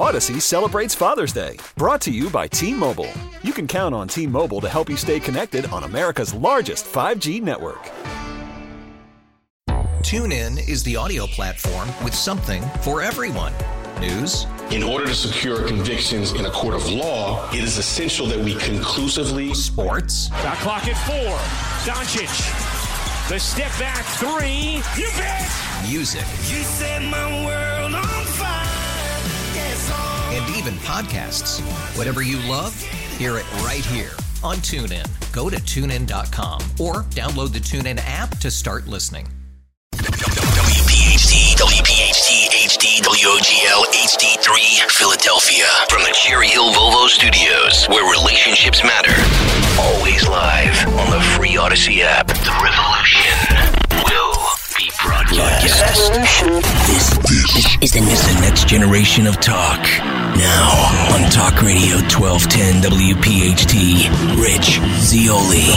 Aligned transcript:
Odyssey 0.00 0.40
celebrates 0.40 0.94
Father's 0.94 1.30
Day, 1.30 1.58
brought 1.76 2.00
to 2.00 2.10
you 2.10 2.30
by 2.30 2.48
T 2.48 2.72
Mobile. 2.72 3.12
You 3.42 3.52
can 3.52 3.66
count 3.66 3.94
on 3.94 4.08
T 4.08 4.26
Mobile 4.26 4.58
to 4.62 4.68
help 4.68 4.88
you 4.88 4.96
stay 4.96 5.20
connected 5.20 5.66
on 5.66 5.84
America's 5.84 6.32
largest 6.32 6.86
5G 6.86 7.42
network. 7.42 7.82
TuneIn 10.00 10.66
is 10.66 10.82
the 10.84 10.96
audio 10.96 11.26
platform 11.26 11.86
with 12.02 12.14
something 12.14 12.62
for 12.80 13.02
everyone. 13.02 13.52
News. 14.00 14.46
In 14.70 14.82
order 14.82 15.04
to 15.04 15.14
secure 15.14 15.68
convictions 15.68 16.32
in 16.32 16.46
a 16.46 16.50
court 16.50 16.74
of 16.74 16.90
law, 16.90 17.46
it 17.50 17.62
is 17.62 17.76
essential 17.76 18.26
that 18.28 18.38
we 18.38 18.54
conclusively. 18.54 19.52
Sports. 19.52 20.30
Got 20.30 20.56
clock 20.60 20.88
at 20.88 20.96
four. 21.06 21.36
Doncic. 21.84 23.28
The 23.28 23.38
step 23.38 23.70
back 23.78 24.06
three. 24.16 24.80
You 24.96 25.10
bet. 25.18 25.46
Music. 25.86 26.24
You 26.48 26.62
set 26.64 27.02
my 27.02 27.44
world 27.44 27.69
even 30.56 30.74
podcasts. 30.74 31.60
Whatever 31.96 32.22
you 32.22 32.38
love, 32.48 32.74
hear 33.18 33.36
it 33.36 33.50
right 33.62 33.84
here 33.84 34.12
on 34.42 34.56
TuneIn. 34.56 35.06
Go 35.32 35.50
to 35.50 35.56
tunein.com 35.56 36.62
or 36.78 37.04
download 37.10 37.52
the 37.52 37.60
TuneIn 37.60 38.00
app 38.04 38.38
to 38.38 38.50
start 38.50 38.86
listening. 38.86 39.26
WPHT, 39.94 41.56
WPHT, 41.56 42.48
HD, 42.66 43.02
WOGL, 43.02 43.84
HD3, 43.92 44.90
Philadelphia. 44.90 45.66
From 45.88 46.02
the 46.02 46.12
Cherry 46.14 46.48
Hill 46.48 46.72
Volvo 46.72 47.08
Studios, 47.08 47.86
where 47.88 48.10
relationships 48.10 48.82
matter. 48.82 49.12
Always 49.78 50.26
live 50.28 50.86
on 50.98 51.10
the 51.10 51.20
free 51.36 51.56
Odyssey 51.56 52.02
app. 52.02 52.28
The 52.28 52.56
revolution 52.62 53.34
will 54.04 54.34
be 54.78 54.90
broadcast. 55.04 55.62
This, 56.86 57.18
this 57.26 57.82
is, 57.82 57.96
is 57.96 58.34
the 58.34 58.40
next 58.40 58.66
generation 58.66 59.26
of 59.26 59.38
talk. 59.40 60.19
Now 60.36 61.14
on 61.14 61.30
Talk 61.30 61.62
Radio 61.62 61.96
1210 62.08 62.82
WPHT, 62.90 64.10
Rich 64.42 64.80
Zeoli. 65.00 65.70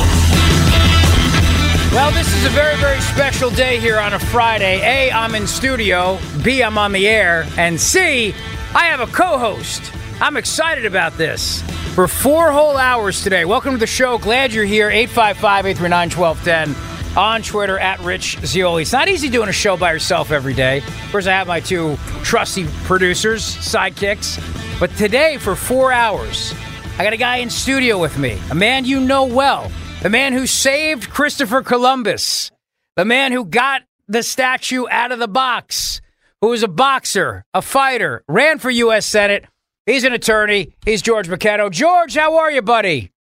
Well, 1.92 2.12
this 2.12 2.34
is 2.36 2.46
a 2.46 2.50
very, 2.50 2.76
very 2.78 3.00
special 3.02 3.50
day 3.50 3.80
here 3.80 4.00
on 4.00 4.14
a 4.14 4.20
Friday. 4.20 4.80
A, 4.82 5.12
I'm 5.12 5.36
in 5.36 5.48
studio. 5.48 6.20
B, 6.44 6.64
I'm 6.64 6.78
on 6.78 6.92
the 6.92 7.08
air. 7.08 7.48
And 7.58 7.80
C, 7.80 8.34
I 8.74 8.86
have 8.86 9.00
a 9.00 9.08
co 9.08 9.38
host. 9.38 9.92
I'm 10.20 10.38
excited 10.38 10.86
about 10.86 11.18
this. 11.18 11.62
For 11.96 12.08
four 12.08 12.52
whole 12.52 12.78
hours 12.78 13.24
today. 13.24 13.46
Welcome 13.46 13.74
to 13.74 13.80
the 13.80 13.88
show. 13.88 14.18
Glad 14.18 14.54
you're 14.54 14.66
here. 14.66 14.90
855 14.90 15.66
839 15.66 16.10
1210 16.10 16.93
on 17.16 17.42
Twitter 17.42 17.78
at 17.80 18.00
Rich 18.00 18.40
Zeoli. 18.46 18.84
It's 18.84 18.92
not 18.92 19.08
easy 19.10 19.30
doing 19.30 19.50
a 19.50 19.54
show 19.54 19.78
by 19.78 19.94
yourself 19.94 20.32
every 20.32 20.54
day. 20.54 20.78
Of 20.78 21.12
course, 21.12 21.28
I 21.28 21.32
have 21.32 21.48
my 21.48 21.60
two 21.60 21.98
trusty 22.24 22.66
producers, 22.84 23.44
sidekicks. 23.44 24.40
But 24.80 24.90
today, 24.98 25.38
for 25.38 25.56
four 25.56 25.92
hours, 25.92 26.54
I 26.98 27.04
got 27.04 27.14
a 27.14 27.18
guy 27.18 27.38
in 27.38 27.50
studio 27.50 28.00
with 28.00 28.18
me, 28.18 28.40
a 28.52 28.56
man 28.56 28.86
you 28.86 29.00
know 29.00 29.26
well 29.26 29.72
the 30.04 30.10
man 30.10 30.34
who 30.34 30.46
saved 30.46 31.10
Christopher 31.10 31.62
Columbus, 31.62 32.52
the 32.98 33.06
man 33.06 33.32
who 33.32 33.46
got 33.46 33.84
the 34.10 34.22
statue 34.22 34.84
out 34.92 35.14
of 35.14 35.20
the 35.20 35.30
box, 35.30 36.02
who 36.42 36.50
was 36.50 36.62
a 36.62 36.68
boxer, 36.68 37.46
a 37.54 37.62
fighter, 37.62 38.22
ran 38.28 38.60
for 38.60 38.70
U.S. 38.70 39.06
Senate. 39.06 39.46
He's 39.86 40.04
an 40.04 40.12
attorney. 40.12 40.76
He's 40.84 41.02
George 41.02 41.30
McKenna. 41.30 41.70
George, 41.70 42.16
how 42.16 42.36
are 42.36 42.52
you, 42.52 42.62
buddy? 42.62 43.14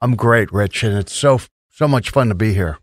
I'm 0.00 0.14
great, 0.14 0.52
Rich, 0.52 0.84
and 0.84 0.96
it's 0.96 1.12
so 1.12 1.40
so 1.70 1.88
much 1.88 2.10
fun 2.10 2.28
to 2.28 2.36
be 2.36 2.54
here. 2.54 2.78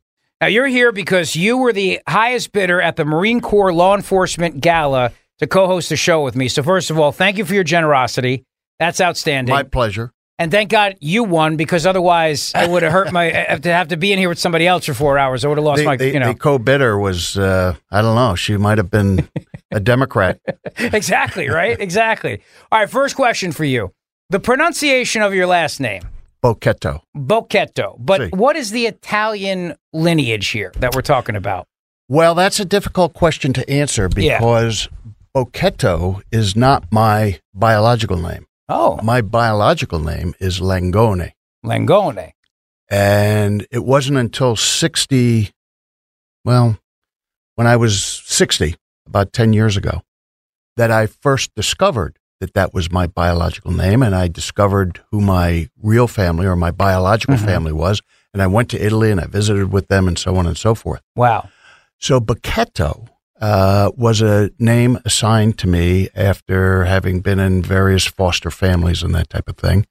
Now 0.45 0.49
you're 0.49 0.67
here 0.67 0.91
because 0.91 1.35
you 1.35 1.57
were 1.57 1.73
the 1.73 1.99
highest 2.07 2.51
bidder 2.51 2.79
at 2.79 2.97
the 2.97 3.03
Marine 3.03 3.41
Corps 3.41 3.73
Law 3.73 3.95
Enforcement 3.95 4.61
Gala 4.61 5.11
to 5.39 5.47
co-host 5.47 5.89
the 5.89 5.95
show 5.95 6.23
with 6.23 6.35
me. 6.35 6.49
So 6.49 6.61
first 6.61 6.91
of 6.91 6.99
all, 6.99 7.11
thank 7.11 7.39
you 7.39 7.45
for 7.45 7.55
your 7.55 7.63
generosity. 7.63 8.43
That's 8.77 9.01
outstanding. 9.01 9.51
My 9.51 9.63
pleasure. 9.63 10.11
And 10.37 10.51
thank 10.51 10.69
God 10.69 10.97
you 11.01 11.23
won 11.23 11.57
because 11.57 11.87
otherwise 11.87 12.51
I 12.53 12.67
would 12.67 12.83
have 12.83 12.91
hurt 12.91 13.11
my 13.11 13.31
to 13.63 13.73
have 13.73 13.87
to 13.87 13.97
be 13.97 14.13
in 14.13 14.19
here 14.19 14.29
with 14.29 14.37
somebody 14.37 14.67
else 14.67 14.85
for 14.85 14.93
four 14.93 15.17
hours. 15.17 15.43
I 15.43 15.47
would 15.47 15.57
have 15.57 15.65
lost 15.65 15.79
the, 15.79 15.85
my 15.85 15.97
the, 15.97 16.13
you 16.13 16.19
know. 16.19 16.33
The 16.33 16.37
co-bidder 16.37 16.99
was 16.99 17.39
uh, 17.39 17.73
I 17.89 18.03
don't 18.03 18.13
know. 18.13 18.35
She 18.35 18.55
might 18.55 18.77
have 18.77 18.91
been 18.91 19.27
a 19.71 19.79
Democrat. 19.79 20.39
exactly 20.77 21.49
right. 21.49 21.79
Exactly. 21.79 22.43
All 22.71 22.81
right. 22.81 22.87
First 22.87 23.15
question 23.15 23.51
for 23.51 23.63
you: 23.63 23.93
the 24.29 24.39
pronunciation 24.39 25.23
of 25.23 25.33
your 25.33 25.47
last 25.47 25.79
name. 25.79 26.03
Bochetto. 26.45 27.01
Bochetto. 27.17 27.95
But 27.97 28.31
what 28.35 28.55
is 28.55 28.69
the 28.69 28.85
Italian 28.85 29.75
lineage 29.93 30.49
here 30.49 30.71
that 30.77 30.93
we're 30.93 31.01
talking 31.01 31.35
about? 31.35 31.67
Well, 32.07 32.35
that's 32.35 32.59
a 32.59 32.65
difficult 32.65 33.13
question 33.13 33.51
to 33.53 33.67
answer 33.69 34.07
Yeah. 34.15 34.37
because 34.37 34.87
Bochetto 35.35 36.21
is 36.31 36.55
not 36.55 36.91
my 36.91 37.39
biological 37.55 38.17
name. 38.17 38.45
Oh, 38.69 38.99
My 39.03 39.21
biological 39.21 39.99
name 39.99 40.33
is 40.39 40.59
Langone. 40.59 41.31
Langone. 41.65 42.31
And 42.89 43.65
it 43.71 43.83
wasn't 43.83 44.17
until 44.17 44.55
60, 44.55 45.51
well, 46.43 46.77
when 47.55 47.65
I 47.65 47.75
was 47.75 48.03
60, 48.25 48.75
about 49.07 49.33
10 49.33 49.53
years 49.53 49.77
ago, 49.77 50.01
that 50.77 50.91
I 50.91 51.07
first 51.07 51.53
discovered 51.55 52.17
that 52.45 52.53
that 52.53 52.73
was 52.75 52.91
my 52.91 53.07
biological 53.07 53.71
name. 53.71 54.03
And 54.03 54.13
I 54.13 54.27
discovered 54.27 55.01
who 55.09 55.19
my 55.19 55.67
real 55.81 56.07
family 56.07 56.45
or 56.45 56.55
my 56.55 56.69
biological 56.69 57.37
family 57.37 57.73
was. 57.73 58.01
And 58.33 58.41
I 58.41 58.47
went 58.47 58.69
to 58.69 58.85
Italy 58.85 59.09
and 59.09 59.19
I 59.19 59.25
visited 59.25 59.71
with 59.71 59.87
them 59.87 60.07
and 60.07 60.17
so 60.17 60.35
on 60.35 60.45
and 60.45 60.55
so 60.57 60.75
forth. 60.75 61.01
Wow. 61.15 61.49
So 61.97 62.19
Bochetto 62.19 63.07
uh, 63.41 63.91
was 63.95 64.21
a 64.21 64.51
name 64.59 64.99
assigned 65.05 65.57
to 65.59 65.67
me 65.67 66.09
after 66.13 66.85
having 66.85 67.21
been 67.21 67.39
in 67.39 67.63
various 67.63 68.05
foster 68.05 68.51
families 68.51 69.01
and 69.01 69.15
that 69.15 69.29
type 69.29 69.49
of 69.49 69.57
thing. 69.57 69.87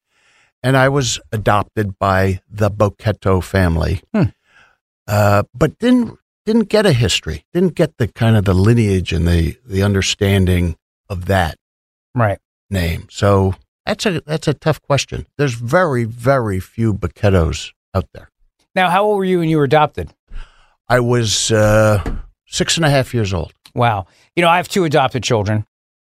And 0.62 0.76
I 0.76 0.88
was 0.88 1.19
adopted 1.32 1.98
by 1.98 2.41
the 2.48 2.71
Bochetto 2.71 3.42
family, 3.42 4.00
Hmm. 4.15 4.31
uh, 5.09 5.42
but 5.53 5.78
didn't 5.78 6.19
didn't 6.47 6.69
get 6.69 6.84
a 6.86 6.92
history, 6.92 7.47
didn't 7.54 7.75
get 7.75 7.97
the 7.97 8.06
kind 8.06 8.36
of 8.36 8.44
the 8.44 8.54
lineage 8.54 9.12
and 9.12 9.26
the 9.26 9.56
the 9.66 9.82
understanding 9.82 10.76
of 11.09 11.25
that 11.26 11.56
Right. 12.15 12.38
Name. 12.75 13.07
So 13.11 13.55
that's 13.87 14.05
a 14.05 14.21
that's 14.21 14.49
a 14.49 14.53
tough 14.55 14.83
question. 14.83 15.27
There's 15.39 15.55
very 15.55 16.05
very 16.05 16.61
few 16.61 16.93
Bochettos 16.93 17.73
out 17.95 18.09
there. 18.12 18.29
Now, 18.75 18.91
how 18.91 19.05
old 19.05 19.17
were 19.19 19.25
you 19.25 19.39
when 19.39 19.49
you 19.49 19.57
were 19.57 19.65
adopted? 19.65 20.12
I 20.89 21.01
was 21.01 21.51
uh, 21.51 22.03
six 22.47 22.77
and 22.77 22.84
a 22.84 22.91
half 22.91 23.15
years 23.15 23.33
old. 23.33 23.53
Wow. 23.75 24.07
You 24.37 24.43
know, 24.43 24.49
I 24.49 24.57
have 24.57 24.69
two 24.69 24.84
adopted 24.84 25.23
children, 25.23 25.65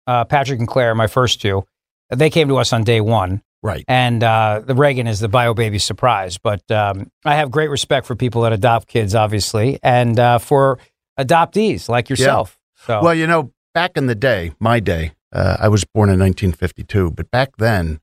uh, 0.07 0.23
Patrick 0.25 0.59
and 0.59 0.67
Claire, 0.67 0.95
my 0.95 1.07
first 1.07 1.41
two. 1.41 1.65
They 2.09 2.29
came 2.29 2.47
to 2.47 2.57
us 2.57 2.73
on 2.73 2.83
day 2.83 3.01
one. 3.01 3.41
Right. 3.61 3.85
And 3.87 4.21
uh, 4.23 4.61
the 4.65 4.75
Reagan 4.75 5.07
is 5.07 5.19
the 5.21 5.29
bio 5.29 5.53
baby 5.53 5.79
surprise. 5.79 6.37
But 6.37 6.69
um, 6.69 7.09
I 7.23 7.35
have 7.35 7.49
great 7.49 7.69
respect 7.69 8.05
for 8.05 8.15
people 8.15 8.41
that 8.41 8.51
adopt 8.51 8.87
kids, 8.87 9.15
obviously, 9.15 9.79
and 9.81 10.19
uh, 10.19 10.39
for 10.39 10.79
adoptees 11.17 11.87
like 11.87 12.09
yourself. 12.09 12.57
So, 12.85 13.01
Well, 13.01 13.13
you 13.13 13.25
know, 13.27 13.53
back 13.73 13.95
in 13.95 14.07
the 14.07 14.15
day, 14.15 14.51
my 14.59 14.81
day, 14.81 15.13
uh, 15.33 15.57
I 15.59 15.67
was 15.67 15.83
born 15.83 16.09
in 16.09 16.19
1952, 16.19 17.11
but 17.11 17.29
back 17.31 17.57
then, 17.57 17.99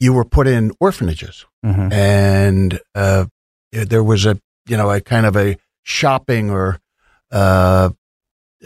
you 0.00 0.12
were 0.12 0.24
put 0.24 0.46
in 0.48 0.72
orphanages, 0.80 1.46
Mhm. 1.64 1.92
and 1.92 2.80
uh, 2.94 3.26
there 3.72 4.02
was 4.04 4.26
a 4.26 4.36
you 4.66 4.76
know 4.76 4.90
a 4.90 5.00
kind 5.00 5.26
of 5.26 5.36
a 5.36 5.56
shopping 5.84 6.50
or 6.50 6.78
uh, 7.30 7.90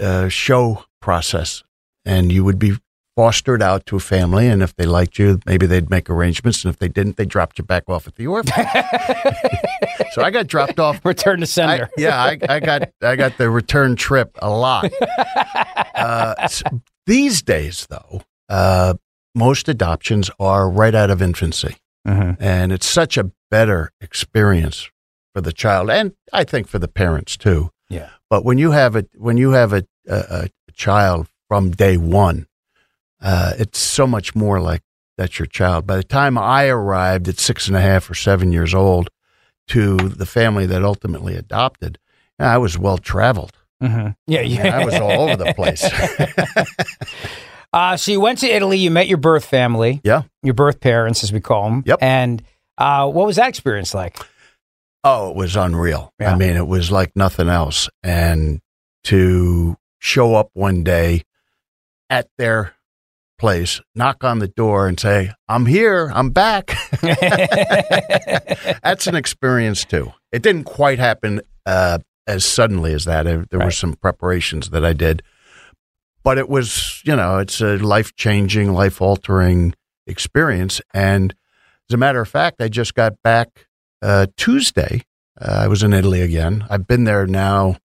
uh, 0.00 0.28
show 0.28 0.84
process, 1.00 1.62
and 2.04 2.32
you 2.32 2.42
would 2.44 2.58
be 2.58 2.72
fostered 3.14 3.62
out 3.62 3.86
to 3.86 3.96
a 3.96 4.00
family, 4.00 4.46
and 4.46 4.62
if 4.62 4.74
they 4.76 4.84
liked 4.84 5.18
you, 5.18 5.38
maybe 5.46 5.64
they'd 5.66 5.88
make 5.88 6.10
arrangements, 6.10 6.64
and 6.64 6.72
if 6.74 6.78
they 6.78 6.88
didn't, 6.88 7.16
they 7.16 7.24
dropped 7.24 7.58
you 7.58 7.64
back 7.64 7.84
off 7.88 8.06
at 8.06 8.14
the 8.16 8.26
orphanage. 8.26 8.66
so 10.12 10.22
I 10.22 10.30
got 10.30 10.46
dropped 10.48 10.78
off 10.78 11.02
return 11.04 11.38
to 11.40 11.44
I, 11.44 11.46
sender. 11.46 11.90
yeah, 11.96 12.18
I, 12.22 12.38
I 12.48 12.60
got 12.60 12.90
I 13.02 13.16
got 13.16 13.38
the 13.38 13.48
return 13.50 13.96
trip 13.96 14.36
a 14.42 14.50
lot. 14.50 14.90
Uh, 15.96 16.48
these 17.06 17.42
days, 17.42 17.86
though, 17.88 18.22
uh, 18.48 18.94
most 19.34 19.68
adoptions 19.68 20.30
are 20.38 20.68
right 20.68 20.94
out 20.94 21.10
of 21.10 21.20
infancy, 21.22 21.76
Mhm. 22.06 22.36
and 22.40 22.72
it's 22.72 22.86
such 22.86 23.16
a 23.16 23.30
better 23.50 23.90
experience 24.00 24.88
for 25.34 25.40
the 25.40 25.52
child, 25.52 25.90
and 25.90 26.12
I 26.32 26.44
think 26.44 26.68
for 26.68 26.78
the 26.78 26.88
parents 26.88 27.36
too. 27.36 27.70
Yeah. 27.88 28.10
But 28.30 28.44
when 28.44 28.58
you 28.58 28.70
have 28.72 28.96
a 28.96 29.04
when 29.16 29.36
you 29.36 29.52
have 29.52 29.72
a 29.72 29.84
a, 30.08 30.48
a 30.68 30.72
child 30.72 31.28
from 31.48 31.70
day 31.70 31.96
one, 31.96 32.46
uh, 33.20 33.52
it's 33.58 33.78
so 33.78 34.06
much 34.06 34.34
more 34.34 34.60
like 34.60 34.82
that's 35.18 35.38
your 35.38 35.46
child. 35.46 35.86
By 35.86 35.96
the 35.96 36.04
time 36.04 36.36
I 36.38 36.66
arrived 36.68 37.28
at 37.28 37.38
six 37.38 37.68
and 37.68 37.76
a 37.76 37.80
half 37.80 38.10
or 38.10 38.14
seven 38.14 38.52
years 38.52 38.74
old 38.74 39.08
to 39.68 39.96
the 39.96 40.26
family 40.26 40.66
that 40.66 40.82
ultimately 40.84 41.34
adopted, 41.36 41.98
I 42.38 42.58
was 42.58 42.78
well 42.78 42.98
traveled. 42.98 43.52
Mhm. 43.82 44.16
Yeah, 44.26 44.40
yeah. 44.40 44.78
I 44.78 44.84
was 44.84 44.94
all 44.94 45.10
over 45.28 45.36
the 45.36 45.52
place. 45.54 45.84
Uh, 47.72 47.94
so 47.94 48.10
you 48.10 48.20
went 48.20 48.38
to 48.38 48.46
Italy. 48.46 48.78
You 48.78 48.90
met 48.90 49.06
your 49.06 49.18
birth 49.18 49.44
family. 49.44 50.00
Yeah. 50.02 50.22
Your 50.42 50.54
birth 50.54 50.80
parents, 50.80 51.22
as 51.22 51.30
we 51.30 51.40
call 51.40 51.64
them. 51.68 51.82
Yep. 51.84 51.98
And 52.00 52.42
uh, 52.78 53.10
what 53.10 53.26
was 53.26 53.36
that 53.36 53.50
experience 53.50 53.92
like? 53.92 54.16
Oh, 55.04 55.28
it 55.30 55.36
was 55.36 55.56
unreal. 55.56 56.10
Yeah. 56.18 56.32
I 56.32 56.36
mean, 56.36 56.56
it 56.56 56.66
was 56.66 56.90
like 56.90 57.12
nothing 57.14 57.50
else. 57.50 57.90
And 58.02 58.62
to 59.04 59.76
show 59.98 60.36
up 60.36 60.48
one 60.54 60.84
day 60.84 61.24
at 62.08 62.28
their 62.38 62.74
place, 63.38 63.82
knock 63.94 64.24
on 64.24 64.38
the 64.38 64.48
door, 64.48 64.88
and 64.88 64.98
say, 64.98 65.32
"I'm 65.46 65.66
here. 65.66 66.10
I'm 66.14 66.30
back." 66.30 66.74
That's 68.82 69.06
an 69.06 69.16
experience 69.16 69.84
too. 69.84 70.12
It 70.32 70.40
didn't 70.42 70.64
quite 70.64 70.98
happen 70.98 71.42
uh, 71.66 71.98
as 72.26 72.44
suddenly 72.44 72.92
as 72.92 73.04
that. 73.04 73.24
There 73.24 73.46
there 73.50 73.60
were 73.60 73.70
some 73.70 73.94
preparations 73.94 74.70
that 74.70 74.84
I 74.84 74.92
did, 74.92 75.22
but 76.22 76.38
it 76.38 76.48
was, 76.48 77.00
you 77.04 77.14
know, 77.16 77.38
it's 77.38 77.60
a 77.60 77.76
life 77.76 78.14
changing, 78.16 78.72
life 78.72 79.00
altering 79.00 79.74
experience. 80.06 80.80
And 80.94 81.34
as 81.88 81.94
a 81.94 81.98
matter 81.98 82.20
of 82.20 82.28
fact, 82.28 82.60
I 82.60 82.68
just 82.68 82.94
got 82.94 83.22
back 83.22 83.66
uh, 84.02 84.26
Tuesday. 84.36 85.02
Uh, 85.40 85.60
I 85.64 85.68
was 85.68 85.82
in 85.82 85.92
Italy 85.92 86.22
again. 86.22 86.64
I've 86.70 86.86
been 86.86 87.04
there 87.04 87.26
now 87.26 87.76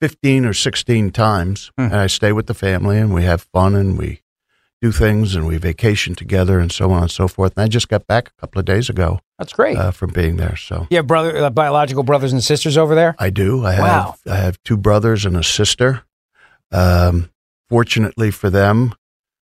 15 0.00 0.44
or 0.44 0.52
16 0.52 1.10
times, 1.10 1.70
Hmm. 1.76 1.84
and 1.84 1.96
I 1.96 2.06
stay 2.06 2.32
with 2.32 2.46
the 2.46 2.54
family, 2.54 2.98
and 2.98 3.12
we 3.14 3.24
have 3.24 3.42
fun, 3.52 3.74
and 3.74 3.96
we 3.98 4.20
do 4.86 4.92
things, 4.92 5.34
and 5.34 5.46
we 5.46 5.56
vacation 5.58 6.14
together, 6.14 6.58
and 6.58 6.70
so 6.70 6.90
on 6.92 7.02
and 7.02 7.10
so 7.10 7.26
forth. 7.28 7.52
And 7.56 7.64
I 7.64 7.68
just 7.68 7.88
got 7.88 8.06
back 8.06 8.28
a 8.28 8.40
couple 8.40 8.58
of 8.58 8.64
days 8.64 8.88
ago 8.88 9.20
That's 9.38 9.52
great. 9.52 9.76
uh, 9.76 9.90
from 9.90 10.10
being 10.12 10.36
there. 10.36 10.56
So 10.56 10.86
you 10.90 10.96
have 10.98 11.06
brother, 11.06 11.36
uh, 11.36 11.50
biological 11.50 12.02
brothers 12.02 12.32
and 12.32 12.42
sisters 12.42 12.76
over 12.78 12.94
there. 12.94 13.14
I 13.18 13.30
do. 13.30 13.64
I 13.66 13.72
have 13.72 13.82
Wow. 13.84 14.14
I 14.30 14.36
have 14.36 14.62
two 14.62 14.76
brothers 14.76 15.24
and 15.24 15.36
a 15.36 15.42
sister. 15.42 16.02
Um, 16.72 17.30
fortunately 17.68 18.30
for 18.30 18.50
them, 18.50 18.94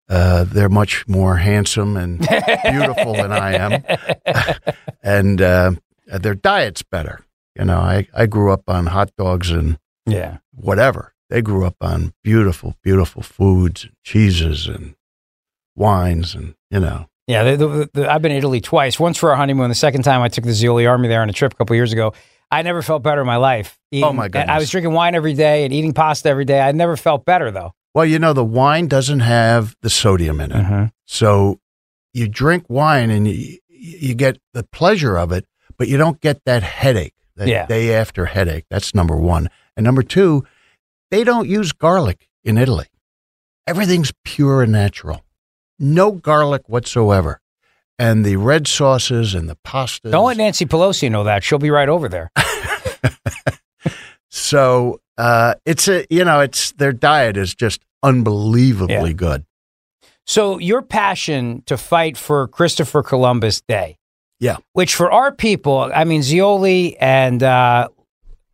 uh, 0.08 0.44
they're 0.44 0.68
much 0.68 1.06
more 1.06 1.36
handsome 1.36 1.96
and 1.96 2.18
beautiful 2.64 3.12
than 3.14 3.30
I 3.32 3.54
am, 3.54 3.84
and 5.02 5.40
uh, 5.42 5.72
their 6.06 6.34
diet's 6.34 6.82
better. 6.82 7.20
You 7.58 7.64
know, 7.64 7.78
I, 7.78 8.06
I 8.14 8.26
grew 8.26 8.52
up 8.52 8.62
on 8.68 8.86
hot 8.86 9.10
dogs 9.18 9.50
and 9.50 9.78
Yeah. 10.06 10.38
whatever. 10.54 11.12
They 11.30 11.42
grew 11.42 11.66
up 11.66 11.76
on 11.82 12.14
beautiful, 12.24 12.74
beautiful 12.82 13.22
foods, 13.22 13.84
and 13.84 13.92
cheeses, 14.02 14.66
and 14.66 14.94
wines, 15.78 16.34
and 16.34 16.54
you 16.70 16.80
know. 16.80 17.06
Yeah, 17.26 17.44
the, 17.44 17.56
the, 17.56 17.90
the, 17.92 18.10
I've 18.12 18.22
been 18.22 18.32
to 18.32 18.38
Italy 18.38 18.60
twice. 18.60 18.98
Once 18.98 19.18
for 19.18 19.30
our 19.30 19.36
honeymoon. 19.36 19.68
The 19.68 19.74
second 19.74 20.02
time 20.02 20.22
I 20.22 20.28
took 20.28 20.44
the 20.44 20.52
Zeoli 20.52 20.86
Army 20.86 21.08
there 21.08 21.20
on 21.22 21.28
a 21.28 21.32
trip 21.32 21.52
a 21.52 21.56
couple 21.56 21.76
years 21.76 21.92
ago. 21.92 22.14
I 22.50 22.62
never 22.62 22.80
felt 22.80 23.02
better 23.02 23.20
in 23.20 23.26
my 23.26 23.36
life. 23.36 23.78
Oh, 23.94 24.12
my 24.12 24.28
god! 24.28 24.48
I 24.48 24.58
was 24.58 24.70
drinking 24.70 24.92
wine 24.94 25.14
every 25.14 25.34
day 25.34 25.64
and 25.64 25.72
eating 25.74 25.92
pasta 25.92 26.28
every 26.30 26.46
day. 26.46 26.60
I 26.60 26.72
never 26.72 26.96
felt 26.96 27.24
better 27.26 27.50
though. 27.50 27.72
Well, 27.94 28.06
you 28.06 28.18
know, 28.18 28.32
the 28.32 28.44
wine 28.44 28.86
doesn't 28.86 29.20
have 29.20 29.76
the 29.82 29.90
sodium 29.90 30.40
in 30.40 30.52
it. 30.52 30.54
Mm-hmm. 30.54 30.84
So 31.06 31.60
you 32.14 32.28
drink 32.28 32.64
wine 32.68 33.10
and 33.10 33.28
you, 33.28 33.58
you 33.68 34.14
get 34.14 34.38
the 34.54 34.62
pleasure 34.62 35.18
of 35.18 35.32
it, 35.32 35.44
but 35.76 35.88
you 35.88 35.96
don't 35.98 36.20
get 36.20 36.44
that 36.46 36.62
headache, 36.62 37.14
that 37.36 37.48
Yeah. 37.48 37.66
day 37.66 37.94
after 37.94 38.26
headache. 38.26 38.64
That's 38.70 38.94
number 38.94 39.16
one. 39.16 39.48
And 39.76 39.84
number 39.84 40.02
two, 40.02 40.44
they 41.10 41.24
don't 41.24 41.48
use 41.48 41.72
garlic 41.72 42.28
in 42.44 42.56
Italy. 42.56 42.86
Everything's 43.66 44.12
pure 44.24 44.62
and 44.62 44.72
natural, 44.72 45.22
no 45.78 46.12
garlic 46.12 46.68
whatsoever. 46.68 47.40
And 48.00 48.24
the 48.24 48.36
red 48.36 48.68
sauces 48.68 49.34
and 49.34 49.48
the 49.48 49.56
pastas. 49.56 50.12
Don't 50.12 50.24
let 50.26 50.36
Nancy 50.36 50.66
Pelosi 50.66 51.10
know 51.10 51.24
that. 51.24 51.42
She'll 51.42 51.58
be 51.58 51.70
right 51.70 51.88
over 51.88 52.08
there. 52.08 52.30
so 54.30 55.00
uh, 55.16 55.54
it's 55.64 55.88
a, 55.88 56.06
you 56.10 56.24
know, 56.24 56.40
it's 56.40 56.72
their 56.72 56.92
diet 56.92 57.36
is 57.36 57.54
just 57.54 57.80
unbelievably 58.02 58.94
Yeah. 58.94 59.12
good. 59.12 59.44
So 60.26 60.58
your 60.58 60.82
passion 60.82 61.62
to 61.66 61.76
fight 61.76 62.16
for 62.16 62.46
Christopher 62.48 63.02
Columbus 63.02 63.62
Day, 63.62 63.98
Yeah. 64.40 64.56
which 64.74 64.94
for 64.94 65.10
our 65.10 65.32
people, 65.32 65.90
I 65.94 66.04
mean 66.04 66.22
Zeoli 66.22 66.96
and 66.98 67.42
uh, 67.42 67.88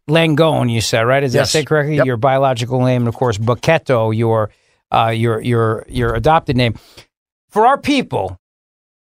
Langone, 0.08 0.70
you 0.72 0.80
said 0.80 1.02
right? 1.02 1.22
Is 1.24 1.32
that 1.32 1.40
Yes. 1.40 1.50
say 1.50 1.64
correctly? 1.64 1.96
Yep. 1.96 2.06
Your 2.06 2.16
biological 2.16 2.80
name, 2.84 3.02
and 3.02 3.08
of 3.08 3.14
course 3.14 3.38
Bochetto, 3.38 4.16
your 4.16 4.50
uh, 4.92 5.08
your 5.08 5.40
your 5.40 5.84
your 5.88 6.14
adopted 6.14 6.56
name. 6.56 6.76
For 7.54 7.68
our 7.68 7.78
people, 7.78 8.36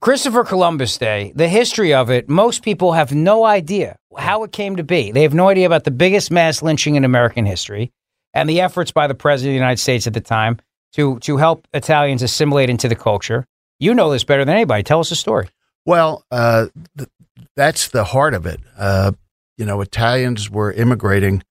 Christopher 0.00 0.42
Columbus 0.42 0.98
Day, 0.98 1.32
the 1.36 1.46
history 1.46 1.94
of 1.94 2.10
it, 2.10 2.28
most 2.28 2.64
people 2.64 2.94
have 2.94 3.12
no 3.12 3.44
idea 3.44 3.96
how 4.18 4.42
it 4.42 4.50
came 4.50 4.74
to 4.74 4.82
be. 4.82 5.12
They 5.12 5.22
have 5.22 5.34
no 5.34 5.48
idea 5.48 5.66
about 5.66 5.84
the 5.84 5.92
biggest 5.92 6.32
mass 6.32 6.60
lynching 6.60 6.96
in 6.96 7.04
American 7.04 7.46
history 7.46 7.92
and 8.34 8.48
the 8.48 8.60
efforts 8.60 8.90
by 8.90 9.06
the 9.06 9.14
President 9.14 9.50
of 9.50 9.52
the 9.52 9.60
United 9.60 9.80
States 9.80 10.08
at 10.08 10.14
the 10.14 10.20
time 10.20 10.58
to, 10.94 11.20
to 11.20 11.36
help 11.36 11.68
Italians 11.72 12.24
assimilate 12.24 12.68
into 12.68 12.88
the 12.88 12.96
culture. 12.96 13.46
You 13.78 13.94
know 13.94 14.10
this 14.10 14.24
better 14.24 14.44
than 14.44 14.56
anybody. 14.56 14.82
Tell 14.82 14.98
us 14.98 15.12
a 15.12 15.16
story. 15.16 15.48
Well, 15.86 16.24
uh, 16.32 16.66
th- 16.98 17.08
that's 17.54 17.86
the 17.86 18.02
heart 18.02 18.34
of 18.34 18.46
it. 18.46 18.58
Uh, 18.76 19.12
you 19.58 19.64
know, 19.64 19.80
Italians 19.80 20.50
were 20.50 20.72
immigrating 20.72 21.44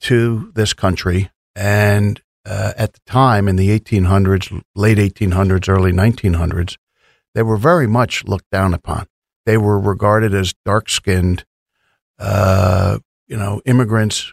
to 0.00 0.50
this 0.54 0.72
country, 0.72 1.30
and 1.54 2.22
uh, 2.48 2.72
at 2.76 2.94
the 2.94 3.00
time 3.06 3.46
in 3.48 3.56
the 3.56 3.68
1800s, 3.78 4.62
late 4.74 4.98
1800s, 4.98 5.68
early 5.68 5.92
1900s, 5.92 6.76
they 7.34 7.42
were 7.42 7.56
very 7.58 7.86
much 7.86 8.24
looked 8.24 8.50
down 8.50 8.72
upon. 8.74 9.06
They 9.46 9.58
were 9.58 9.78
regarded 9.78 10.34
as 10.34 10.54
dark 10.64 10.88
skinned, 10.88 11.44
uh, 12.18 12.98
you 13.26 13.36
know, 13.36 13.60
immigrants, 13.66 14.32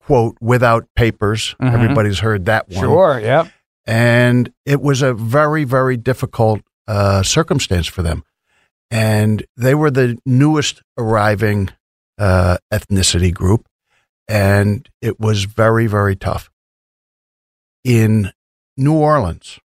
quote, 0.00 0.36
without 0.40 0.86
papers. 0.96 1.54
Mhm. 1.60 1.72
Everybody's 1.72 2.18
heard 2.20 2.44
that 2.46 2.68
one 2.68 2.84
Sure. 2.84 3.20
Yep. 3.20 3.48
and 3.86 4.52
it 4.64 4.80
was 4.80 5.02
a 5.02 5.12
very 5.14 5.64
very 5.64 5.96
difficult 5.96 6.60
uh, 6.88 7.22
circumstance 7.22 7.86
for 7.86 8.02
them 8.02 8.22
and 8.90 9.44
they 9.56 9.74
were 9.74 9.90
the 9.90 10.16
newest 10.26 10.82
arriving 10.98 11.68
uh, 12.18 12.56
ethnicity 12.72 13.32
group 13.32 13.66
and 14.28 14.88
it 15.02 15.18
was 15.20 15.44
very 15.44 15.86
very 15.86 16.16
tough 16.16 16.50
in 17.84 18.32
new 18.76 18.94
orleans 18.94 19.58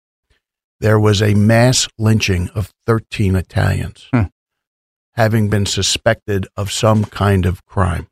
there 0.81 0.99
was 0.99 1.21
a 1.23 1.35
mass 1.35 1.89
lynching 1.99 2.49
of 2.55 2.73
13 2.87 3.35
italians 3.37 4.09
Hmm. 4.13 4.25
having 5.15 5.49
been 5.49 5.67
suspected 5.67 6.47
of 6.57 6.71
some 6.73 7.05
kind 7.05 7.47
of 7.47 7.65
crime 7.65 8.09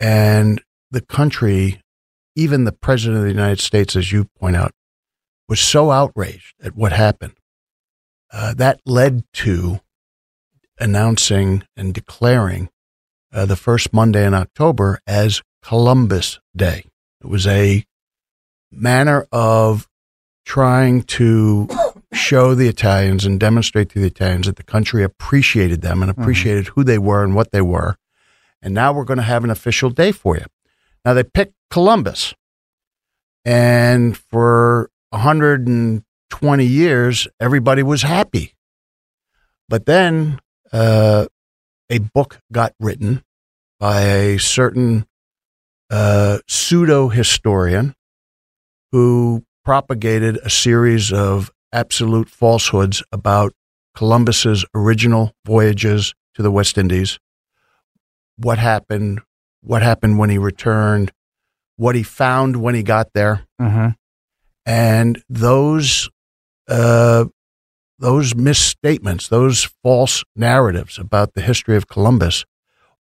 and 0.00 0.60
the 0.90 1.00
country 1.00 1.80
even 2.36 2.64
the 2.64 2.72
president 2.72 3.18
of 3.18 3.24
the 3.24 3.30
united 3.30 3.60
states 3.60 3.94
as 3.94 4.10
you 4.10 4.26
point 4.40 4.56
out 4.56 4.72
was 5.48 5.60
so 5.60 5.90
outraged 5.90 6.54
at 6.62 6.74
what 6.74 6.92
happened. 6.92 7.34
Uh, 8.32 8.54
that 8.54 8.80
led 8.86 9.22
to 9.34 9.78
announcing 10.80 11.62
and 11.76 11.92
declaring 11.94 12.68
uh, 13.32 13.44
the 13.46 13.54
first 13.56 13.92
Monday 13.92 14.26
in 14.26 14.34
October 14.34 14.98
as 15.06 15.42
Columbus 15.62 16.40
Day. 16.56 16.84
It 17.20 17.26
was 17.28 17.46
a 17.46 17.84
manner 18.76 19.26
of 19.32 19.88
trying 20.44 21.02
to 21.02 21.68
show 22.12 22.54
the 22.54 22.68
Italians 22.68 23.24
and 23.24 23.40
demonstrate 23.40 23.90
to 23.90 23.98
the 23.98 24.06
Italians 24.06 24.46
that 24.46 24.56
the 24.56 24.62
country 24.62 25.02
appreciated 25.02 25.80
them 25.82 26.02
and 26.02 26.10
appreciated 26.10 26.68
who 26.68 26.84
they 26.84 26.98
were 26.98 27.24
and 27.24 27.34
what 27.34 27.50
they 27.50 27.62
were. 27.62 27.96
And 28.62 28.74
now 28.74 28.92
we're 28.92 29.04
going 29.04 29.18
to 29.18 29.22
have 29.22 29.44
an 29.44 29.50
official 29.50 29.90
day 29.90 30.12
for 30.12 30.36
you. 30.36 30.44
Now 31.04 31.14
they 31.14 31.24
picked 31.24 31.54
Columbus. 31.70 32.34
And 33.44 34.16
for 34.16 34.90
120 35.10 36.64
years, 36.64 37.28
everybody 37.40 37.82
was 37.82 38.02
happy. 38.02 38.54
But 39.68 39.86
then 39.86 40.40
uh, 40.72 41.26
a 41.90 41.98
book 41.98 42.40
got 42.52 42.74
written 42.80 43.22
by 43.78 44.02
a 44.02 44.38
certain 44.38 45.06
uh, 45.90 46.38
pseudo 46.48 47.08
historian 47.08 47.94
who 48.94 49.42
propagated 49.64 50.36
a 50.44 50.50
series 50.50 51.12
of 51.12 51.50
absolute 51.72 52.28
falsehoods 52.28 53.02
about 53.10 53.52
Columbus's 53.96 54.64
original 54.72 55.32
voyages 55.44 56.14
to 56.34 56.42
the 56.44 56.50
West 56.52 56.78
Indies, 56.78 57.18
what 58.36 58.58
happened, 58.58 59.20
what 59.62 59.82
happened 59.82 60.20
when 60.20 60.30
he 60.30 60.38
returned, 60.38 61.10
what 61.74 61.96
he 61.96 62.04
found 62.04 62.62
when 62.62 62.76
he 62.76 62.84
got 62.84 63.08
there 63.14 63.44
Mm-hmm. 63.60 63.88
and 64.64 65.20
those 65.28 66.08
uh, 66.68 67.24
those 67.98 68.36
misstatements, 68.36 69.26
those 69.26 69.64
false 69.82 70.22
narratives 70.36 71.00
about 71.00 71.34
the 71.34 71.40
history 71.40 71.76
of 71.76 71.88
Columbus, 71.88 72.44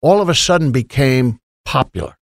all 0.02 0.22
of 0.22 0.28
a 0.28 0.34
sudden 0.34 0.72
became 0.72 1.40
popular. 1.66 2.16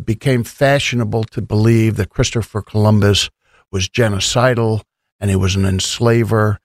It 0.00 0.06
became 0.06 0.44
fashionable 0.44 1.24
to 1.24 1.42
believe 1.42 1.96
that 1.96 2.08
Christopher 2.08 2.62
Columbus 2.62 3.28
was 3.70 3.86
genocidal 3.86 4.80
and 5.20 5.28
he 5.28 5.36
was 5.36 5.56
an 5.56 5.66
enslaver, 5.66 6.58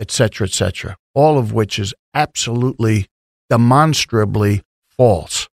etc., 0.00 0.46
etc., 0.46 0.96
All 1.12 1.36
of 1.36 1.52
which 1.52 1.78
is 1.78 1.92
absolutely 2.14 3.08
demonstrably 3.50 4.62
false. 4.88 5.50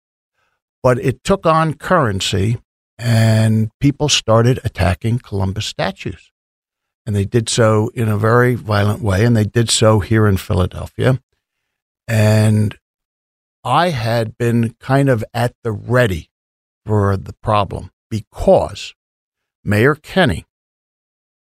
But 0.81 1.01
it 1.01 1.25
took 1.25 1.45
on 1.45 1.75
currency 1.75 2.59
and 2.99 3.69
people 3.81 4.09
started 4.09 4.61
attacking 4.63 5.19
Columbus 5.19 5.67
statues. 5.67 6.31
And 7.05 7.17
they 7.17 7.25
did 7.25 7.49
so 7.49 7.91
in 7.95 8.09
a 8.09 8.17
very 8.17 8.55
violent 8.55 9.03
way, 9.03 9.25
and 9.25 9.37
they 9.37 9.43
did 9.43 9.71
so 9.71 9.99
here 9.99 10.29
in 10.29 10.37
Philadelphia. 10.37 11.21
And 12.07 12.79
I 13.65 13.89
had 13.89 14.39
been 14.39 14.75
kind 14.75 15.09
of 15.09 15.25
at 15.35 15.57
the 15.65 15.73
ready 15.73 16.31
for 16.85 17.17
the 17.17 17.33
problem 17.35 17.91
because 18.11 18.95
Mayor 19.65 19.95
Kenney 19.95 20.45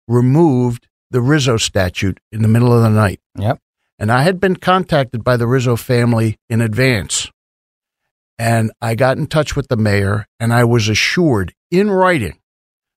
removed 0.08 0.88
the 1.10 1.22
Rizzo 1.22 1.58
statute 1.58 2.20
in 2.32 2.42
the 2.42 2.48
middle 2.48 2.74
of 2.74 2.82
the 2.84 2.90
night. 2.90 3.20
Yep. 3.38 3.60
And 4.00 4.12
I 4.12 4.24
had 4.24 4.40
been 4.40 4.56
contacted 4.56 5.24
by 5.24 5.38
the 5.38 5.48
Rizzo 5.48 5.76
family 5.76 6.38
in 6.50 6.62
advance. 6.62 7.30
And 8.40 8.72
I 8.82 8.96
got 8.96 9.18
in 9.18 9.28
touch 9.28 9.56
with 9.56 9.68
the 9.68 9.78
mayor, 9.78 10.26
and 10.40 10.52
I 10.52 10.64
was 10.64 10.90
assured 10.90 11.54
in 11.70 11.92
writing 11.92 12.40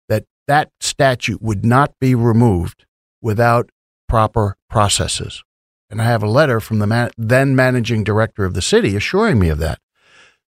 that 0.08 0.24
that 0.48 0.70
statute 0.80 1.42
would 1.42 1.64
not 1.64 1.92
be 2.00 2.14
removed 2.14 2.86
without 3.20 3.68
proper 4.08 4.56
processes. 4.70 5.42
And 5.90 6.00
I 6.00 6.04
have 6.06 6.22
a 6.22 6.28
letter 6.28 6.60
from 6.60 6.78
the 6.78 6.86
man- 6.86 7.10
then 7.18 7.54
managing 7.54 8.04
director 8.04 8.44
of 8.44 8.54
the 8.54 8.62
city 8.62 8.96
assuring 8.96 9.38
me 9.38 9.48
of 9.50 9.58
that. 9.58 9.78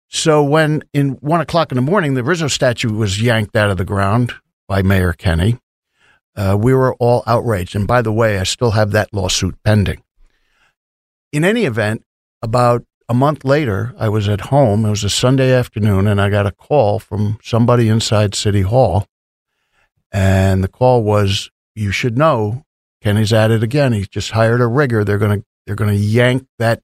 So 0.08 0.42
when 0.42 0.82
in 0.92 1.12
one 1.20 1.40
o'clock 1.40 1.72
in 1.72 1.76
the 1.76 1.82
morning, 1.82 2.14
the 2.14 2.24
Rizzo 2.24 2.48
statue 2.48 2.92
was 2.92 3.20
yanked 3.20 3.56
out 3.56 3.70
of 3.70 3.76
the 3.76 3.84
ground 3.84 4.32
by 4.68 4.82
Mayor 4.82 5.12
Kenney, 5.12 5.58
uh, 6.36 6.56
we 6.58 6.74
were 6.74 6.94
all 6.96 7.22
outraged. 7.26 7.74
And 7.74 7.86
by 7.86 8.02
the 8.02 8.12
way, 8.12 8.38
I 8.38 8.44
still 8.44 8.72
have 8.72 8.92
that 8.92 9.12
lawsuit 9.12 9.56
pending. 9.64 10.02
In 11.32 11.44
any 11.44 11.64
event, 11.64 12.02
about 12.42 12.84
a 13.08 13.14
month 13.14 13.44
later, 13.44 13.94
I 13.98 14.08
was 14.08 14.28
at 14.28 14.42
home. 14.42 14.84
It 14.84 14.90
was 14.90 15.04
a 15.04 15.10
Sunday 15.10 15.52
afternoon, 15.52 16.06
and 16.06 16.20
I 16.20 16.28
got 16.28 16.46
a 16.46 16.52
call 16.52 16.98
from 16.98 17.38
somebody 17.42 17.88
inside 17.88 18.34
City 18.34 18.62
Hall. 18.62 19.06
And 20.12 20.62
the 20.62 20.68
call 20.68 21.02
was, 21.02 21.50
"You 21.74 21.90
should 21.90 22.18
know, 22.18 22.64
Kenney's 23.02 23.32
at 23.32 23.50
it 23.50 23.62
again. 23.62 23.92
He's 23.92 24.08
just 24.08 24.32
hired 24.32 24.60
a 24.60 24.66
rigger. 24.66 25.04
They're 25.04 25.18
gonna 25.18 25.42
they're 25.66 25.76
gonna 25.76 25.92
yank 25.92 26.46
that 26.58 26.82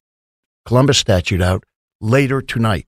Columbus 0.65 0.99
statute 0.99 1.43
out 1.43 1.65
later 2.01 2.41
tonight." 2.41 2.87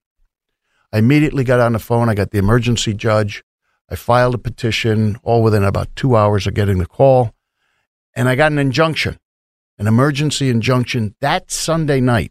I 0.95 0.99
immediately 0.99 1.43
got 1.43 1.59
on 1.59 1.73
the 1.73 1.81
phone. 1.81 2.09
I 2.09 2.15
got 2.15 2.31
the 2.31 2.39
emergency 2.39 2.95
judge. 2.95 3.43
I 3.91 3.97
filed 3.97 4.37
a 4.37 4.39
petition, 4.39 5.17
all 5.25 5.43
within 5.43 5.65
about 5.65 5.95
two 5.97 6.15
hours 6.15 6.47
of 6.47 6.55
getting 6.55 6.79
the 6.79 6.87
call, 6.87 7.35
and 8.15 8.29
I 8.29 8.37
got 8.37 8.53
an 8.53 8.59
injunction, 8.59 9.19
an 9.77 9.89
emergency 9.89 10.51
injunction 10.51 11.17
that 11.21 11.51
Sunday 11.51 12.01
night. 12.01 12.31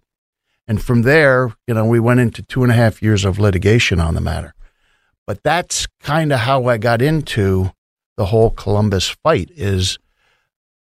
And 0.65 0.81
from 0.81 1.01
there, 1.01 1.53
you 1.67 1.73
know, 1.73 1.85
we 1.85 1.99
went 1.99 2.21
into 2.21 2.41
two 2.41 2.63
and 2.63 2.71
a 2.71 2.75
half 2.75 3.03
years 3.03 3.25
of 3.25 3.37
litigation 3.37 3.99
on 3.99 4.15
the 4.15 4.21
matter. 4.21 4.53
But 5.27 5.43
that's 5.43 5.85
kind 5.99 6.31
of 6.31 6.39
how 6.39 6.67
I 6.67 6.77
got 6.77 7.01
into 7.01 7.73
the 8.15 8.27
whole 8.27 8.49
Columbus 8.49 9.09
fight 9.09 9.51
is 9.53 9.99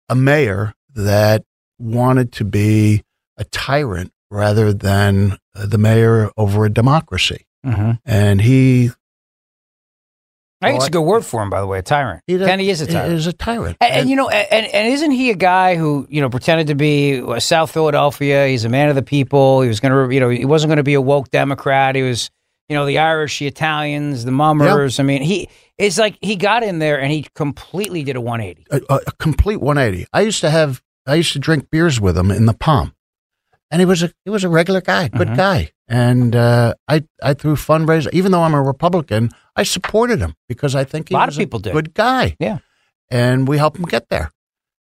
a 0.08 0.14
mayor 0.14 0.72
that 0.94 1.44
wanted 1.78 2.32
to 2.32 2.44
be 2.46 3.04
a 3.36 3.44
tyrant 3.44 4.10
rather 4.30 4.72
than 4.72 5.36
the 5.54 5.78
mayor 5.78 6.30
over 6.38 6.64
a 6.64 6.70
democracy. 6.70 7.44
Mm-hmm. 7.64 7.92
And 8.04 8.40
he 8.40 8.90
I 10.60 10.66
think 10.66 10.76
it's 10.76 10.82
Well, 10.82 10.86
a 10.88 10.90
good 10.90 11.08
word 11.08 11.24
for 11.24 11.40
him, 11.42 11.50
by 11.50 11.60
the 11.60 11.68
way, 11.68 11.78
a 11.78 11.82
tyrant. 11.82 12.22
And 12.26 12.40
he 12.40 12.46
Kenney 12.46 12.70
is 12.70 12.80
a 12.80 12.86
tyrant. 12.86 13.12
Is 13.12 13.26
a 13.28 13.32
tyrant. 13.32 13.76
And, 13.80 13.94
and 13.94 14.10
you 14.10 14.16
know, 14.16 14.28
and, 14.28 14.66
and 14.66 14.92
isn't 14.92 15.12
he 15.12 15.30
a 15.30 15.36
guy 15.36 15.76
who 15.76 16.06
you 16.10 16.20
know 16.20 16.28
pretended 16.28 16.66
to 16.68 16.74
be 16.74 17.20
uh, 17.20 17.38
South 17.38 17.70
Philadelphia? 17.70 18.48
He's 18.48 18.64
a 18.64 18.68
man 18.68 18.88
of 18.88 18.96
the 18.96 19.02
people. 19.02 19.62
He 19.62 19.68
was 19.68 19.78
going 19.78 19.92
to, 19.92 20.12
you 20.12 20.18
know, 20.18 20.28
he 20.28 20.44
wasn't 20.44 20.70
going 20.70 20.78
to 20.78 20.82
be 20.82 20.94
a 20.94 21.00
woke 21.00 21.30
Democrat. 21.30 21.94
He 21.94 22.02
was, 22.02 22.30
you 22.68 22.74
know, 22.74 22.86
the 22.86 22.98
Irish, 22.98 23.38
the 23.38 23.46
Italians, 23.46 24.24
the 24.24 24.32
mummers. 24.32 24.98
I 24.98 25.04
mean, 25.04 25.22
he 25.22 25.48
it's 25.78 25.96
like 25.96 26.18
he 26.20 26.34
got 26.34 26.64
in 26.64 26.80
there 26.80 27.00
and 27.00 27.12
he 27.12 27.28
completely 27.34 28.02
did 28.02 28.16
a 28.16 28.20
180. 28.20 28.66
a, 28.70 28.92
a, 28.92 29.00
a 29.06 29.12
complete 29.20 29.60
180. 29.60 30.08
I 30.12 30.22
used 30.22 30.40
to 30.40 30.50
have 30.50 30.82
I 31.06 31.14
used 31.14 31.32
to 31.34 31.38
drink 31.38 31.70
beers 31.70 32.00
with 32.00 32.18
him 32.18 32.32
in 32.32 32.46
the 32.46 32.54
Palm, 32.54 32.94
and 33.70 33.80
he 33.80 33.86
was 33.86 34.02
a 34.02 34.10
he 34.24 34.30
was 34.30 34.44
a 34.44 34.48
regular 34.48 34.80
guy, 34.80 35.08
good 35.08 35.28
Mhm. 35.28 35.36
guy. 35.36 35.70
And 35.88 36.36
uh, 36.36 36.74
I 36.86 37.04
I 37.22 37.34
threw 37.34 37.54
fundraisers. 37.56 38.12
Even 38.12 38.32
though 38.32 38.42
I'm 38.42 38.54
a 38.54 38.62
Republican, 38.62 39.30
I 39.56 39.62
supported 39.62 40.20
him 40.20 40.34
because 40.48 40.74
I 40.74 40.84
think 40.84 41.08
he 41.08 41.14
A 41.14 41.18
lot 41.18 41.28
of 41.28 41.32
was 41.32 41.38
people 41.38 41.58
did. 41.60 41.72
good 41.72 41.94
guy. 41.94 42.36
Yeah. 42.38 42.58
and 43.10 43.48
we 43.48 43.56
helped 43.56 43.78
him 43.78 43.86
get 43.86 44.08
there. 44.10 44.30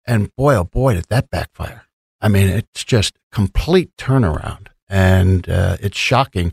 And 0.07 0.35
boy, 0.35 0.57
oh 0.57 0.65
boy, 0.65 0.95
did 0.95 1.07
that 1.11 1.31
backfire! 1.31 1.85
I 2.21 2.29
mean, 2.29 2.49
it's 2.49 2.83
just 2.85 3.15
complete 3.31 3.91
turnaround, 3.97 4.67
and 4.89 5.49
uh, 5.49 5.77
it's 5.81 5.97
shocking. 5.99 6.53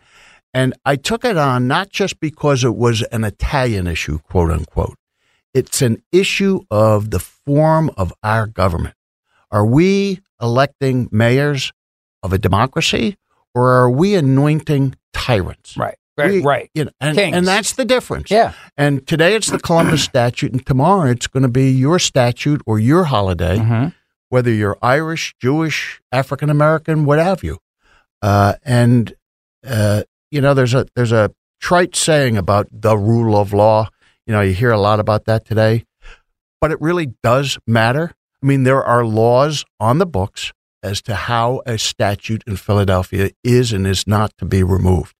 And 0.53 0.73
I 0.85 0.95
took 0.97 1.25
it 1.25 1.35
on 1.37 1.67
not 1.67 1.89
just 1.89 2.19
because 2.19 2.63
it 2.63 2.75
was 2.75 3.01
an 3.11 3.23
Italian 3.23 3.87
issue, 3.87 4.19
quote 4.19 4.51
unquote. 4.51 4.97
It's 5.53 5.81
an 5.81 6.03
issue 6.11 6.61
of 6.69 7.09
the 7.09 7.19
form 7.19 7.89
of 7.97 8.13
our 8.21 8.45
government. 8.45 8.95
Are 9.49 9.65
we 9.65 10.19
electing 10.39 11.09
mayors 11.11 11.71
of 12.23 12.33
a 12.33 12.37
democracy 12.37 13.17
or 13.55 13.69
are 13.71 13.89
we 13.89 14.15
anointing 14.15 14.95
tyrants? 15.13 15.77
Right, 15.77 15.95
right, 16.17 16.31
We- 16.31 16.41
right. 16.43 16.69
You 16.73 16.85
know, 16.85 16.91
and, 16.99 17.17
and 17.19 17.47
that's 17.47 17.73
the 17.73 17.85
difference. 17.85 18.29
Yeah. 18.31 18.53
And 18.77 19.05
today 19.07 19.35
it's 19.35 19.49
the 19.49 19.59
Columbus 19.59 20.03
statute, 20.13 20.51
and 20.51 20.65
tomorrow 20.65 21.09
it's 21.09 21.27
going 21.27 21.43
to 21.43 21.49
be 21.49 21.71
your 21.71 21.99
statute 21.99 22.61
or 22.65 22.79
your 22.79 23.05
holiday, 23.05 23.57
Mhm. 23.57 23.93
whether 24.29 24.51
you're 24.51 24.77
Irish, 24.81 25.35
Jewish, 25.41 26.01
African 26.11 26.49
American, 26.49 27.05
what 27.05 27.19
have 27.19 27.43
you. 27.43 27.59
Uh, 28.21 28.53
and 28.63 29.13
uh, 29.65 30.03
you 30.31 30.41
know, 30.41 30.53
there's 30.53 30.73
a 30.73 30.85
there's 30.95 31.11
a 31.11 31.31
trite 31.59 31.95
saying 31.95 32.37
about 32.37 32.67
the 32.71 32.97
rule 32.97 33.35
of 33.37 33.53
law. 33.53 33.89
You 34.25 34.33
know, 34.33 34.41
you 34.41 34.53
hear 34.53 34.71
a 34.71 34.79
lot 34.79 34.99
about 34.99 35.25
that 35.25 35.45
today, 35.45 35.85
but 36.61 36.71
it 36.71 36.79
really 36.81 37.13
does 37.23 37.57
matter. 37.65 38.11
I 38.43 38.45
mean, 38.45 38.63
there 38.63 38.83
are 38.83 39.05
laws 39.05 39.65
on 39.79 39.97
the 39.99 40.05
books 40.05 40.51
as 40.87 41.01
to 41.03 41.15
how 41.15 41.61
a 41.65 41.77
statute 41.77 42.43
in 42.47 42.55
Philadelphia 42.55 43.29
is 43.43 43.73
and 43.73 43.85
is 43.85 44.07
not 44.07 44.31
to 44.37 44.45
be 44.45 44.63
removed. 44.63 45.13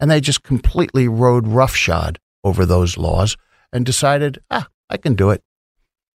And 0.00 0.10
they 0.10 0.20
just 0.20 0.42
completely 0.42 1.08
rode 1.08 1.46
roughshod 1.48 2.18
over 2.42 2.66
those 2.66 2.96
laws 2.98 3.36
and 3.72 3.86
decided, 3.86 4.38
ah, 4.50 4.68
I 4.90 4.96
can 4.98 5.14
do 5.14 5.30
it. 5.30 5.42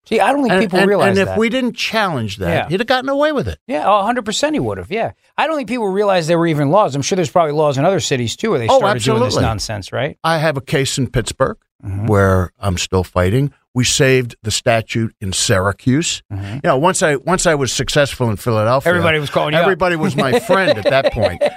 See, 0.07 0.21
I 0.21 0.33
don't 0.33 0.41
think 0.43 0.53
And, 0.53 0.63
people 0.63 0.79
and- 0.79 0.89
realize 0.89 1.11
and 1.11 1.19
if 1.19 1.27
that. 1.29 1.39
we 1.39 1.49
didn't 1.51 1.75
challenge 1.75 2.39
that, 2.39 2.49
Yeah. 2.51 2.69
he'd 2.69 2.81
have 2.81 2.87
gotten 2.87 3.11
away 3.11 3.33
with 3.33 3.47
it. 3.49 3.59
yeah, 3.67 3.85
oh, 3.87 4.03
100% 4.03 4.55
he 4.55 4.61
would 4.61 4.79
have. 4.79 4.91
Yeah. 4.91 5.13
I 5.37 5.47
don't 5.47 5.57
think 5.57 5.69
people 5.69 5.89
realize 5.89 6.27
there 6.27 6.39
were 6.39 6.47
even 6.47 6.71
laws. 6.71 6.95
I'm 6.95 7.03
sure 7.03 7.17
there's 7.17 7.31
probably 7.31 7.53
laws 7.53 7.77
in 7.77 7.85
other 7.85 8.01
cities 8.01 8.35
too 8.37 8.51
where 8.51 8.59
they 8.59 8.69
Oh, 8.69 8.79
started 8.79 9.03
doing 9.03 9.23
this 9.23 9.37
nonsense, 9.37 9.93
right? 9.93 10.17
I 10.25 10.39
have 10.39 10.57
a 10.57 10.63
case 10.63 10.99
in 10.99 11.09
Pittsburgh 11.11 11.57
Mm-hmm. 11.85 12.07
where 12.09 12.51
I'm 12.59 12.77
still 12.77 13.05
fighting. 13.05 13.53
We 13.79 13.85
saved 13.85 14.35
the 14.43 14.51
statute 14.51 15.15
in 15.21 15.33
Syracuse. 15.33 16.25
You 16.33 16.61
know, 16.65 16.77
once 16.79 17.01
I 17.01 17.15
once 17.15 17.47
I 17.47 17.55
was 17.55 17.73
successful 17.73 18.29
in 18.29 18.35
Philadelphia, 18.35 18.91
Mm-hmm. 18.91 18.97
Everybody 18.99 19.19
was 19.21 19.31
calling 19.31 19.55
you. 19.55 19.61
Everybody 19.61 19.95
was 19.95 20.17
my 20.17 20.41
friend 20.41 20.77
at 20.79 20.85
that 20.91 21.13
point. 21.13 21.41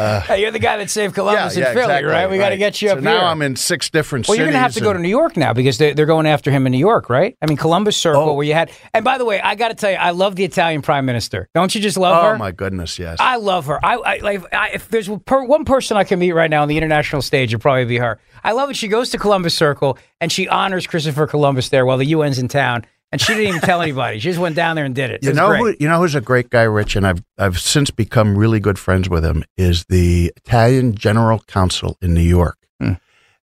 Hey, 0.00 0.40
you're 0.40 0.50
the 0.50 0.58
guy 0.58 0.78
that 0.78 0.88
saved 0.88 1.14
Columbus 1.14 1.56
yeah, 1.56 1.66
and 1.66 1.74
Philly, 1.74 1.84
exactly, 1.84 2.10
right? 2.10 2.30
We 2.30 2.38
got 2.38 2.50
to 2.50 2.56
get 2.56 2.80
you 2.80 2.88
so 2.88 2.96
up 2.96 3.02
now 3.02 3.18
here. 3.18 3.20
I'm 3.20 3.42
in 3.42 3.54
six 3.54 3.90
different 3.90 4.26
well, 4.26 4.34
cities. 4.34 4.38
you're 4.38 4.46
going 4.46 4.54
to 4.54 4.58
have 4.60 4.72
to 4.74 4.80
go 4.80 4.94
to 4.94 4.98
New 4.98 5.10
York 5.10 5.36
now 5.36 5.52
because 5.52 5.76
they're, 5.76 5.92
they're 5.92 6.06
going 6.06 6.24
after 6.26 6.50
him 6.50 6.64
in 6.66 6.72
New 6.72 6.78
York, 6.78 7.10
right? 7.10 7.36
I 7.42 7.46
mean, 7.46 7.58
Columbus 7.58 7.98
Circle, 7.98 8.22
Oh. 8.22 8.32
where 8.32 8.46
you 8.46 8.54
had. 8.54 8.70
And 8.94 9.04
by 9.04 9.18
the 9.18 9.26
way, 9.26 9.40
I 9.42 9.56
got 9.56 9.68
to 9.68 9.74
tell 9.74 9.90
you, 9.90 9.96
I 9.98 10.10
love 10.10 10.36
the 10.36 10.44
Italian 10.44 10.80
Prime 10.80 11.04
Minister. 11.04 11.48
Don't 11.54 11.74
you 11.74 11.82
just 11.82 11.98
love 11.98 12.16
Oh 12.16 12.28
her? 12.28 12.34
Oh 12.36 12.38
my 12.38 12.50
goodness, 12.50 12.98
yes. 12.98 13.18
I 13.20 13.36
love 13.36 13.66
her. 13.66 13.84
I, 13.84 13.96
I 13.96 14.16
like. 14.18 14.54
I, 14.54 14.70
if 14.70 14.88
there's 14.88 15.10
per, 15.26 15.44
one 15.44 15.66
person 15.66 15.98
I 15.98 16.04
can 16.04 16.18
meet 16.18 16.32
right 16.32 16.48
now 16.50 16.62
on 16.62 16.68
the 16.68 16.78
international 16.78 17.20
stage, 17.20 17.50
it'd 17.50 17.60
probably 17.60 17.84
be 17.84 17.98
her. 17.98 18.18
I 18.44 18.52
love 18.52 18.70
it. 18.70 18.76
She 18.76 18.88
goes 18.88 19.10
to 19.10 19.18
Columbus 19.18 19.54
Circle 19.54 19.98
and 20.20 20.30
she 20.32 20.48
honors 20.48 20.86
Christopher 20.86 21.26
Columbus 21.26 21.68
there 21.68 21.84
while 21.86 21.98
the 21.98 22.12
UN's 22.14 22.38
in 22.38 22.48
town, 22.48 22.84
and 23.12 23.20
she 23.20 23.34
didn't 23.34 23.48
even 23.48 23.60
tell 23.60 23.82
anybody. 23.82 24.18
She 24.18 24.28
just 24.28 24.38
went 24.38 24.54
down 24.56 24.76
there 24.76 24.84
and 24.84 24.94
did 24.94 25.10
it. 25.10 25.22
you 25.24 25.30
It 25.30 25.36
know 25.36 25.54
who 25.54 25.74
you 25.80 25.88
know 25.88 25.98
who's 25.98 26.14
a 26.14 26.20
great 26.20 26.50
guy, 26.50 26.62
Rich, 26.62 26.96
and 26.96 27.06
I've 27.06 27.22
I've 27.38 27.58
since 27.58 27.90
become 27.90 28.36
really 28.38 28.60
good 28.60 28.78
friends 28.78 29.08
with 29.08 29.24
him. 29.24 29.44
Is 29.56 29.84
the 29.88 30.32
Italian 30.36 30.94
General 30.94 31.40
Counsel 31.46 31.96
in 32.00 32.14
New 32.14 32.20
York, 32.22 32.56
Hmm. 32.80 32.92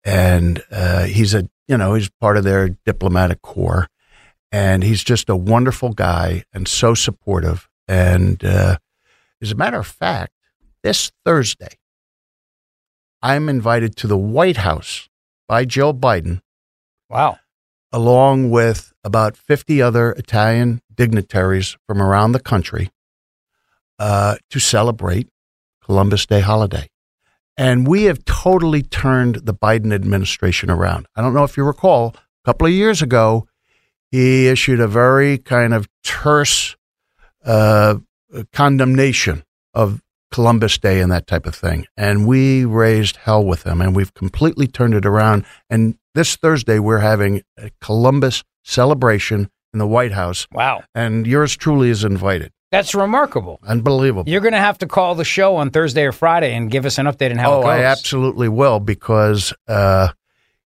and 0.04 0.62
uh, 0.70 1.04
he's 1.04 1.34
a 1.34 1.48
you 1.66 1.76
know 1.76 1.94
he's 1.94 2.08
part 2.20 2.36
of 2.36 2.44
their 2.44 2.70
diplomatic 2.86 3.42
corps, 3.42 3.88
and 4.52 4.82
he's 4.84 5.02
just 5.04 5.28
a 5.28 5.36
wonderful 5.36 5.92
guy 5.92 6.44
and 6.52 6.66
so 6.68 6.94
supportive. 6.94 7.68
And 7.88 8.42
uh, 8.44 8.78
as 9.42 9.50
a 9.52 9.54
matter 9.54 9.78
of 9.78 9.86
fact, 9.86 10.32
this 10.82 11.10
Thursday, 11.24 11.77
I'm 13.22 13.48
invited 13.48 13.96
to 13.96 14.06
the 14.06 14.16
White 14.16 14.58
House 14.58 15.08
by 15.48 15.64
Joe 15.64 15.92
Biden 15.92 16.40
wow. 17.10 17.38
along 17.92 18.50
with 18.50 18.92
about 19.02 19.36
50 19.36 19.82
other 19.82 20.12
Italian 20.12 20.80
dignitaries 20.94 21.76
from 21.86 22.00
around 22.00 22.32
the 22.32 22.40
country 22.40 22.90
uh, 23.98 24.36
to 24.50 24.60
celebrate 24.60 25.28
Columbus 25.82 26.26
Day 26.26 26.40
holiday. 26.40 26.88
And 27.56 27.88
we 27.88 28.04
have 28.04 28.24
totally 28.24 28.82
turned 28.82 29.36
the 29.36 29.54
Biden 29.54 29.92
administration 29.92 30.70
around. 30.70 31.06
I 31.16 31.22
don't 31.22 31.34
know 31.34 31.42
if 31.42 31.56
you 31.56 31.64
recall, 31.64 32.14
a 32.14 32.44
couple 32.44 32.68
of 32.68 32.72
years 32.72 33.02
ago, 33.02 33.48
he 34.12 34.46
issued 34.46 34.80
a 34.80 34.86
very 34.86 35.38
kind 35.38 35.74
of 35.74 35.88
terse 36.04 36.76
uh, 37.44 37.96
condemnation 38.52 39.42
of 39.74 40.02
Columbus 40.30 40.78
Day 40.78 41.00
and 41.00 41.10
that 41.12 41.26
type 41.26 41.46
of 41.46 41.54
thing. 41.54 41.86
And 41.96 42.26
we 42.26 42.64
raised 42.64 43.16
hell 43.16 43.44
with 43.44 43.62
them 43.64 43.80
and 43.80 43.94
we've 43.94 44.14
completely 44.14 44.66
turned 44.66 44.94
it 44.94 45.06
around. 45.06 45.44
And 45.70 45.96
this 46.14 46.36
Thursday, 46.36 46.78
we're 46.78 46.98
having 46.98 47.42
a 47.56 47.70
Columbus 47.80 48.44
celebration 48.64 49.50
in 49.72 49.78
the 49.78 49.86
White 49.86 50.12
House, 50.12 50.46
Wow. 50.52 50.82
and 50.94 51.26
yours 51.26 51.56
truly 51.56 51.90
is 51.90 52.04
invited. 52.04 52.52
That's 52.70 52.94
remarkable. 52.94 53.60
Unbelievable. 53.62 54.30
You're 54.30 54.42
going 54.42 54.52
to 54.52 54.58
have 54.58 54.78
to 54.78 54.86
call 54.86 55.14
the 55.14 55.24
show 55.24 55.56
on 55.56 55.70
Thursday 55.70 56.04
or 56.04 56.12
Friday 56.12 56.54
and 56.54 56.70
give 56.70 56.84
us 56.84 56.98
an 56.98 57.06
update 57.06 57.30
on 57.30 57.38
how 57.38 57.54
oh, 57.54 57.60
it 57.60 57.62
goes. 57.62 57.70
I 57.70 57.82
absolutely 57.82 58.48
will 58.48 58.78
because 58.78 59.54
uh, 59.68 60.08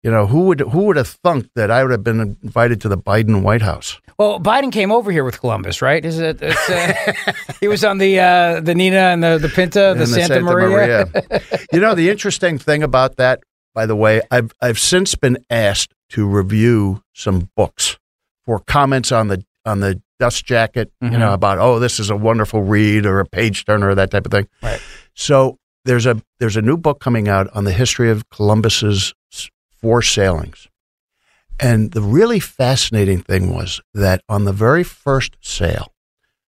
You 0.02 0.10
know, 0.10 0.26
who 0.26 0.44
would 0.46 0.60
who 0.60 0.84
would 0.84 0.96
have 0.96 1.08
thunk 1.08 1.50
that 1.56 1.70
I 1.70 1.82
would 1.82 1.90
have 1.90 2.02
been 2.02 2.36
invited 2.42 2.80
to 2.82 2.88
the 2.88 2.96
Biden 2.96 3.42
White 3.42 3.60
House? 3.60 4.00
Well, 4.18 4.40
Biden 4.40 4.72
came 4.72 4.90
over 4.90 5.12
here 5.12 5.24
with 5.24 5.40
Columbus, 5.40 5.82
right? 5.82 6.02
Is 6.02 6.18
it? 6.18 6.38
It's, 6.40 6.70
uh, 6.70 7.32
he 7.60 7.68
was 7.68 7.84
on 7.84 7.98
the 7.98 8.18
uh, 8.18 8.60
the 8.60 8.74
Nina 8.74 8.96
and 8.96 9.22
the 9.22 9.36
the 9.36 9.50
Pinta, 9.50 9.94
the 9.94 10.02
And 10.02 10.08
Santa, 10.08 10.40
Maria. 10.40 11.06
you 11.72 11.80
know, 11.80 11.94
the 11.94 12.08
interesting 12.08 12.56
thing 12.56 12.82
about 12.82 13.16
that, 13.16 13.40
by 13.74 13.84
the 13.84 13.96
way, 13.96 14.22
I've 14.30 14.52
I've 14.62 14.78
since 14.78 15.14
been 15.16 15.44
asked 15.50 15.92
to 16.10 16.26
review 16.26 17.02
some 17.14 17.50
books 17.54 17.98
for 18.46 18.58
comments 18.58 19.12
on 19.12 19.28
the 19.28 19.44
on 19.66 19.80
the 19.80 20.00
dust 20.18 20.46
jacket, 20.46 20.90
you 21.02 21.10
know, 21.10 21.34
about 21.34 21.58
oh, 21.58 21.78
this 21.78 22.00
is 22.00 22.08
a 22.08 22.16
wonderful 22.16 22.62
read 22.62 23.04
or 23.04 23.20
a 23.20 23.26
page 23.26 23.66
turner 23.66 23.90
or 23.90 23.94
that 23.94 24.10
type 24.10 24.24
of 24.24 24.32
thing. 24.32 24.48
Right. 24.62 24.80
So 25.14 25.58
there's 25.84 26.06
a 26.06 26.22
there's 26.38 26.56
a 26.56 26.62
new 26.62 26.78
book 26.78 27.00
coming 27.00 27.28
out 27.28 27.48
on 27.54 27.64
the 27.64 27.72
history 27.72 28.10
of 28.10 28.28
Columbus's 28.30 29.12
four 29.80 30.02
sailings. 30.02 30.68
And 31.58 31.92
the 31.92 32.00
really 32.02 32.40
fascinating 32.40 33.20
thing 33.20 33.52
was 33.52 33.80
that 33.92 34.22
on 34.28 34.44
the 34.44 34.52
very 34.52 34.82
first 34.84 35.36
sail, 35.40 35.92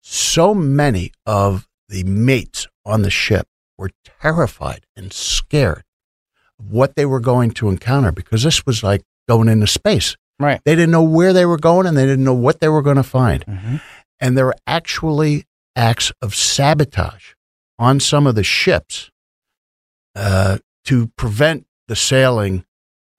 so 0.02 0.54
many 0.54 1.12
of 1.26 1.68
the 1.90 2.04
mates 2.04 2.68
on 2.86 3.02
the 3.02 3.10
ship 3.10 3.48
were 3.78 3.92
terrified 4.22 4.86
and 4.96 5.12
scared 5.12 5.84
of 6.60 6.72
what 6.72 6.96
they 6.96 7.06
were 7.06 7.20
going 7.20 7.52
to 7.52 7.70
encounter 7.70 8.12
because 8.12 8.44
this 8.44 8.66
was 8.66 8.84
like 8.84 9.02
going 9.28 9.50
into 9.50 9.68
space. 9.68 10.16
Right. 10.40 10.62
They 10.66 10.76
didn't 10.76 10.92
know 10.92 11.04
where 11.04 11.34
they 11.34 11.46
were 11.46 11.58
going 11.58 11.86
and 11.86 11.98
they 11.98 12.06
didn't 12.06 12.24
know 12.24 12.34
what 12.34 12.60
they 12.60 12.70
were 12.70 12.82
going 12.82 12.98
to 12.98 13.04
find. 13.04 13.46
Mhm. 13.46 13.82
And 14.20 14.38
there 14.38 14.46
were 14.46 14.56
actually 14.66 15.46
acts 15.76 16.12
of 16.22 16.34
sabotage 16.36 17.34
on 17.78 18.00
some 18.00 18.26
of 18.28 18.36
the 18.36 18.44
ships 18.44 19.10
uh, 20.16 20.60
to 20.86 21.08
prevent 21.18 21.66
the 21.88 21.96
sailing, 21.96 22.66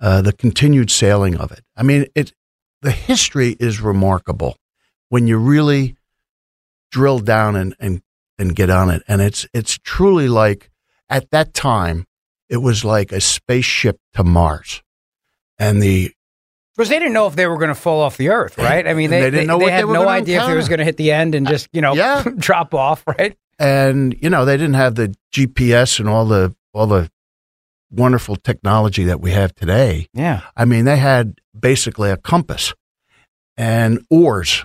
uh, 0.05 0.21
the 0.21 0.35
continued 0.35 0.91
sailing 0.91 1.35
of 1.39 1.51
it. 1.51 1.63
I 1.75 1.83
mean, 1.83 2.05
it 2.15 2.35
the 2.83 2.91
history 2.91 3.57
is 3.59 3.81
remarkable 3.81 4.59
when 5.09 5.27
you 5.27 5.39
really 5.39 5.97
drill 6.91 7.21
down 7.21 7.57
and, 7.57 7.75
and, 7.81 8.03
and 8.39 8.55
get 8.55 8.69
on 8.69 8.91
it. 8.91 9.03
And 9.09 9.23
it's 9.23 9.47
it's 9.55 9.79
truly 9.79 10.29
like 10.29 10.71
at 11.09 11.31
that 11.31 11.55
time, 11.55 12.05
it 12.51 12.59
was 12.59 12.85
like 12.85 13.13
a 13.13 13.21
spaceship 13.23 13.99
to 14.13 14.23
Mars. 14.23 14.83
And 15.59 15.83
the 15.83 16.13
Because 16.77 16.91
they 16.91 16.99
didn't 16.99 17.15
know 17.15 17.27
if 17.27 17.35
they 17.35 17.47
were 17.47 17.57
going 17.57 17.69
to 17.69 17.75
fall 17.75 18.03
off 18.03 18.19
the 18.19 18.29
earth, 18.29 18.59
right? 18.59 18.87
I 18.87 18.93
mean, 18.93 19.09
they, 19.09 19.23
They 19.23 19.31
didn't 19.31 19.47
know 19.47 19.57
what 19.57 19.73
had 19.73 19.89
they 19.89 19.93
no 19.93 20.07
idea 20.07 20.45
if 20.45 20.51
it 20.51 20.55
was 20.55 20.69
going 20.69 20.81
to 20.81 20.85
hit 20.85 20.99
the 20.99 21.13
end 21.13 21.35
and 21.35 21.49
just 21.49 21.69
you 21.73 21.81
know 21.81 21.95
Yeah. 21.95 22.23
drop 22.37 22.75
off, 22.75 23.03
right? 23.07 23.39
and 23.59 24.15
you 24.21 24.29
know 24.29 24.45
they 24.45 24.59
didn't 24.59 24.75
have 24.75 24.97
the 24.97 25.15
GPS 25.33 25.99
and 25.99 26.11
all 26.11 26.27
the 26.27 26.55
all 26.75 26.87
the 26.87 27.11
wonderful 27.97 28.37
technology 28.37 29.05
that 29.05 29.21
we 29.21 29.31
have 29.33 29.55
today. 29.55 30.09
Yeah. 30.13 30.43
I 30.57 30.65
mean, 30.65 30.85
they 30.85 30.97
had 30.97 31.41
basically 31.59 32.11
a 32.11 32.17
compass 32.17 32.75
and 33.57 34.05
oars, 34.11 34.65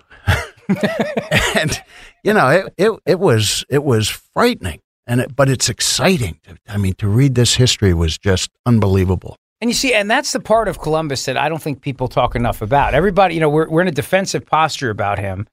and 1.55 1.81
you 2.23 2.33
know 2.33 2.49
it, 2.49 2.73
it 2.77 2.99
it 3.05 3.19
was 3.19 3.65
it 3.69 3.83
was 3.83 4.09
frightening, 4.09 4.79
and 5.05 5.21
it, 5.21 5.35
but 5.35 5.49
it's 5.49 5.69
exciting. 5.69 6.39
I 6.67 6.77
mean, 6.77 6.93
to 6.95 7.07
read 7.07 7.35
this 7.35 7.55
history 7.55 7.93
was 7.93 8.17
just 8.17 8.49
unbelievable. 8.65 9.35
And 9.61 9.69
you 9.69 9.75
see, 9.75 9.93
and 9.93 10.09
that's 10.09 10.31
the 10.31 10.39
part 10.39 10.67
of 10.67 10.79
Columbus 10.79 11.25
that 11.25 11.37
I 11.37 11.49
don't 11.49 11.61
think 11.61 11.81
people 11.81 12.07
talk 12.07 12.35
enough 12.35 12.61
about. 12.61 12.93
Everybody, 12.93 13.35
you 13.35 13.41
know, 13.41 13.49
we're, 13.49 13.69
we're 13.69 13.81
in 13.81 13.89
a 13.89 13.91
defensive 13.91 14.45
posture 14.45 14.89
about 14.89 15.19
him. 15.19 15.47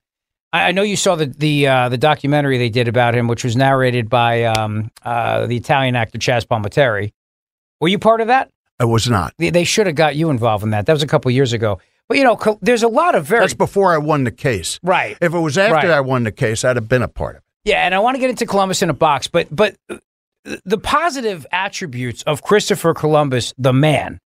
I, 0.53 0.69
I 0.69 0.73
know 0.73 0.83
you 0.83 0.97
saw 0.97 1.17
the 1.17 1.27
the 1.27 1.67
uh, 1.67 1.89
the 1.89 1.99
documentary 1.99 2.59
they 2.59 2.71
did 2.71 2.89
about 2.89 3.15
him, 3.15 3.29
which 3.29 3.45
was 3.45 3.57
narrated 3.57 4.09
by 4.09 4.45
um, 4.45 4.91
uh, 5.05 5.47
the 5.47 5.57
Italian 5.57 5.97
actor 5.97 6.19
Chaz 6.19 6.47
Palminteri. 6.47 7.13
Were 7.81 7.89
you 7.89 7.99
part 7.99 8.21
of 8.21 8.29
that? 8.29 8.51
I 8.79 8.85
was 8.85 9.09
not. 9.09 9.33
They, 9.39 9.51
they 9.51 9.65
should 9.65 9.87
have 9.87 9.97
got 9.97 10.17
you 10.17 10.31
involved 10.31 10.63
in 10.65 10.71
that. 10.71 10.87
That 10.87 10.93
was 10.93 11.03
a 11.03 11.07
couple 11.07 11.31
years 11.31 11.53
ago. 11.53 11.79
But 12.09 12.19
you 12.19 12.25
know, 12.25 12.59
there's 12.63 12.83
a 12.83 12.89
lot 12.89 13.15
of 13.15 13.25
very 13.27 13.41
That's 13.41 13.55
before 13.55 13.93
I 13.93 13.99
won 13.99 14.25
the 14.25 14.31
case. 14.31 14.79
right. 14.83 15.17
If 15.21 15.35
it 15.35 15.39
was 15.39 15.59
after 15.59 15.89
Right. 15.89 15.97
I 15.97 16.01
won 16.01 16.25
the 16.25 16.33
case, 16.33 16.65
I'd 16.65 16.77
have 16.77 16.89
been 16.89 17.03
a 17.03 17.09
part 17.09 17.37
of 17.37 17.43
it. 17.43 17.71
Yeah, 17.71 17.85
and 17.85 17.95
I 17.95 17.99
want 17.99 18.15
to 18.15 18.21
get 18.21 18.31
into 18.31 18.47
Columbus 18.47 18.81
in 18.83 18.91
a 18.91 18.95
box, 18.95 19.27
but 19.27 19.49
but 19.51 19.75
uh, 19.91 19.97
the 20.65 20.79
positive 20.79 21.45
attributes 21.51 22.23
of 22.23 22.43
Christopher 22.43 22.95
Columbus, 22.95 23.53
the 23.59 23.73
man, 23.73 24.21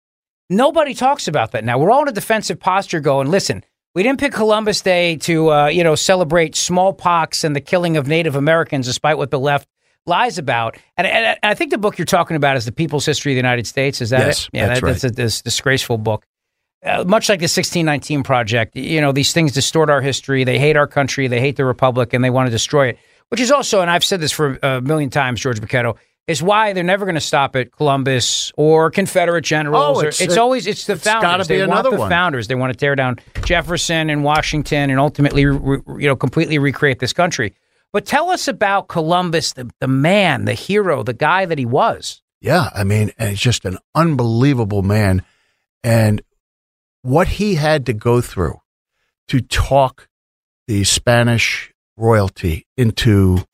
nobody 0.49 0.95
talks 0.95 1.27
about 1.27 1.51
that 1.51 1.63
now. 1.63 1.77
We're 1.77 1.91
all 1.91 2.01
in 2.01 2.07
a 2.07 2.11
defensive 2.13 2.59
posture, 2.59 2.99
going, 2.99 3.29
listen, 3.29 3.63
we 3.93 4.01
didn't 4.01 4.19
pick 4.19 4.33
Columbus 4.33 4.81
Day 4.81 5.17
to 5.17 5.51
uh, 5.51 5.67
you 5.67 5.83
know 5.83 5.93
celebrate 5.93 6.55
smallpox 6.55 7.43
and 7.43 7.55
the 7.55 7.61
killing 7.61 7.95
of 7.95 8.07
Native 8.07 8.35
Americans, 8.35 8.87
despite 8.87 9.17
what 9.19 9.29
the 9.29 9.39
left 9.39 9.67
lies 10.07 10.37
about. 10.37 10.77
And, 10.97 11.05
and, 11.05 11.37
I 11.43 11.53
think 11.53 11.71
the 11.71 11.77
book 11.77 11.97
you're 11.97 12.05
talking 12.05 12.35
about 12.37 12.57
is 12.57 12.65
the 12.65 12.71
People's 12.71 13.05
History 13.05 13.33
of 13.33 13.35
the 13.35 13.39
United 13.39 13.67
States. 13.67 14.01
Is 14.01 14.09
that 14.11 14.21
Yes, 14.27 14.45
it? 14.45 14.49
Yeah, 14.53 14.67
that's 14.67 14.79
that, 14.81 14.85
that's 14.87 15.03
a 15.03 15.09
this 15.11 15.41
disgraceful 15.41 15.97
book. 15.97 16.25
Uh, 16.85 17.03
much 17.05 17.27
like 17.27 17.39
the 17.39 17.43
1619 17.45 18.23
Project, 18.23 18.75
you 18.75 19.01
know, 19.01 19.11
these 19.11 19.33
things 19.33 19.51
distort 19.51 19.89
our 19.89 19.99
history. 20.01 20.43
They 20.43 20.59
hate 20.59 20.77
our 20.77 20.87
country. 20.87 21.27
They 21.27 21.39
hate 21.39 21.55
the 21.57 21.65
republic, 21.65 22.13
and 22.13 22.23
they 22.23 22.29
want 22.29 22.47
to 22.47 22.51
destroy 22.51 22.89
it. 22.89 22.99
Which 23.29 23.41
is 23.41 23.51
also, 23.51 23.81
and 23.81 23.89
I've 23.91 24.03
said 24.05 24.21
this 24.21 24.31
for 24.31 24.57
a 24.63 24.79
million 24.79 25.09
times, 25.09 25.41
George 25.41 25.59
Bochetto, 25.59 25.97
is 26.27 26.41
why 26.43 26.73
they're 26.73 26.83
never 26.83 27.05
going 27.05 27.15
to 27.15 27.21
stop 27.21 27.55
at 27.55 27.71
Columbus 27.71 28.51
or 28.57 28.91
Confederate 28.91 29.41
generals. 29.43 29.97
Oh, 29.97 30.01
or- 30.01 30.07
it's- 30.07 30.21
it's, 30.21 30.33
it- 30.35 30.39
always 30.39 30.67
it's 30.67 30.85
the 30.85 30.93
it's 30.93 31.03
founders. 31.03 31.47
they 31.47 31.65
want 31.65 31.89
the 31.89 31.97
one. 31.97 32.09
founders. 32.09 32.47
They 32.47 32.55
want 32.55 32.71
to 32.71 32.77
tear 32.77 32.95
down 32.95 33.17
Jefferson 33.43 34.09
and 34.09 34.23
Washington 34.23 34.89
and 34.89 34.99
ultimately, 34.99 35.45
re, 35.45 35.79
you 35.99 36.07
know, 36.07 36.15
completely 36.15 36.59
recreate 36.59 36.99
this 36.99 37.11
country. 37.11 37.53
But 37.93 38.05
tell 38.05 38.29
us 38.29 38.47
about 38.47 38.87
Columbus, 38.87 39.53
the, 39.53 39.69
the 39.79 39.87
man, 39.87 40.45
the 40.45 40.53
hero, 40.53 41.03
the 41.03 41.13
guy 41.13 41.45
that 41.45 41.57
he 41.57 41.65
was. 41.65 42.21
Yeah, 42.41 42.69
I 42.73 42.83
mean, 42.83 43.11
and 43.17 43.29
he's 43.31 43.39
just 43.39 43.65
an 43.65 43.77
unbelievable 43.95 44.83
man. 44.83 45.23
And 45.83 46.21
what 47.01 47.27
he 47.27 47.55
had 47.55 47.85
to 47.87 47.93
go 47.93 48.21
through 48.21 48.59
to 49.29 49.41
talk 49.41 50.07
the 50.67 50.83
Spanish 50.83 51.73
royalty 51.95 52.67
into 52.77 53.45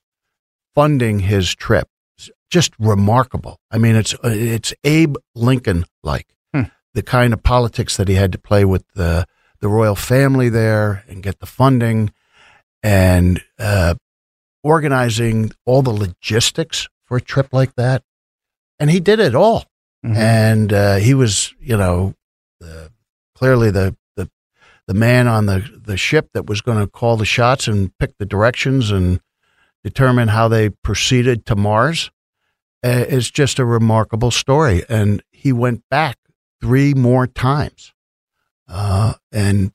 funding 0.75 1.19
his 1.19 1.53
trip 1.55 1.87
is 2.17 2.31
just 2.49 2.73
remarkable. 2.79 3.59
I 3.71 3.77
mean, 3.77 3.95
it's 3.95 4.15
it's 4.23 4.73
Abe 4.83 5.15
Lincoln 5.35 5.85
like 6.03 6.27
Hmm. 6.53 6.63
the 6.93 7.03
kind 7.03 7.33
of 7.33 7.41
politics 7.43 7.95
that 7.97 8.07
he 8.07 8.15
had 8.15 8.31
to 8.33 8.37
play 8.39 8.65
with 8.65 8.83
the 8.95 9.25
the 9.61 9.69
royal 9.69 9.95
family 9.95 10.49
there 10.49 11.03
and 11.07 11.23
get 11.23 11.39
the 11.39 11.45
funding 11.45 12.11
and 12.81 13.41
uh, 13.59 13.95
organizing 14.63 15.51
all 15.65 15.81
the 15.81 15.91
logistics 15.91 16.87
for 17.05 17.17
a 17.17 17.21
trip 17.21 17.49
like 17.51 17.75
that. 17.75 18.03
And 18.79 18.89
he 18.89 18.99
did 18.99 19.19
it 19.19 19.35
all. 19.35 19.65
And 20.15 20.73
uh, 20.73 20.95
he 20.95 21.13
was, 21.13 21.53
you 21.59 21.77
know, 21.77 22.15
the, 22.59 22.91
clearly 23.35 23.71
the, 23.71 23.95
the 24.15 24.29
the 24.87 24.93
man 24.93 25.27
on 25.27 25.45
the, 25.45 25.63
the 25.85 25.95
ship 25.95 26.29
that 26.33 26.47
was 26.47 26.61
going 26.61 26.79
to 26.79 26.87
call 26.87 27.15
the 27.15 27.25
shots 27.25 27.67
and 27.67 27.97
pick 27.97 28.17
the 28.17 28.25
directions 28.25 28.91
and 28.91 29.21
determine 29.83 30.29
how 30.29 30.47
they 30.47 30.69
proceeded 30.69 31.45
to 31.45 31.55
Mars. 31.55 32.11
Uh, 32.83 33.05
it's 33.07 33.31
just 33.31 33.59
a 33.59 33.65
remarkable 33.65 34.31
story. 34.31 34.83
And 34.89 35.23
he 35.31 35.53
went 35.53 35.83
back 35.89 36.17
three 36.59 36.93
more 36.93 37.27
times. 37.27 37.93
Uh, 38.67 39.13
and 39.31 39.73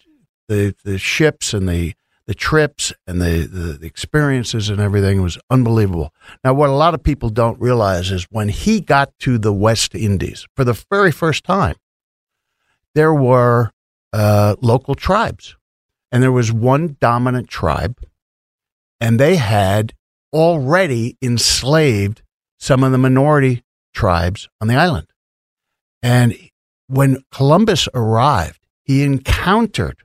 the 0.49 0.75
the 0.85 0.99
ships 0.99 1.55
and 1.55 1.69
the 1.69 1.95
the 2.29 2.35
trips 2.35 2.93
and 3.07 3.23
the, 3.23 3.49
the, 3.51 3.79
the 3.79 3.87
experiences 3.87 4.69
and 4.69 4.81
everything 4.81 5.23
was 5.23 5.39
unbelievable. 5.51 6.13
Now, 6.45 6.53
what 6.53 6.69
a 6.69 6.75
lot 6.75 6.93
of 6.93 7.03
people 7.03 7.31
don't 7.31 7.59
realize 7.59 8.11
is 8.11 8.27
when 8.31 8.51
he 8.51 8.83
got 8.83 9.19
to 9.21 9.39
the 9.39 9.53
West 9.53 9.95
Indies 9.95 10.47
for 10.55 10.63
the 10.63 10.79
very 10.91 11.11
first 11.11 11.43
time, 11.43 11.77
there 12.95 13.15
were 13.15 13.73
uh, 14.13 14.57
local 14.61 14.95
tribes, 14.95 15.57
and 16.13 16.23
there 16.23 16.31
was 16.31 16.53
one 16.53 16.99
dominant 17.01 17.49
tribe, 17.49 17.99
and 19.01 19.19
they 19.19 19.37
had 19.37 19.95
already 20.31 21.17
enslaved 21.23 22.21
some 22.59 22.85
of 22.85 22.93
the 22.93 22.99
minority 22.99 23.65
tribes 23.95 24.51
on 24.61 24.69
the 24.69 24.77
island. 24.77 25.07
And 26.03 26.37
when 26.89 27.23
Columbus 27.33 27.89
arrived, 27.95 28.61
he 28.85 29.03
encountered 29.03 30.03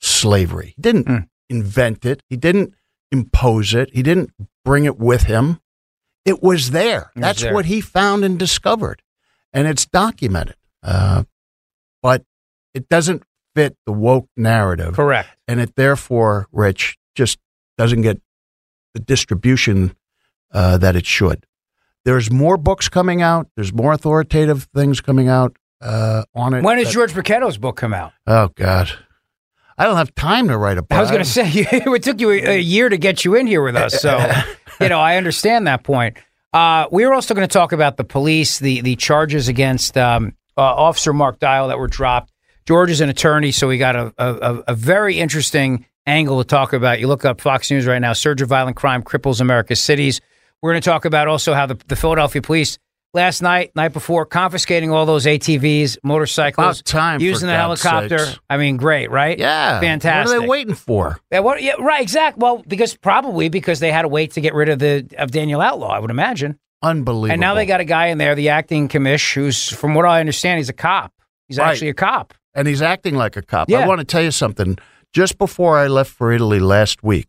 slavery. 0.00 0.74
He 0.74 0.82
didn't 0.82 1.06
Mm. 1.06 1.29
Invent 1.50 2.06
it. 2.06 2.22
He 2.30 2.36
didn't 2.36 2.74
impose 3.12 3.74
it. 3.74 3.90
He 3.92 4.02
didn't 4.02 4.32
bring 4.64 4.84
it 4.84 4.98
with 4.98 5.24
him. 5.24 5.60
It 6.24 6.42
was 6.42 6.70
there. 6.70 7.10
It 7.14 7.18
was 7.18 7.22
That's 7.22 7.42
there. 7.42 7.52
what 7.54 7.66
he 7.66 7.80
found 7.80 8.24
and 8.24 8.38
discovered, 8.38 9.02
and 9.52 9.66
it's 9.66 9.84
documented. 9.84 10.56
Uh, 10.82 11.24
but 12.02 12.24
it 12.72 12.88
doesn't 12.88 13.24
fit 13.54 13.76
the 13.84 13.92
woke 13.92 14.28
narrative, 14.36 14.94
Correct. 14.94 15.28
and 15.48 15.60
it 15.60 15.74
therefore, 15.74 16.46
Rich, 16.52 16.96
just 17.14 17.38
doesn't 17.76 18.02
get 18.02 18.20
the 18.94 19.00
distribution 19.00 19.96
uh, 20.52 20.78
that 20.78 20.94
it 20.96 21.04
should. 21.06 21.46
There's 22.04 22.30
more 22.30 22.56
books 22.56 22.88
coming 22.88 23.22
out. 23.22 23.48
There's 23.56 23.72
more 23.72 23.92
authoritative 23.92 24.68
things 24.74 25.00
coming 25.00 25.28
out 25.28 25.56
uh, 25.80 26.24
on 26.34 26.54
it. 26.54 26.62
When 26.62 26.78
does 26.78 26.92
George 26.92 27.12
Bochetto's 27.12 27.58
book 27.58 27.76
come 27.76 27.92
out? 27.92 28.12
Oh 28.26 28.48
God, 28.54 28.90
I 29.80 29.84
don't 29.84 29.96
have 29.96 30.14
time 30.14 30.48
to 30.48 30.58
write 30.58 30.76
a 30.76 30.82
book. 30.82 30.98
I 30.98 31.00
was 31.00 31.10
going 31.10 31.24
to 31.24 31.28
say 31.28 31.48
it 31.54 32.02
took 32.02 32.20
you 32.20 32.30
a, 32.32 32.56
a 32.56 32.58
year 32.58 32.90
to 32.90 32.98
get 32.98 33.24
you 33.24 33.34
in 33.34 33.46
here 33.46 33.62
with 33.62 33.76
us, 33.76 33.98
so 33.98 34.18
you 34.78 34.90
know 34.90 35.00
I 35.00 35.16
understand 35.16 35.66
that 35.68 35.84
point. 35.84 36.18
Uh, 36.52 36.86
we 36.92 37.04
are 37.04 37.14
also 37.14 37.32
going 37.32 37.48
to 37.48 37.52
talk 37.52 37.72
about 37.72 37.96
the 37.96 38.04
police, 38.04 38.58
the 38.58 38.82
the 38.82 38.94
charges 38.96 39.48
against 39.48 39.96
um, 39.96 40.34
uh, 40.58 40.60
Officer 40.60 41.14
Mark 41.14 41.38
Dial 41.38 41.68
that 41.68 41.78
were 41.78 41.86
dropped. 41.86 42.30
George 42.66 42.90
is 42.90 43.00
an 43.00 43.08
attorney, 43.08 43.52
so 43.52 43.68
we 43.68 43.78
got 43.78 43.96
a, 43.96 44.12
a, 44.18 44.62
a 44.68 44.74
very 44.74 45.18
interesting 45.18 45.86
angle 46.06 46.42
to 46.42 46.46
talk 46.46 46.74
about. 46.74 47.00
You 47.00 47.08
look 47.08 47.24
up 47.24 47.40
Fox 47.40 47.70
News 47.70 47.86
right 47.86 48.00
now, 48.00 48.12
surge 48.12 48.42
of 48.42 48.50
violent 48.50 48.76
crime 48.76 49.02
cripples 49.02 49.40
America's 49.40 49.82
cities. 49.82 50.20
We're 50.60 50.72
going 50.72 50.82
to 50.82 50.90
talk 50.90 51.06
about 51.06 51.26
also 51.26 51.54
how 51.54 51.64
the, 51.64 51.78
the 51.86 51.96
Philadelphia 51.96 52.42
police 52.42 52.78
last 53.12 53.42
night, 53.42 53.72
night 53.74 53.92
before, 53.92 54.24
confiscating 54.26 54.90
all 54.92 55.06
those 55.06 55.26
ATVs, 55.26 55.98
motorcycles, 56.04 56.80
About 56.80 56.84
time, 56.86 57.18
for 57.20 57.24
using 57.24 57.48
the 57.48 57.54
God's 57.54 57.82
helicopter. 57.82 58.18
sakes. 58.18 58.40
I 58.48 58.56
mean, 58.56 58.76
great, 58.76 59.10
right? 59.10 59.38
Yeah. 59.38 59.80
fantastic. 59.80 60.28
What 60.34 60.36
are 60.36 60.40
they 60.42 60.48
waiting 60.48 60.74
for? 60.74 61.18
Yeah, 61.32 61.40
what, 61.40 61.62
yeah, 61.62 61.72
right, 61.80 62.00
exactly. 62.02 62.40
Well, 62.40 62.62
because 62.68 62.96
probably 62.96 63.48
because 63.48 63.80
they 63.80 63.90
had 63.92 64.02
to 64.02 64.08
wait 64.08 64.32
to 64.32 64.40
get 64.40 64.54
rid 64.54 64.68
of 64.68 64.78
the 64.78 65.06
of 65.18 65.30
Danielle 65.30 65.60
Outlaw, 65.60 65.88
I 65.90 65.98
would 65.98 66.10
imagine. 66.10 66.58
Unbelievable. 66.82 67.32
And 67.32 67.40
now 67.40 67.54
they 67.54 67.66
got 67.66 67.80
a 67.80 67.84
guy 67.84 68.06
in 68.06 68.18
there, 68.18 68.34
the 68.34 68.48
acting 68.50 68.88
commish, 68.88 69.34
who's, 69.34 69.68
from 69.68 69.94
what 69.94 70.06
I 70.06 70.20
understand, 70.20 70.58
he's 70.58 70.68
a 70.70 70.72
cop. 70.72 71.12
He's 71.48 71.58
Right. 71.58 71.70
actually 71.70 71.88
a 71.90 71.94
cop. 71.94 72.32
and 72.54 72.66
he's 72.66 72.80
acting 72.82 73.14
like 73.16 73.36
a 73.36 73.42
cop. 73.42 73.68
Yeah. 73.68 73.80
I 73.80 73.86
want 73.86 73.98
to 74.00 74.04
tell 74.04 74.22
you 74.22 74.30
something. 74.30 74.78
Just 75.12 75.36
before 75.38 75.76
I 75.78 75.88
left 75.88 76.10
for 76.10 76.32
Italy 76.32 76.58
last 76.60 77.02
week, 77.02 77.28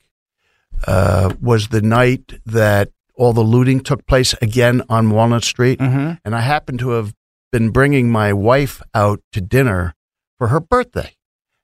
uh, 0.88 1.34
was 1.41 1.67
the 1.70 1.82
night 1.82 2.34
that 2.46 2.89
all 3.15 3.34
the 3.34 3.41
looting 3.43 3.80
took 3.82 4.06
place 4.06 4.34
again 4.41 4.82
on 4.89 5.10
Walnut 5.10 5.43
Street, 5.43 5.80
Mm-hmm. 5.80 6.13
and 6.26 6.36
I 6.36 6.41
happened 6.41 6.80
to 6.80 6.91
have 6.91 7.13
been 7.52 7.69
bringing 7.69 8.10
my 8.10 8.32
wife 8.34 8.82
out 8.93 9.21
to 9.34 9.41
dinner 9.41 9.93
for 10.38 10.47
her 10.47 10.60
birthday, 10.60 11.15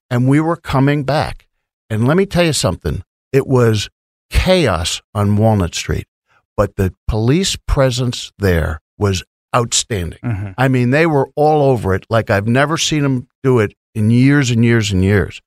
and 0.10 0.28
we 0.28 0.40
were 0.40 0.56
coming 0.58 1.04
back. 1.04 1.48
And 1.90 2.06
let 2.08 2.18
me 2.18 2.26
tell 2.26 2.44
you 2.46 2.54
something. 2.54 3.04
It 3.32 3.48
was 3.48 3.90
chaos 4.30 5.02
on 5.16 5.38
Walnut 5.38 5.74
Street, 5.74 6.06
but 6.58 6.76
the 6.76 6.94
police 7.08 7.56
presence 7.68 8.32
there 8.38 8.82
was 8.98 9.24
outstanding. 9.56 10.20
Mhm. 10.24 10.54
I 10.58 10.68
mean, 10.68 10.90
they 10.90 11.06
were 11.06 11.30
all 11.36 11.62
over 11.72 11.94
it 11.96 12.06
like 12.10 12.30
I've 12.30 12.48
never 12.48 12.78
seen 12.78 13.04
them 13.04 13.28
do 13.44 13.60
it 13.60 13.74
in 13.96 14.12
years 14.12 14.52
and 14.52 14.64
years 14.66 14.92
and 14.92 15.04
years. 15.04 15.42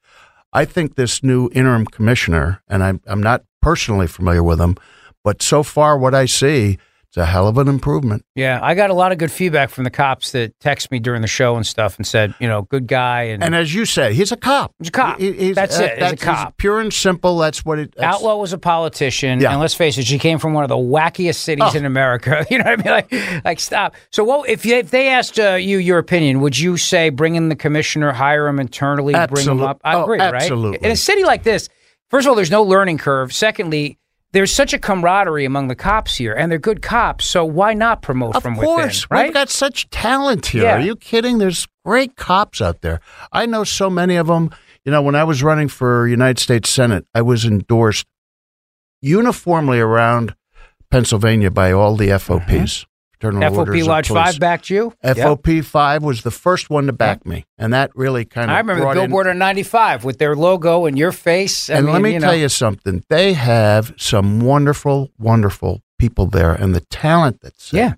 I 0.52 0.64
think 0.64 0.94
this 0.96 1.22
new 1.22 1.48
interim 1.52 1.84
commissioner, 1.86 2.62
and 2.66 2.82
I'm, 2.82 3.00
I'm 3.06 3.22
not 3.22 3.44
personally 3.62 4.06
familiar 4.06 4.42
with 4.42 4.58
him, 4.60 4.76
but 5.24 5.42
so 5.42 5.62
far 5.62 5.98
what 5.98 6.14
I 6.14 6.26
see, 6.26 6.78
it's 7.08 7.16
a 7.16 7.26
hell 7.26 7.48
of 7.48 7.58
an 7.58 7.66
improvement. 7.66 8.24
Yeah, 8.36 8.60
I 8.62 8.76
got 8.76 8.90
a 8.90 8.94
lot 8.94 9.10
of 9.10 9.18
good 9.18 9.32
feedback 9.32 9.70
from 9.70 9.82
the 9.82 9.90
cops 9.90 10.30
that 10.30 10.56
text 10.60 10.92
me 10.92 11.00
during 11.00 11.22
the 11.22 11.26
show 11.28 11.56
and 11.56 11.66
stuff 11.66 11.96
and 11.96 12.06
said, 12.06 12.32
you 12.38 12.46
know, 12.46 12.62
good 12.62 12.86
guy 12.86 13.22
and, 13.22 13.42
And 13.42 13.52
as 13.52 13.74
you 13.74 13.84
say, 13.84 14.14
he's 14.14 14.30
a 14.30 14.36
cop. 14.36 14.72
He's 14.78 14.90
a 14.90 14.92
cop. 14.92 15.18
He- 15.18 15.50
That's 15.52 15.76
it. 15.80 15.98
He's 16.00 16.12
a 16.12 16.16
cop. 16.16 16.56
pure 16.56 16.78
and 16.78 16.92
simple. 16.94 17.36
That's 17.38 17.64
what 17.64 17.80
it. 17.80 17.96
that's- 17.96 18.14
Outlaw 18.14 18.36
was 18.36 18.52
a 18.52 18.58
politician, 18.58 19.40
Yeah. 19.40 19.50
and 19.50 19.60
let's 19.60 19.74
face 19.74 19.98
it, 19.98 20.06
she 20.06 20.20
came 20.20 20.38
from 20.38 20.52
one 20.52 20.62
of 20.62 20.68
the 20.68 20.76
wackiest 20.76 21.34
cities 21.34 21.64
Oh. 21.74 21.76
in 21.78 21.84
America. 21.84 22.46
You 22.50 22.58
know 22.58 22.64
what 22.76 22.86
I 22.86 23.02
mean? 23.10 23.22
Like, 23.32 23.44
like 23.44 23.60
stop. 23.60 23.96
So, 24.12 24.22
what 24.22 24.48
if 24.48 24.64
you, 24.64 24.76
if 24.76 24.90
they 24.92 25.08
asked 25.08 25.40
uh, 25.40 25.54
you 25.54 25.78
your 25.78 25.98
opinion? 25.98 26.40
Would 26.42 26.56
you 26.58 26.76
say 26.76 27.10
bring 27.10 27.34
in 27.34 27.48
the 27.48 27.56
commissioner, 27.56 28.12
hire 28.12 28.46
him 28.46 28.60
internally, 28.60 29.14
bring 29.28 29.48
him 29.48 29.62
up? 29.62 29.80
I 29.82 29.94
oh, 29.96 30.04
agree, 30.04 30.20
right? 30.20 30.34
absolutely. 30.34 30.78
In 30.86 30.92
a 30.92 30.96
city 30.96 31.24
like 31.24 31.42
this, 31.42 31.68
first 32.08 32.24
of 32.26 32.30
all, 32.30 32.36
there's 32.36 32.52
no 32.52 32.62
learning 32.62 32.98
curve. 32.98 33.32
Secondly, 33.32 33.98
there's 34.32 34.52
such 34.52 34.72
a 34.72 34.78
camaraderie 34.78 35.44
among 35.44 35.68
the 35.68 35.74
cops 35.74 36.16
here, 36.16 36.32
and 36.32 36.50
they're 36.50 36.58
good 36.58 36.82
cops. 36.82 37.24
So 37.26 37.44
why 37.44 37.74
not 37.74 38.00
promote 38.02 38.36
Of 38.36 38.42
from 38.42 38.54
course, 38.54 38.66
within? 38.66 38.74
Of 38.78 38.84
course, 38.86 39.06
right? 39.10 39.24
we've 39.24 39.34
got 39.34 39.48
such 39.48 39.90
talent 39.90 40.46
here. 40.46 40.62
Yeah. 40.64 40.76
Are 40.76 40.80
you 40.80 40.94
kidding? 40.96 41.38
There's 41.38 41.66
great 41.84 42.16
cops 42.16 42.60
out 42.60 42.80
there. 42.82 43.00
I 43.32 43.46
know 43.46 43.64
so 43.64 43.90
many 43.90 44.16
of 44.16 44.26
them. 44.28 44.50
You 44.84 44.92
know, 44.92 45.02
when 45.02 45.14
I 45.14 45.24
was 45.24 45.42
running 45.42 45.68
for 45.68 46.06
United 46.06 46.38
States 46.38 46.70
Senate, 46.70 47.06
I 47.14 47.22
was 47.22 47.44
endorsed 47.44 48.06
uniformly 49.02 49.80
around 49.80 50.34
Pennsylvania 50.90 51.50
by 51.50 51.72
all 51.72 51.96
the 51.96 52.08
FOPs. 52.18 52.82
Uh-huh. 52.84 52.86
Fraternal 53.20 53.66
FOP 53.66 53.86
Lodge. 53.86 54.08
Five 54.08 54.38
backed 54.38 54.70
you. 54.70 54.94
Yep. 55.04 55.16
FOP 55.16 55.64
five 55.64 56.02
was 56.02 56.22
the 56.22 56.30
first 56.30 56.70
one 56.70 56.86
to 56.86 56.92
back 56.92 57.26
me, 57.26 57.44
and 57.58 57.72
that 57.72 57.90
really 57.94 58.24
kind 58.24 58.50
of. 58.50 58.54
I 58.54 58.58
remember 58.58 58.80
the 58.80 58.84
brought 58.86 58.96
in- 58.96 59.10
billboard 59.10 59.36
95 59.36 60.04
with 60.04 60.18
their 60.18 60.34
logo 60.34 60.86
and 60.86 60.98
your 60.98 61.12
face. 61.12 61.68
I 61.68 61.74
and 61.74 61.86
mean, 61.86 61.92
let 61.92 62.02
me 62.02 62.14
you 62.14 62.20
tell 62.20 62.32
know. 62.32 62.38
you 62.38 62.48
something. 62.48 63.04
They 63.08 63.34
have 63.34 63.94
some 63.98 64.40
wonderful, 64.40 65.10
wonderful 65.18 65.82
people 65.98 66.26
there, 66.26 66.52
and 66.52 66.74
the 66.74 66.80
talent 66.80 67.40
that's 67.42 67.70
there. 67.70 67.82
Yeah. 67.84 67.94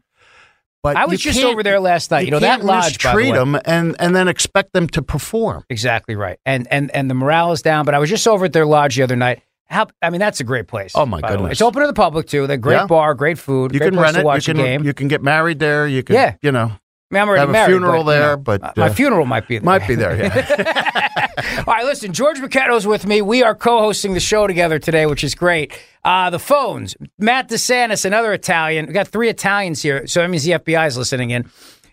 But 0.83 0.97
I 0.97 1.07
was 1.07 1.21
just 1.21 1.43
over 1.45 1.63
there 1.63 1.79
last 1.79 2.11
night. 2.11 2.25
You, 2.25 2.33
know 2.33 2.41
that 2.41 2.65
lodge, 2.65 2.99
Treat 2.99 3.31
the 3.31 3.39
them 3.39 3.57
and 3.65 3.95
and 4.01 4.17
then 4.17 4.27
expect 4.27 4.73
them 4.73 4.89
to 4.89 5.03
perform. 5.03 5.65
Exactly 5.71 6.17
right. 6.17 6.41
And 6.45 6.67
and 6.73 6.91
and 6.91 7.09
the 7.09 7.15
morale 7.15 7.53
is 7.53 7.63
down. 7.63 7.85
But 7.85 7.95
I 7.95 8.01
was 8.01 8.11
just 8.11 8.27
over 8.27 8.47
at 8.47 8.53
their 8.53 8.67
lodge 8.67 8.97
the 8.97 9.03
other 9.05 9.15
night. 9.15 9.43
How 9.73 9.87
I 10.03 10.11
mean, 10.11 10.21
that's 10.21 10.39
a 10.41 10.45
great 10.45 10.69
place. 10.69 10.93
Oh, 10.95 11.05
my 11.07 11.21
by 11.21 11.31
the 11.31 11.35
way. 11.39 11.43
goodness. 11.45 11.53
It's 11.53 11.63
open 11.63 11.81
to 11.83 11.87
the 11.89 11.93
public 11.95 12.27
too. 12.29 12.47
They're 12.47 12.57
great 12.57 12.75
Yeah. 12.77 12.87
bar, 12.87 13.15
great 13.15 13.39
food. 13.39 13.73
You 13.73 13.81
great 13.81 13.91
can 13.93 13.99
rent 14.01 14.17
it. 14.17 14.25
watch 14.25 14.47
you 14.47 14.53
a 14.53 14.55
can 14.55 14.65
game. 14.65 14.85
you 14.85 14.93
can 14.95 15.09
get 15.09 15.23
married 15.23 15.59
there. 15.59 15.87
You 15.89 16.03
can 16.03 16.15
Yeah. 16.15 16.35
you 16.43 16.53
know 16.53 16.71
I 16.71 17.15
mean, 17.15 17.23
I'm 17.23 17.29
already 17.29 17.41
have 17.41 17.49
a 17.49 17.53
married, 17.53 17.73
funeral 17.73 18.05
but, 18.05 18.13
you 18.15 18.19
there, 18.21 18.31
know, 18.31 18.37
but, 18.39 18.77
my 18.77 18.87
uh, 18.87 18.93
funeral 18.95 19.27
might 19.27 19.47
be 19.49 19.59
there. 19.59 19.65
might 19.67 19.87
be 19.87 19.95
there. 19.95 20.17
Yeah. 20.17 21.29
All 21.67 21.75
right, 21.75 21.85
listen, 21.85 22.13
George 22.13 22.39
McKenna's 22.41 22.87
with 22.87 23.07
me. 23.07 23.21
We 23.21 23.43
are 23.43 23.55
co-hosting 23.55 24.15
the 24.15 24.21
show 24.21 24.47
together 24.47 24.79
today, 24.79 25.05
which 25.07 25.23
is 25.25 25.35
great. 25.35 25.79
Uh, 26.05 26.31
the 26.31 26.39
phones, 26.39 26.97
Matt 27.19 27.49
DeSantis, 27.51 28.05
another 28.07 28.33
Italian. 28.33 28.87
We 28.87 28.93
got 28.95 29.09
three 29.09 29.29
Italians 29.29 29.83
here, 29.83 30.07
so 30.07 30.21
that 30.23 30.29
means 30.31 30.45
the 30.45 30.53
FBI 30.53 30.87
is 30.87 30.97
listening 30.97 31.31
in. 31.31 31.51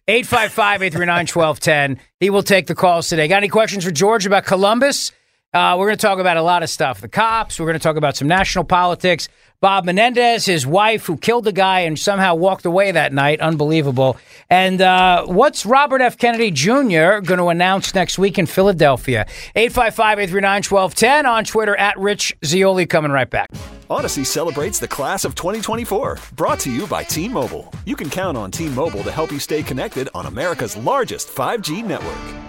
855-839-1210. 0.08 1.98
He 2.20 2.30
will 2.30 2.44
take 2.44 2.68
the 2.68 2.76
calls 2.76 3.08
today. 3.10 3.28
Got 3.28 3.38
any 3.38 3.48
questions 3.50 3.84
for 3.86 3.92
George 3.92 4.26
about 4.26 4.46
Columbus? 4.46 5.12
Uh, 5.52 5.76
we're 5.80 5.88
going 5.88 5.98
to 5.98 6.02
talk 6.02 6.20
about 6.20 6.38
a 6.38 6.44
lot 6.44 6.62
of 6.62 6.70
stuff. 6.70 7.02
The 7.02 7.08
cops. 7.08 7.60
We're 7.60 7.66
going 7.66 7.80
to 7.80 7.84
talk 7.84 7.96
about 7.96 8.16
some 8.16 8.28
national 8.28 8.66
politics. 8.66 9.28
Bob 9.62 9.84
Menendez, 9.84 10.46
his 10.46 10.66
wife, 10.66 11.08
who 11.08 11.18
killed 11.18 11.44
the 11.44 11.52
guy 11.52 11.82
and 11.82 11.98
somehow 11.98 12.36
walked 12.36 12.66
away 12.66 12.92
that 12.92 13.12
night. 13.14 13.42
Unbelievable. 13.42 14.18
And 14.50 14.80
uh, 14.80 15.26
what's 15.26 15.66
Robert 15.66 16.02
F. 16.02 16.20
Kennedy 16.20 16.52
Jr. 16.52 17.20
going 17.20 17.40
to 17.40 17.48
announce 17.48 17.96
next 17.96 18.20
week 18.20 18.38
in 18.38 18.46
Philadelphia? 18.46 19.26
855-839-1210 19.56 21.26
on 21.26 21.44
Twitter 21.46 21.76
at 21.76 21.98
Rich 21.98 22.38
Zeoli. 22.46 22.86
Coming 22.86 23.12
right 23.12 23.30
back. 23.30 23.50
Odyssey 23.90 24.24
celebrates 24.24 24.78
the 24.78 24.88
class 24.88 25.26
of 25.26 25.34
2024. 25.34 26.20
Brought 26.36 26.60
to 26.60 26.72
you 26.72 26.86
by 26.86 27.04
T 27.04 27.28
Mobile. 27.28 27.74
You 27.86 27.96
can 27.96 28.10
count 28.12 28.38
on 28.38 28.52
T 28.52 28.70
Mobile 28.70 29.02
to 29.04 29.12
help 29.12 29.32
you 29.32 29.40
stay 29.40 29.64
connected 29.64 30.10
on 30.14 30.28
America's 30.28 30.78
largest 30.78 31.28
5G 31.28 31.84
network. 31.84 32.49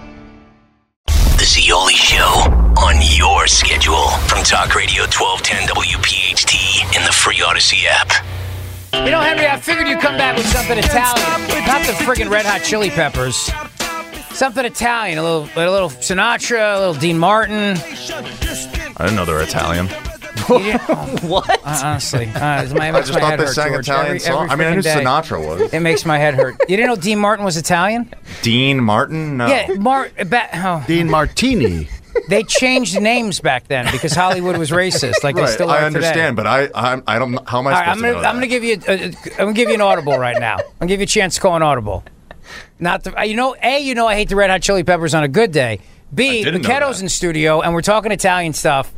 The 1.51 1.63
Zeoli 1.63 1.95
Show 1.95 2.47
on 2.79 2.95
your 3.03 3.49
schedule 3.49 4.07
from 4.29 4.45
Talk 4.45 4.77
Radio 4.77 5.03
1210 5.03 5.67
WPHT 5.67 6.97
in 6.97 7.05
the 7.05 7.11
free 7.11 7.43
Odyssey 7.43 7.89
app. 7.89 8.25
You 8.93 9.11
know, 9.11 9.21
Henry, 9.21 9.49
I 9.49 9.59
figured 9.59 9.89
you'd 9.89 9.99
come 9.99 10.17
back 10.17 10.37
with 10.37 10.47
something 10.47 10.79
Italian. 10.79 11.67
Not 11.67 11.85
the 11.89 11.95
friggin' 12.05 12.31
Red 12.31 12.47
Hot 12.47 12.63
Chili 12.63 12.89
Peppers. 12.89 13.51
Something 14.31 14.65
Italian. 14.65 15.19
A 15.19 15.25
little, 15.25 15.49
a 15.57 15.67
little 15.69 15.91
Sinatra, 15.91 16.77
a 16.77 16.79
little 16.79 16.95
Dean 16.95 17.19
Martin. 17.19 17.77
I 17.77 18.95
didn't 19.01 19.17
know 19.17 19.25
they 19.25 19.33
were 19.33 19.43
Italian. 19.43 19.89
what? 21.29 21.51
Uh, 21.51 21.81
honestly, 21.85 22.27
uh, 22.27 22.75
my, 22.75 22.89
I 22.89 22.93
makes 22.93 23.09
just 23.09 23.15
my 23.15 23.21
thought 23.21 23.39
they 23.39 23.45
hurt, 23.45 23.55
sang 23.55 23.73
George. 23.73 23.87
Italian 23.87 24.07
Every- 24.09 24.19
song. 24.21 24.51
every 24.51 24.51
I 24.51 24.57
mean, 24.57 24.67
I 24.69 24.75
knew 24.77 24.83
day. 24.83 24.95
Sinatra 25.05 25.47
was. 25.47 25.73
It 25.73 25.81
makes 25.81 26.05
my 26.05 26.19
head 26.19 26.35
hurt. 26.35 26.57
You 26.69 26.77
didn't 26.77 26.87
know 26.89 26.97
Dean 26.97 27.19
Martin 27.19 27.45
was 27.45 27.57
Italian? 27.57 28.13
Dean 28.43 28.83
Martin? 28.83 29.37
No. 29.37 29.47
Yeah, 29.47 29.73
Mar- 29.75 30.11
ba- 30.27 30.49
oh. 30.55 30.85
Dean 30.87 31.09
Martini. 31.11 31.89
They 32.29 32.43
changed 32.43 33.01
names 33.01 33.41
back 33.41 33.69
then 33.69 33.87
because 33.93 34.13
Hollywood 34.15 34.57
was 34.59 34.71
racist, 34.71 35.23
like 35.23 35.37
they 35.37 35.47
still 35.47 35.71
are 35.71 35.79
I 35.79 35.85
understand, 35.85 36.37
today. 36.37 36.49
but 36.49 36.75
I, 36.75 36.95
I, 36.95 37.03
I 37.07 37.19
don't. 37.19 37.49
How 37.49 37.61
am 37.61 37.69
I 37.69 37.71
All 37.73 37.77
right, 37.81 37.97
supposed 37.97 37.97
I'm 37.97 38.01
gonna, 38.01 38.15
to 38.15 38.23
know 38.23 38.29
I'm 38.29 38.35
gonna 38.37 38.47
give 38.49 38.65
you, 38.65 38.81
a, 38.87 38.93
I'm 39.05 39.37
gonna 39.39 39.53
give 39.53 39.69
you 39.69 39.75
an 39.77 39.81
audible 39.81 40.19
right 40.19 40.39
now. 40.39 40.57
I'm 40.57 40.65
gonna 40.81 40.89
give 40.89 41.01
you 41.01 41.05
a 41.05 41.07
chance 41.07 41.37
to 41.37 41.41
call 41.41 41.55
an 41.57 41.63
audible. 41.63 42.05
Not 42.81 43.05
the, 43.05 43.15
you 43.25 43.37
know, 43.37 43.55
a, 43.63 43.79
you 43.79 43.95
know, 43.95 44.07
I 44.09 44.17
hate 44.17 44.29
the 44.29 44.37
Red 44.37 44.51
Hot 44.51 44.61
Chili 44.61 44.83
Peppers 44.83 45.15
on 45.15 45.23
a 45.23 45.29
good 45.29 45.53
day. 45.53 45.81
B 46.13 46.43
didn't 46.43 46.63
know 46.63 46.69
McKenna's 46.69 46.99
that. 46.99 47.05
in 47.05 47.09
studio, 47.09 47.61
and 47.61 47.73
we're 47.73 47.81
talking 47.83 48.11
Italian 48.11 48.53
stuff. 48.55 48.93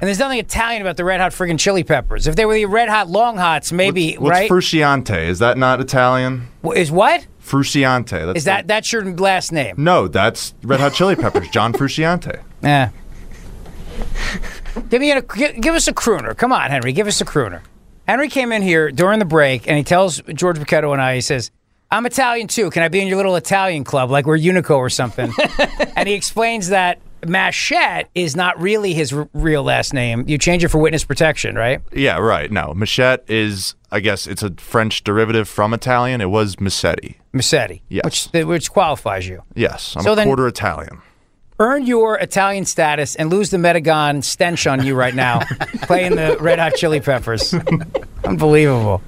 And 0.00 0.06
there's 0.06 0.18
nothing 0.20 0.38
Italian 0.38 0.80
about 0.82 0.96
the 0.96 1.04
Red 1.04 1.20
Hot 1.20 1.32
friggin' 1.32 1.58
Chili 1.58 1.82
Peppers. 1.82 2.26
If 2.28 2.36
they 2.36 2.44
were 2.44 2.54
the 2.54 2.66
Red 2.66 2.88
Hot 2.88 3.08
Long 3.08 3.36
Hots, 3.36 3.72
maybe 3.72 4.14
What's 4.14 4.30
right? 4.30 4.50
Frusciante? 4.50 5.26
Is 5.26 5.40
that 5.40 5.58
not 5.58 5.80
Italian? 5.80 6.46
Wh- 6.64 6.76
Is 6.76 6.92
what? 6.92 7.26
Frusciante. 7.44 8.26
That's 8.26 8.38
Is 8.38 8.44
that 8.44 8.68
that's 8.68 8.92
your 8.92 9.04
last 9.16 9.50
name? 9.52 9.74
No, 9.78 10.06
that's 10.06 10.54
Red 10.62 10.78
Hot 10.80 10.92
Chili 10.92 11.16
Peppers. 11.16 11.48
John 11.48 11.72
Frusciante. 11.72 12.42
Yeah. 12.62 12.90
give 14.90 15.00
me 15.00 15.12
a 15.12 15.22
gi- 15.22 15.60
give 15.60 15.74
us 15.76 15.86
a 15.88 15.92
crooner. 15.92 16.36
Come 16.36 16.52
on, 16.52 16.70
Henry. 16.70 16.92
Give 16.92 17.06
us 17.06 17.20
a 17.20 17.24
crooner. 17.24 17.60
Henry 18.06 18.28
came 18.28 18.50
in 18.52 18.62
here 18.62 18.90
during 18.90 19.18
the 19.20 19.24
break 19.24 19.68
and 19.68 19.76
he 19.76 19.84
tells 19.84 20.20
George 20.34 20.58
Bochetto 20.58 20.92
and 20.92 21.00
I, 21.00 21.14
he 21.16 21.20
says, 21.20 21.50
I'm 21.90 22.04
Italian 22.06 22.48
too. 22.48 22.70
Can 22.70 22.82
I 22.82 22.88
be 22.88 23.00
in 23.00 23.06
your 23.08 23.16
little 23.16 23.36
Italian 23.36 23.84
club 23.84 24.10
like 24.10 24.26
we're 24.26 24.38
Unico 24.38 24.76
or 24.76 24.90
something? 24.90 25.32
and 25.96 26.08
he 26.08 26.14
explains 26.14 26.68
that 26.68 26.98
Machette 27.26 28.08
is 28.14 28.36
not 28.36 28.60
really 28.60 28.92
his 28.94 29.12
r- 29.12 29.28
real 29.32 29.62
last 29.62 29.92
name. 29.92 30.24
You 30.28 30.38
change 30.38 30.62
it 30.64 30.68
for 30.68 30.78
witness 30.78 31.04
protection, 31.04 31.54
right? 31.56 31.80
Yeah, 31.92 32.18
right. 32.18 32.50
No, 32.50 32.72
Machette 32.74 33.24
is. 33.28 33.74
I 33.90 34.00
guess 34.00 34.26
it's 34.26 34.42
a 34.42 34.50
French 34.58 35.02
derivative 35.02 35.48
from 35.48 35.72
Italian. 35.72 36.20
It 36.20 36.30
was 36.30 36.60
Massetti. 36.60 37.18
Massetti. 37.32 37.82
Yes. 37.88 38.28
Which, 38.32 38.44
which 38.46 38.70
qualifies 38.70 39.26
you. 39.26 39.42
Yes, 39.54 39.94
I'm 39.96 40.02
So 40.02 40.12
a 40.12 40.16
then- 40.16 40.26
quarter 40.26 40.46
Italian. 40.46 41.00
Earn 41.60 41.86
your 41.86 42.16
Italian 42.18 42.64
status 42.66 43.16
and 43.16 43.30
lose 43.30 43.50
the 43.50 43.56
Metagon 43.56 44.22
stench 44.22 44.68
on 44.68 44.86
you 44.86 44.94
right 44.94 45.14
now, 45.14 45.40
playing 45.82 46.14
the 46.14 46.36
Red 46.38 46.60
Hot 46.60 46.74
Chili 46.76 47.00
Peppers. 47.00 47.52
Unbelievable. 48.24 49.02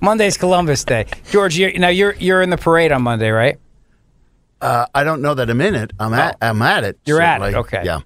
Monday's 0.00 0.36
Columbus 0.36 0.84
Day. 0.84 1.06
George, 1.30 1.56
you're, 1.56 1.72
now 1.78 1.88
you're 1.88 2.14
you're 2.16 2.42
in 2.42 2.50
the 2.50 2.58
parade 2.58 2.92
on 2.92 3.00
Monday, 3.02 3.30
right? 3.30 3.56
Uh, 4.60 4.86
I 4.94 5.04
don't 5.04 5.22
know 5.22 5.34
that 5.34 5.48
I'm 5.48 5.60
in 5.60 5.74
it. 5.74 5.92
I'm 6.00 6.12
at. 6.14 6.36
I'm 6.42 6.60
at 6.62 6.84
it. 6.84 6.96
Oh. 6.98 7.02
You're 7.06 7.20
at 7.22 7.40
it, 7.40 7.52
certainly. 7.52 7.58
okay. 7.60 7.82
Yeah. 7.84 8.00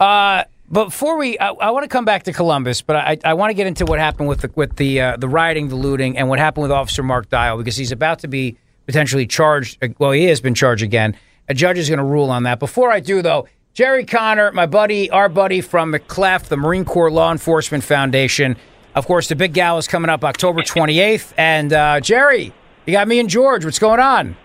Uh, 0.00 0.44
before 0.72 1.18
we, 1.18 1.38
I, 1.38 1.50
I 1.50 1.70
want 1.70 1.84
to 1.84 1.88
come 1.88 2.04
back 2.04 2.22
to 2.24 2.32
Columbus, 2.32 2.80
but 2.82 2.96
I, 2.96 3.18
I 3.24 3.34
want 3.34 3.50
to 3.50 3.54
get 3.54 3.66
into 3.66 3.84
what 3.84 3.98
happened 3.98 4.28
with 4.28 4.40
the 4.40 4.50
with 4.54 4.76
the 4.76 5.00
uh, 5.00 5.16
the 5.18 5.28
rioting, 5.28 5.68
the 5.68 5.76
looting, 5.76 6.16
and 6.16 6.28
what 6.28 6.38
happened 6.38 6.62
with 6.62 6.72
Officer 6.72 7.02
Mark 7.02 7.28
Dial 7.28 7.58
because 7.58 7.76
he's 7.76 7.92
about 7.92 8.20
to 8.20 8.28
be 8.28 8.56
potentially 8.86 9.26
charged. 9.26 9.82
uh, 9.84 9.88
Well, 9.98 10.12
he 10.12 10.24
has 10.24 10.40
been 10.40 10.54
charged 10.54 10.82
again. 10.82 11.16
A 11.48 11.54
judge 11.54 11.76
is 11.78 11.88
going 11.88 11.98
to 11.98 12.04
rule 12.04 12.30
on 12.30 12.44
that. 12.44 12.58
Before 12.58 12.90
I 12.90 13.00
do, 13.00 13.20
though, 13.20 13.46
Jerry 13.74 14.04
Conner, 14.06 14.50
my 14.52 14.64
buddy, 14.66 15.10
our 15.10 15.28
buddy 15.28 15.60
from 15.60 15.94
MC-LEF, 15.94 16.48
the 16.48 16.56
Marine 16.56 16.84
Corps 16.86 17.10
Law 17.10 17.30
Enforcement 17.30 17.84
Foundation. 17.84 18.56
Of 18.94 19.06
course, 19.06 19.28
the 19.28 19.36
big 19.36 19.52
gala 19.52 19.78
is 19.78 19.86
coming 19.88 20.08
up 20.08 20.24
October 20.24 20.62
28th. 20.62 21.34
And 21.36 21.72
uh, 21.72 22.00
Jerry, 22.00 22.52
you 22.86 22.92
got 22.92 23.08
me 23.08 23.18
and 23.20 23.28
George. 23.28 23.64
What's 23.64 23.78
going 23.78 24.00
on? 24.00 24.36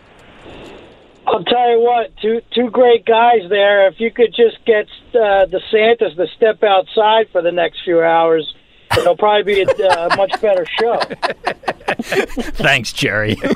I'll 1.30 1.44
tell 1.44 1.70
you 1.70 1.80
what, 1.80 2.16
two 2.18 2.42
two 2.54 2.70
great 2.70 3.06
guys 3.06 3.42
there. 3.50 3.88
If 3.88 4.00
you 4.00 4.12
could 4.12 4.34
just 4.36 4.64
get 4.66 4.88
uh, 5.14 5.46
DeSantis 5.46 6.16
to 6.16 6.28
step 6.36 6.64
outside 6.64 7.30
for 7.32 7.42
the 7.42 7.52
next 7.52 7.84
few 7.84 8.02
hours, 8.02 8.54
it'll 8.98 9.18
probably 9.18 9.44
be 9.44 9.62
a 9.62 9.88
uh, 9.88 10.16
much 10.16 10.42
better 10.42 10.66
show. 10.80 11.00
Thanks, 12.58 12.94
Jerry. 12.94 13.38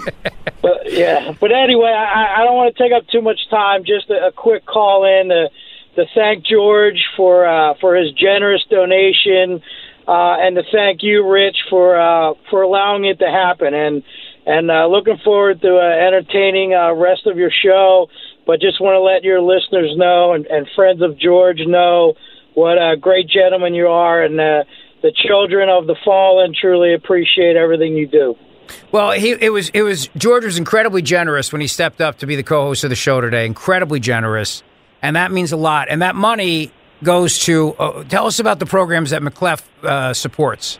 But 0.63 0.93
yeah, 0.93 1.33
but 1.41 1.51
anyway, 1.51 1.89
I, 1.89 2.38
I 2.38 2.45
don't 2.45 2.55
want 2.55 2.73
to 2.73 2.81
take 2.81 2.93
up 2.93 3.05
too 3.09 3.21
much 3.21 3.49
time. 3.49 3.83
Just 3.83 4.09
a, 4.09 4.27
a 4.27 4.31
quick 4.31 4.65
call 4.65 5.03
in 5.03 5.27
to, 5.27 5.49
to 5.97 6.05
thank 6.15 6.45
George 6.45 7.03
for 7.17 7.45
uh, 7.45 7.73
for 7.81 7.97
his 7.97 8.13
generous 8.13 8.63
donation, 8.69 9.62
uh, 10.07 10.38
and 10.39 10.55
to 10.55 10.63
thank 10.71 11.03
you, 11.03 11.29
Rich, 11.29 11.57
for 11.69 11.99
uh, 11.99 12.36
for 12.49 12.62
allowing 12.62 13.03
it 13.03 13.19
to 13.19 13.29
happen. 13.29 13.73
And 13.73 14.03
and 14.45 14.69
uh, 14.69 14.88
looking 14.88 15.17
forward 15.23 15.62
to 15.62 15.77
uh, 15.77 16.08
entertaining 16.08 16.73
uh, 16.73 16.93
rest 16.93 17.25
of 17.25 17.38
your 17.38 17.51
show. 17.51 18.08
But 18.45 18.60
just 18.60 18.82
want 18.82 18.95
to 18.95 19.01
let 19.01 19.23
your 19.23 19.41
listeners 19.41 19.93
know 19.95 20.34
and, 20.34 20.45
and 20.47 20.67
friends 20.75 21.01
of 21.01 21.17
George 21.17 21.60
know 21.65 22.15
what 22.53 22.77
a 22.77 22.97
great 22.97 23.27
gentleman 23.27 23.73
you 23.73 23.88
are, 23.88 24.21
and 24.21 24.39
uh, 24.39 24.63
the 25.01 25.12
children 25.12 25.69
of 25.69 25.88
the 25.88 25.95
fallen 26.03 26.53
truly 26.60 26.93
appreciate 26.93 27.56
everything 27.56 27.95
you 27.95 28.08
do. 28.08 28.36
Well, 28.91 29.12
he 29.12 29.32
it 29.32 29.51
was 29.51 29.69
it 29.69 29.84
was 29.84 30.10
George 30.17 30.45
was 30.45 30.58
incredibly 30.58 31.01
generous 31.01 31.51
when 31.51 31.62
he 31.62 31.67
stepped 31.67 32.01
up 32.01 32.19
to 32.19 32.27
be 32.27 32.36
the 32.36 32.43
co-host 32.43 32.84
of 32.84 32.89
the 32.89 32.95
show 32.95 33.21
today. 33.21 33.45
Incredibly 33.45 33.99
generous, 33.99 34.63
and 35.01 35.15
that 35.15 35.32
means 35.32 35.51
a 35.51 35.58
lot. 35.58 35.88
And 35.89 36.01
that 36.01 36.15
money 36.15 36.71
goes 37.03 37.39
to 37.39 37.73
uh, 37.73 38.03
tell 38.06 38.27
us 38.27 38.39
about 38.39 38.60
the 38.60 38.65
programs 38.65 39.10
that 39.10 39.21
MC-LEF 39.21 39.84
uh, 39.84 40.13
supports. 40.13 40.79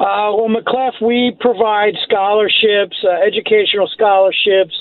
Uh, 0.00 0.32
well, 0.32 0.48
MC-LEF, 0.48 0.94
we 1.02 1.36
provide 1.40 1.92
scholarships, 2.08 2.96
uh, 3.04 3.20
educational 3.20 3.86
scholarships 3.92 4.72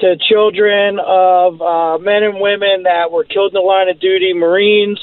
to 0.00 0.16
children 0.28 0.98
of 1.00 1.62
uh, 1.62 1.96
men 1.96 2.22
and 2.24 2.38
women 2.38 2.82
that 2.84 3.10
were 3.10 3.24
killed 3.24 3.52
in 3.52 3.54
the 3.54 3.64
line 3.64 3.88
of 3.88 3.98
duty, 4.00 4.34
Marines, 4.34 5.00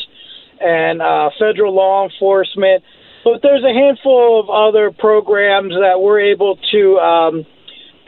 and 0.61 1.01
uh, 1.01 1.31
federal 1.39 1.73
law 1.73 2.07
enforcement. 2.07 2.83
But 3.23 3.41
there's 3.41 3.63
a 3.63 3.73
handful 3.73 4.39
of 4.39 4.47
other 4.51 4.91
programs 4.91 5.73
that 5.73 6.01
we're 6.01 6.21
able 6.21 6.59
to 6.71 6.97
um, 6.99 7.45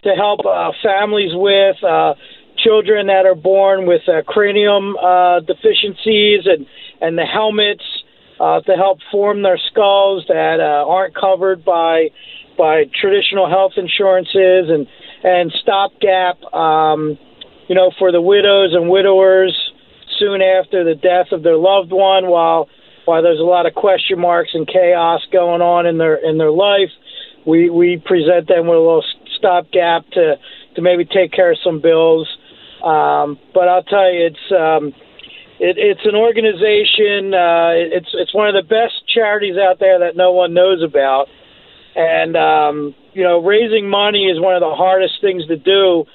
to 0.03 0.09
help 0.13 0.41
uh, 0.45 0.69
families 0.83 1.31
with 1.33 1.83
uh, 1.83 2.13
children 2.57 3.07
that 3.07 3.25
are 3.25 3.33
born 3.33 3.88
with 3.88 4.01
uh, 4.07 4.21
cranium 4.21 4.95
uh, 4.97 5.39
deficiencies 5.39 6.45
and 6.45 6.67
and 7.01 7.17
the 7.17 7.25
helmets 7.25 7.83
uh, 8.39 8.62
to 8.62 8.73
help 8.73 8.99
form 9.12 9.41
their 9.41 9.60
skulls 9.71 10.25
that 10.28 10.60
uh, 10.60 10.88
aren't 10.88 11.15
covered 11.15 11.63
by 11.65 12.10
by 12.58 12.84
traditional 12.99 13.49
health 13.49 13.73
insurances 13.78 14.69
and 14.69 14.88
and 15.23 15.52
stopgap, 15.62 16.41
um, 16.54 17.17
you 17.67 17.75
know, 17.75 17.91
for 17.99 18.12
the 18.12 18.21
widows 18.21 18.73
and 18.73 18.89
widowers 18.89 19.56
soon 20.17 20.41
after 20.41 20.84
the 20.84 20.95
death 20.95 21.32
of 21.32 21.43
their 21.43 21.58
loved 21.58 21.91
one, 21.91 22.28
while 22.28 22.69
while 23.06 23.23
there's 23.23 23.39
a 23.39 23.43
lot 23.43 23.65
of 23.65 23.73
question 23.73 24.19
marks 24.19 24.52
and 24.54 24.67
chaos 24.67 25.21
going 25.32 25.62
on 25.62 25.86
in 25.86 25.97
their 25.97 26.15
in 26.15 26.38
their 26.38 26.52
life, 26.52 26.91
we 27.45 27.69
we 27.69 27.97
present 27.97 28.47
them 28.47 28.67
with 28.67 28.78
a 28.78 28.80
little 28.80 29.06
stopgap 29.38 30.08
to 30.12 30.36
to 30.75 30.82
maybe 30.82 31.06
take 31.06 31.32
care 31.32 31.52
of 31.52 31.58
some 31.63 31.82
bills. 31.82 32.28
Um, 32.84 33.38
but 33.54 33.67
I'll 33.67 33.84
tell 33.84 34.13
you, 34.13 34.28
it's 34.28 34.52
um, 34.52 34.93
it, 35.59 35.75
it's 35.77 36.05
an 36.05 36.15
organization. 36.15 37.33
Uh, 37.33 37.75
it's 37.75 38.09
it's 38.13 38.33
one 38.33 38.47
of 38.47 38.55
the 38.55 38.67
best 38.67 39.03
charities 39.13 39.55
out 39.57 39.79
there 39.79 39.99
that 39.99 40.15
no 40.15 40.31
one 40.31 40.53
knows 40.53 40.81
about, 40.81 41.27
and 41.95 42.35
um, 42.35 42.95
you 43.13 43.23
know, 43.23 43.43
raising 43.43 43.89
money 43.89 44.25
is 44.25 44.39
one 44.39 44.55
of 44.55 44.61
the 44.61 44.73
hardest 44.73 45.19
things 45.21 45.45
to 45.47 45.57
do, 45.57 46.05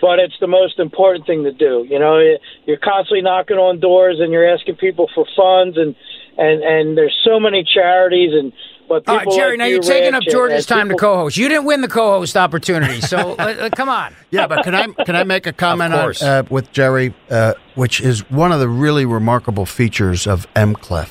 but 0.00 0.18
it's 0.18 0.34
the 0.40 0.46
most 0.46 0.78
important 0.78 1.26
thing 1.26 1.44
to 1.44 1.52
do. 1.52 1.84
You 1.88 1.98
know, 1.98 2.18
you're 2.66 2.80
constantly 2.82 3.22
knocking 3.22 3.56
on 3.56 3.80
doors 3.80 4.16
and 4.20 4.32
you're 4.32 4.48
asking 4.48 4.76
people 4.76 5.08
for 5.14 5.26
funds, 5.36 5.76
and 5.76 5.94
and 6.38 6.62
and 6.62 6.96
there's 6.96 7.16
so 7.24 7.38
many 7.38 7.62
charities 7.62 8.30
and. 8.32 8.52
But 8.88 9.08
All 9.08 9.18
people 9.18 9.32
right, 9.32 9.38
Jerry. 9.38 9.50
like 9.52 9.58
now 9.58 9.64
you, 9.66 9.74
you're 9.74 9.82
taking 9.82 10.14
up 10.14 10.22
George's 10.24 10.58
and 10.58 10.68
time 10.68 10.88
to 10.90 10.94
co-host. 10.94 11.36
You 11.36 11.48
didn't 11.48 11.64
win 11.64 11.80
the 11.80 11.88
co-host 11.88 12.36
opportunity, 12.36 13.00
so 13.00 13.16
uh, 13.38 13.42
uh, 13.42 13.70
come 13.70 13.88
on. 13.88 14.14
Yeah, 14.30 14.46
but 14.46 14.64
can 14.64 14.74
I 14.74 14.86
can 15.04 15.16
I 15.16 15.24
make 15.24 15.46
a 15.46 15.52
comment 15.52 15.94
on, 15.94 16.14
uh, 16.20 16.42
with 16.50 16.70
Jerry, 16.72 17.14
uh, 17.30 17.54
which 17.74 18.00
is 18.00 18.28
one 18.30 18.52
of 18.52 18.60
the 18.60 18.68
really 18.68 19.06
remarkable 19.06 19.66
features 19.66 20.26
of 20.26 20.46
MCLEF? 20.54 21.08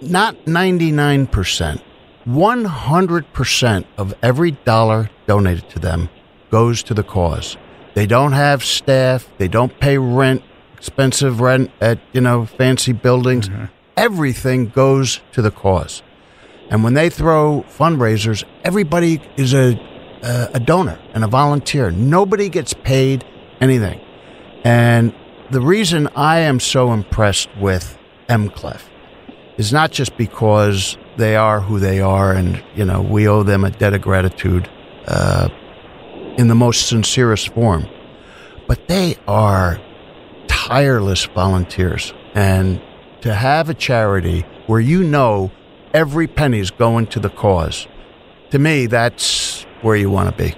Not 0.00 0.46
ninety 0.46 0.92
nine 0.92 1.26
percent, 1.26 1.82
one 2.24 2.64
hundred 2.64 3.32
percent 3.32 3.86
of 3.96 4.14
every 4.22 4.52
dollar 4.52 5.10
donated 5.26 5.68
to 5.70 5.78
them 5.78 6.08
goes 6.50 6.82
to 6.84 6.94
the 6.94 7.02
cause. 7.02 7.56
They 7.94 8.06
don't 8.06 8.32
have 8.32 8.64
staff. 8.64 9.28
They 9.38 9.48
don't 9.48 9.78
pay 9.80 9.98
rent, 9.98 10.42
expensive 10.76 11.40
rent 11.40 11.70
at 11.80 11.98
you 12.12 12.20
know 12.20 12.46
fancy 12.46 12.92
buildings. 12.92 13.50
Everything 13.96 14.68
goes 14.68 15.20
to 15.32 15.42
the 15.42 15.50
cause. 15.50 16.02
And 16.70 16.84
when 16.84 16.94
they 16.94 17.08
throw 17.10 17.64
fundraisers, 17.68 18.44
everybody 18.64 19.22
is 19.36 19.54
a, 19.54 19.78
a, 20.22 20.50
a 20.54 20.60
donor 20.60 20.98
and 21.14 21.24
a 21.24 21.26
volunteer. 21.26 21.90
Nobody 21.90 22.48
gets 22.48 22.74
paid 22.74 23.24
anything. 23.60 24.00
And 24.64 25.14
the 25.50 25.60
reason 25.60 26.08
I 26.14 26.40
am 26.40 26.60
so 26.60 26.92
impressed 26.92 27.48
with 27.56 27.98
MCLEF 28.28 28.82
is 29.56 29.72
not 29.72 29.90
just 29.90 30.16
because 30.16 30.98
they 31.16 31.36
are 31.36 31.60
who 31.60 31.80
they 31.80 32.00
are 32.00 32.32
and, 32.32 32.62
you 32.74 32.84
know, 32.84 33.00
we 33.00 33.26
owe 33.26 33.42
them 33.42 33.64
a 33.64 33.70
debt 33.70 33.94
of 33.94 34.02
gratitude 34.02 34.68
uh, 35.06 35.48
in 36.36 36.48
the 36.48 36.54
most 36.54 36.88
sincerest 36.88 37.48
form, 37.54 37.86
but 38.66 38.86
they 38.88 39.16
are 39.26 39.80
tireless 40.46 41.24
volunteers. 41.24 42.12
And 42.34 42.80
to 43.22 43.34
have 43.34 43.68
a 43.68 43.74
charity 43.74 44.44
where 44.66 44.80
you 44.80 45.02
know 45.02 45.50
every 45.94 46.26
penny's 46.26 46.70
going 46.70 47.06
to 47.08 47.20
the 47.20 47.30
cause, 47.30 47.86
to 48.50 48.58
me, 48.58 48.86
that's 48.86 49.64
where 49.82 49.96
you 49.96 50.10
want 50.10 50.30
to 50.30 50.36
be. 50.44 50.54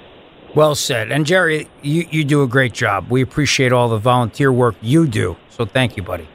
Well 0.55 0.75
said. 0.75 1.13
And 1.13 1.27
Jerry, 1.27 1.69
you, 1.83 2.07
you 2.11 2.25
do 2.25 2.43
a 2.43 2.49
great 2.49 2.73
job. 2.73 3.07
We 3.11 3.23
appreciate 3.23 3.73
all 3.73 3.89
the 3.89 3.99
volunteer 3.99 4.53
work 4.53 4.75
you 4.81 5.07
do. 5.07 5.37
So 5.51 5.65
thank 5.65 5.97
you, 5.97 6.03
buddy. 6.03 6.29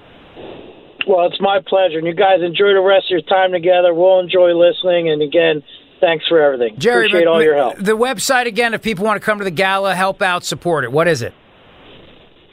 Well, 1.07 1.27
it's 1.27 1.39
my 1.41 1.59
pleasure. 1.67 1.97
And 1.97 2.07
you 2.07 2.13
guys 2.15 2.41
enjoy 2.41 2.73
the 2.73 2.81
rest 2.81 3.05
of 3.07 3.11
your 3.11 3.21
time 3.21 3.51
together. 3.51 3.93
We'll 3.93 4.19
enjoy 4.19 4.53
listening. 4.53 5.09
And 5.09 5.21
again, 5.21 5.61
thanks 5.99 6.25
for 6.27 6.39
everything. 6.41 6.79
Jerry, 6.79 7.07
Appreciate 7.07 7.25
but- 7.25 7.31
all 7.31 7.43
your 7.43 7.55
help. 7.55 7.77
The 7.77 7.97
website 7.97 8.45
again, 8.47 8.73
if 8.73 8.81
people 8.81 9.05
want 9.05 9.21
to 9.21 9.25
come 9.25 9.37
to 9.39 9.43
the 9.43 9.51
gala, 9.51 9.93
help 9.95 10.21
out, 10.21 10.43
support 10.45 10.83
it. 10.85 10.91
What 10.91 11.07
is 11.07 11.21
it? 11.21 11.33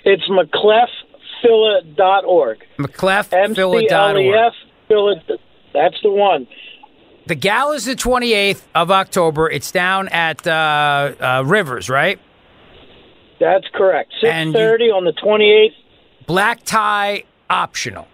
It's 0.04 0.28
mclefphila.org. 0.28 2.58
mclefphila.org. 2.78 3.50
M-C-L-E-F, 3.50 4.52
Phila, 4.88 5.14
that's 5.72 5.96
the 6.02 6.10
one. 6.10 6.46
The 7.26 7.34
gala 7.34 7.74
is 7.76 7.84
the 7.84 7.94
28th 7.94 8.62
of 8.74 8.90
October. 8.90 9.48
It's 9.48 9.70
down 9.70 10.08
at 10.08 10.44
uh, 10.46 11.14
uh, 11.20 11.42
Rivers, 11.46 11.88
right? 11.88 12.18
That's 13.38 13.66
correct. 13.74 14.12
And 14.24 14.54
6.30 14.54 14.94
on 14.94 15.04
the 15.04 15.12
28th. 15.12 15.74
Black 16.26 16.62
tie 16.64 17.24
optional, 17.50 18.06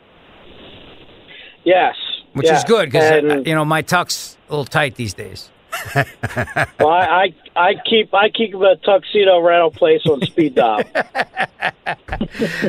Yes. 1.65 1.95
which 2.33 2.47
yeah. 2.47 2.57
is 2.57 2.65
good 2.65 2.91
because 2.91 3.47
you 3.47 3.55
know 3.55 3.65
my 3.65 3.83
tuck's 3.83 4.37
a 4.49 4.53
little 4.53 4.65
tight 4.65 4.95
these 4.95 5.13
days. 5.13 5.51
well, 5.95 6.89
I, 6.89 7.35
I 7.55 7.61
I 7.61 7.75
keep 7.89 8.13
I 8.15 8.31
keep 8.31 8.55
a 8.55 8.77
tuxedo 8.77 9.41
rental 9.41 9.71
place 9.71 10.01
on 10.07 10.23
speed 10.23 10.55
dial. 10.55 10.83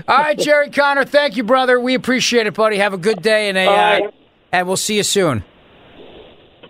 All 0.07 0.17
right, 0.17 0.37
Jerry 0.37 0.69
Conner, 0.69 1.05
thank 1.05 1.37
you, 1.37 1.43
brother. 1.43 1.79
We 1.79 1.95
appreciate 1.95 2.45
it, 2.45 2.53
buddy. 2.53 2.77
Have 2.77 2.93
a 2.93 2.97
good 2.97 3.21
day, 3.21 3.47
and 3.47 3.57
a, 3.57 3.65
All 3.65 3.73
uh, 3.73 3.77
right. 3.77 4.13
And 4.51 4.67
we'll 4.67 4.77
see 4.77 4.97
you 4.97 5.03
soon. 5.03 5.43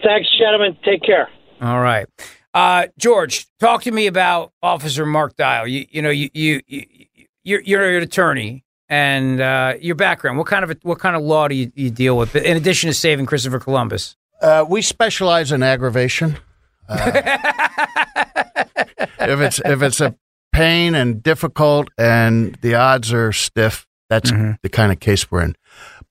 Thanks, 0.04 0.30
gentlemen. 0.38 0.78
Take 0.86 1.02
care. 1.04 1.30
All 1.62 1.80
right, 1.82 2.08
uh, 2.54 2.88
George, 2.98 3.48
talk 3.60 3.84
to 3.84 3.92
me 3.92 4.08
about 4.08 4.54
Officer 4.64 5.06
Mark 5.06 5.36
Dial. 5.36 5.68
You 5.68 5.86
you 5.90 6.02
know 6.02 6.10
you 6.10 6.30
you, 6.34 6.62
you 6.68 6.86
you're, 7.44 7.62
you're 7.62 7.98
an 7.98 8.04
attorney. 8.04 8.64
And 8.92 9.40
uh, 9.40 9.76
your 9.80 9.94
background, 9.94 10.40
what 10.40 10.48
kind 10.48 10.64
of 10.64 10.76
what 10.82 10.98
kind 10.98 11.16
of 11.16 11.22
law 11.22 11.48
do 11.48 11.54
you, 11.54 11.72
you 11.76 11.92
deal 11.92 12.18
with? 12.18 12.36
In 12.36 12.58
addition 12.58 12.88
to 12.90 12.94
saving 12.96 13.28
Christopher 13.28 13.60
Columbus, 13.60 14.16
Uh, 14.42 14.66
we 14.68 14.82
specialize 14.82 15.52
in 15.52 15.62
aggravation. 15.62 16.38
Uh, 16.88 17.12
if 19.20 19.40
it's 19.40 19.62
if 19.64 19.84
it's 19.84 20.02
a 20.02 20.16
pain 20.52 20.96
and 20.96 21.22
difficult, 21.22 21.90
and 22.00 22.56
the 22.64 22.74
odds 22.74 23.14
are 23.14 23.32
stiff. 23.32 23.86
That's 24.10 24.32
the 24.32 24.70
kind 24.72 24.92
of 24.92 25.00
case 25.00 25.30
we're 25.30 25.42
in. 25.44 25.56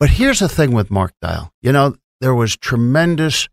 But 0.01 0.11
here's 0.11 0.39
the 0.39 0.49
thing 0.49 0.73
with 0.73 0.91
Mark 0.91 1.13
Dial. 1.21 1.53
You 1.61 1.73
know, 1.73 1.97
there 2.21 2.35
was 2.35 2.57
tremendous 2.57 3.49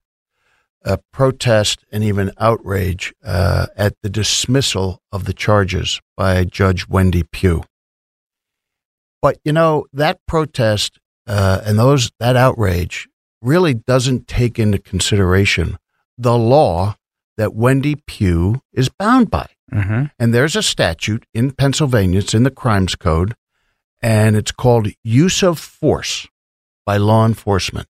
uh, 0.85 0.97
protest 1.11 1.83
and 1.91 2.03
even 2.03 2.31
outrage 2.37 3.13
uh, 3.23 3.67
at 3.75 3.95
the 4.03 4.09
dismissal 4.09 5.01
of 5.11 5.25
the 5.25 5.33
charges 5.33 5.99
by 6.15 6.43
Judge 6.43 6.87
Wendy 6.87 7.23
Pugh. 7.23 7.63
But 9.21 9.39
you 9.43 9.53
know 9.53 9.87
that 9.91 10.19
protest 10.27 10.99
uh, 11.25 11.61
and 11.65 11.79
those 11.79 12.11
that 12.19 12.35
outrage 12.35 13.07
really 13.41 13.73
doesn't 13.73 14.27
take 14.27 14.59
into 14.59 14.77
consideration 14.77 15.77
the 16.17 16.37
law 16.37 16.95
that 17.37 17.55
Wendy 17.55 17.95
Pugh 18.05 18.61
is 18.71 18.89
bound 18.89 19.31
by. 19.31 19.47
Mm-hmm. 19.73 20.05
And 20.19 20.33
there's 20.33 20.55
a 20.55 20.61
statute 20.61 21.25
in 21.33 21.51
Pennsylvania, 21.51 22.19
it's 22.19 22.35
in 22.35 22.43
the 22.43 22.51
Crimes 22.51 22.95
Code, 22.95 23.35
and 24.01 24.35
it's 24.35 24.51
called 24.51 24.89
use 25.03 25.41
of 25.41 25.57
force 25.57 26.27
by 26.85 26.97
law 26.97 27.25
enforcement. 27.25 27.87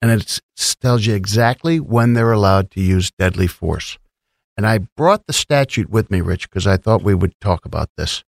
And 0.00 0.10
it 0.10 0.40
tells 0.80 1.06
you 1.06 1.14
exactly 1.14 1.80
when 1.80 2.12
they're 2.12 2.32
allowed 2.32 2.70
to 2.72 2.80
use 2.80 3.10
deadly 3.10 3.46
force. 3.46 3.98
And 4.56 4.66
I 4.66 4.78
brought 4.78 5.26
the 5.26 5.32
statute 5.32 5.90
with 5.90 6.10
me, 6.10 6.20
Rich, 6.20 6.48
because 6.48 6.66
I 6.66 6.76
thought 6.76 7.02
we 7.02 7.14
would 7.14 7.38
talk 7.40 7.66
about 7.66 7.90
this. 7.96 8.24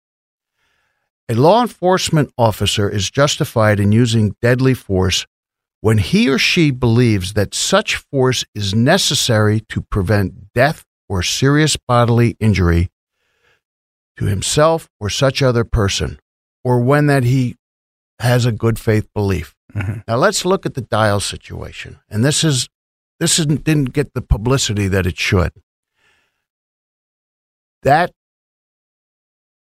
A 1.29 1.35
law 1.35 1.63
enforcement 1.63 2.33
officer 2.37 2.89
is 2.89 3.11
justified 3.11 3.81
in 3.81 3.93
using 3.93 4.37
deadly 4.43 4.75
force 4.75 5.27
when 5.81 5.99
he 5.99 6.29
or 6.29 6.39
she 6.39 6.71
believes 6.71 7.33
that 7.33 7.55
such 7.55 7.97
force 7.97 8.45
is 8.55 8.75
necessary 8.75 9.61
to 9.61 9.83
prevent 9.83 10.53
death 10.53 10.85
or 11.09 11.23
serious 11.23 11.77
bodily 11.77 12.37
injury 12.41 12.91
to 14.17 14.27
himself 14.27 14.89
or 15.01 15.11
such 15.11 15.43
other 15.43 15.65
person, 15.65 16.19
or 16.63 16.81
when 16.81 17.07
that 17.07 17.25
he 17.25 17.57
has 18.19 18.47
a 18.47 18.53
good 18.53 18.79
faith 18.79 19.13
belief. 19.13 19.54
Now 20.07 20.17
let's 20.17 20.45
look 20.45 20.65
at 20.67 20.75
the 20.75 20.81
Dial 20.83 21.21
situation, 21.21 21.99
and 22.09 22.25
this 22.25 22.45
is 22.45 22.69
this 23.21 23.39
isn't, 23.39 23.65
didn't 23.65 23.93
get 23.93 24.13
the 24.15 24.21
publicity 24.23 24.89
that 24.89 25.07
it 25.07 25.19
should. 25.19 25.53
That 27.83 28.13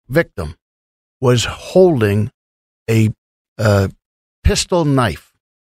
victim 0.09 0.57
was 1.21 1.45
holding 1.45 2.31
a, 2.89 3.11
uh 3.59 3.89
pistol 4.43 4.85
knife. 4.85 5.33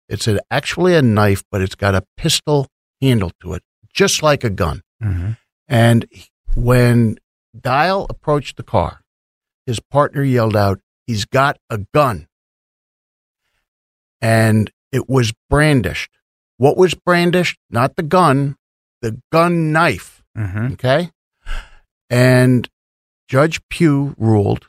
It's 0.10 0.28
a, 0.28 0.40
actually 0.52 0.96
a 0.96 1.02
knife, 1.02 1.44
but 1.52 1.62
it's 1.62 1.76
got 1.76 1.96
a 1.96 2.04
pistol 2.18 2.68
handle 3.02 3.32
to 3.42 3.54
it, 3.54 3.64
just 3.94 4.22
like 4.22 4.44
a 4.44 4.50
gun. 4.50 4.82
And 5.68 6.06
when 6.56 7.18
Dial 7.60 8.06
approached 8.10 8.58
the 8.58 8.64
car, 8.64 9.02
his 9.66 9.80
partner 9.80 10.24
yelled 10.24 10.56
out, 10.56 10.80
He's 11.06 11.24
got 11.24 11.58
a 11.70 11.80
gun. 11.94 12.27
And 14.22 14.72
it 14.92 15.10
was 15.10 15.34
brandished. 15.50 16.12
What 16.58 16.78
was 16.78 16.94
brandished? 16.94 17.60
Not 17.70 17.96
the 17.96 18.04
gun, 18.04 18.58
the 19.02 19.22
gun 19.32 19.72
knife. 19.72 20.24
Mm-hmm. 20.38 20.74
Okay. 20.74 21.12
And 22.10 22.70
Judge 23.28 23.60
Pugh 23.70 24.16
ruled, 24.18 24.68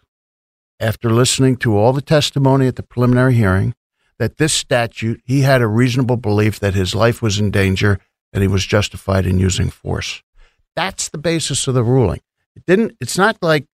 after 0.81 1.11
listening 1.11 1.57
to 1.59 1.77
all 1.77 1.93
the 1.93 2.03
testimony 2.03 2.67
at 2.67 2.77
the 2.77 2.83
preliminary 2.83 3.35
hearing, 3.35 3.75
that 4.19 4.37
this 4.37 4.53
statute, 4.53 5.21
he 5.25 5.43
had 5.43 5.63
a 5.63 5.67
reasonable 5.67 6.17
belief 6.17 6.59
that 6.61 6.75
his 6.75 6.95
life 6.95 7.23
was 7.23 7.39
in 7.39 7.51
danger 7.51 8.01
and 8.33 8.43
he 8.43 8.49
was 8.49 8.67
justified 8.67 9.27
in 9.27 9.39
using 9.39 9.71
force. 9.71 10.23
That's 10.75 11.09
the 11.09 11.19
basis 11.19 11.67
of 11.69 11.75
the 11.75 11.85
ruling. 11.85 12.21
It 12.57 12.65
didn't, 12.67 12.97
it's 13.01 13.17
not 13.17 13.39
like 13.41 13.67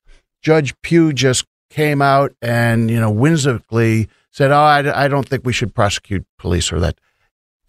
Judge 0.42 0.74
Pugh 0.82 1.14
just 1.14 1.46
came 1.70 2.02
out 2.02 2.34
and, 2.42 2.92
you 2.92 3.00
know, 3.00 3.10
whimsically 3.10 4.10
said, 4.34 4.52
oh, 4.52 4.56
I, 4.56 5.06
I 5.06 5.08
don't 5.08 5.30
think 5.30 5.46
we 5.46 5.54
should 5.54 5.76
prosecute 5.76 6.26
police 6.38 6.74
or 6.74 6.80
that. 6.80 7.00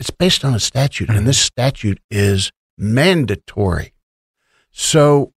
It's 0.01 0.11
based 0.11 0.45
on 0.45 0.55
a 0.55 0.59
statute, 0.59 1.09
and 1.09 1.27
this 1.27 1.39
statute 1.39 2.01
is 2.11 2.51
mandatory. 2.77 3.93
So 4.73 5.33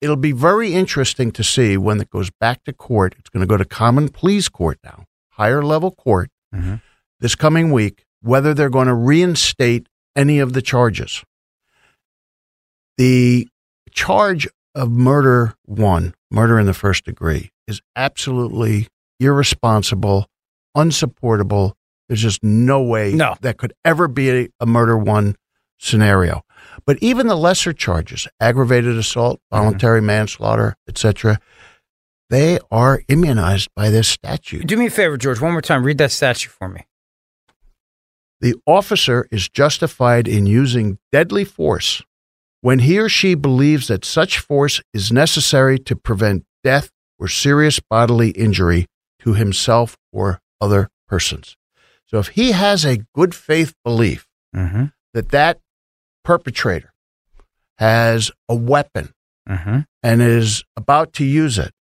it'll 0.00 0.16
be 0.16 0.32
very 0.32 0.74
interesting 0.74 1.30
to 1.32 1.44
see 1.44 1.76
when 1.76 2.00
it 2.00 2.10
goes 2.10 2.30
back 2.30 2.64
to 2.64 2.72
court. 2.72 3.14
It's 3.18 3.28
going 3.28 3.42
to 3.42 3.46
go 3.46 3.56
to 3.56 3.64
common 3.64 4.08
pleas 4.08 4.48
court 4.48 4.80
now, 4.82 5.04
higher 5.30 5.62
level 5.62 5.92
court, 5.92 6.30
mm-hmm. 6.52 6.76
this 7.20 7.36
coming 7.36 7.70
week, 7.70 8.04
whether 8.22 8.54
they're 8.54 8.70
going 8.70 8.88
to 8.88 8.94
reinstate 8.94 9.88
any 10.16 10.40
of 10.40 10.52
the 10.52 10.62
charges. 10.62 11.22
The 12.96 13.46
charge 13.92 14.48
of 14.74 14.90
murder 14.90 15.54
one, 15.64 16.14
murder 16.30 16.58
in 16.58 16.66
the 16.66 16.74
first 16.74 17.04
degree, 17.04 17.52
is 17.68 17.82
absolutely 17.94 18.88
irresponsible, 19.20 20.26
unsupportable. 20.76 21.76
There's 22.08 22.22
just 22.22 22.44
no 22.44 22.82
way 22.82 23.12
No. 23.12 23.34
that 23.40 23.56
could 23.56 23.72
ever 23.84 24.06
be 24.06 24.30
a, 24.30 24.48
a 24.60 24.66
murder 24.66 24.96
one 24.96 25.34
scenario. 25.78 26.42
But 26.84 26.98
even 27.00 27.26
the 27.26 27.36
lesser 27.36 27.72
charges, 27.72 28.28
aggravated 28.40 28.96
assault, 28.96 29.40
mm-hmm. 29.40 29.62
voluntary 29.62 30.00
manslaughter, 30.00 30.76
etc., 30.88 31.40
they 32.28 32.58
are 32.70 33.02
immunized 33.08 33.68
by 33.74 33.90
this 33.90 34.08
statute. 34.08 34.66
Do 34.66 34.76
me 34.76 34.86
a 34.86 34.90
favor, 34.90 35.16
George. 35.16 35.40
One 35.40 35.52
more 35.52 35.62
time. 35.62 35.84
Read 35.84 35.98
that 35.98 36.10
statute 36.10 36.50
for 36.50 36.68
me. 36.68 36.86
The 38.40 38.56
officer 38.66 39.28
is 39.30 39.48
justified 39.48 40.28
in 40.28 40.46
using 40.46 40.98
deadly 41.12 41.44
force 41.44 42.02
when 42.60 42.80
he 42.80 42.98
or 42.98 43.08
she 43.08 43.34
believes 43.34 43.86
that 43.88 44.04
such 44.04 44.38
force 44.38 44.82
is 44.92 45.12
necessary 45.12 45.78
to 45.78 45.94
prevent 45.94 46.44
death 46.64 46.90
or 47.18 47.28
serious 47.28 47.80
bodily 47.80 48.30
injury 48.30 48.86
to 49.20 49.34
himself 49.34 49.96
or 50.12 50.40
other 50.60 50.88
persons. 51.08 51.56
So 52.06 52.18
if 52.18 52.28
he 52.28 52.52
has 52.52 52.84
a 52.84 52.98
good 53.14 53.34
faith 53.34 53.74
belief 53.84 54.26
Mm-hmm. 54.54 54.84
that 55.12 55.28
that 55.30 55.60
perpetrator 56.24 56.92
has 57.78 58.30
a 58.48 58.54
weapon 58.54 59.12
Mm-hmm. 59.48 59.80
and 60.02 60.22
is 60.22 60.64
about 60.76 61.12
to 61.14 61.24
use 61.24 61.56
it, 61.58 61.72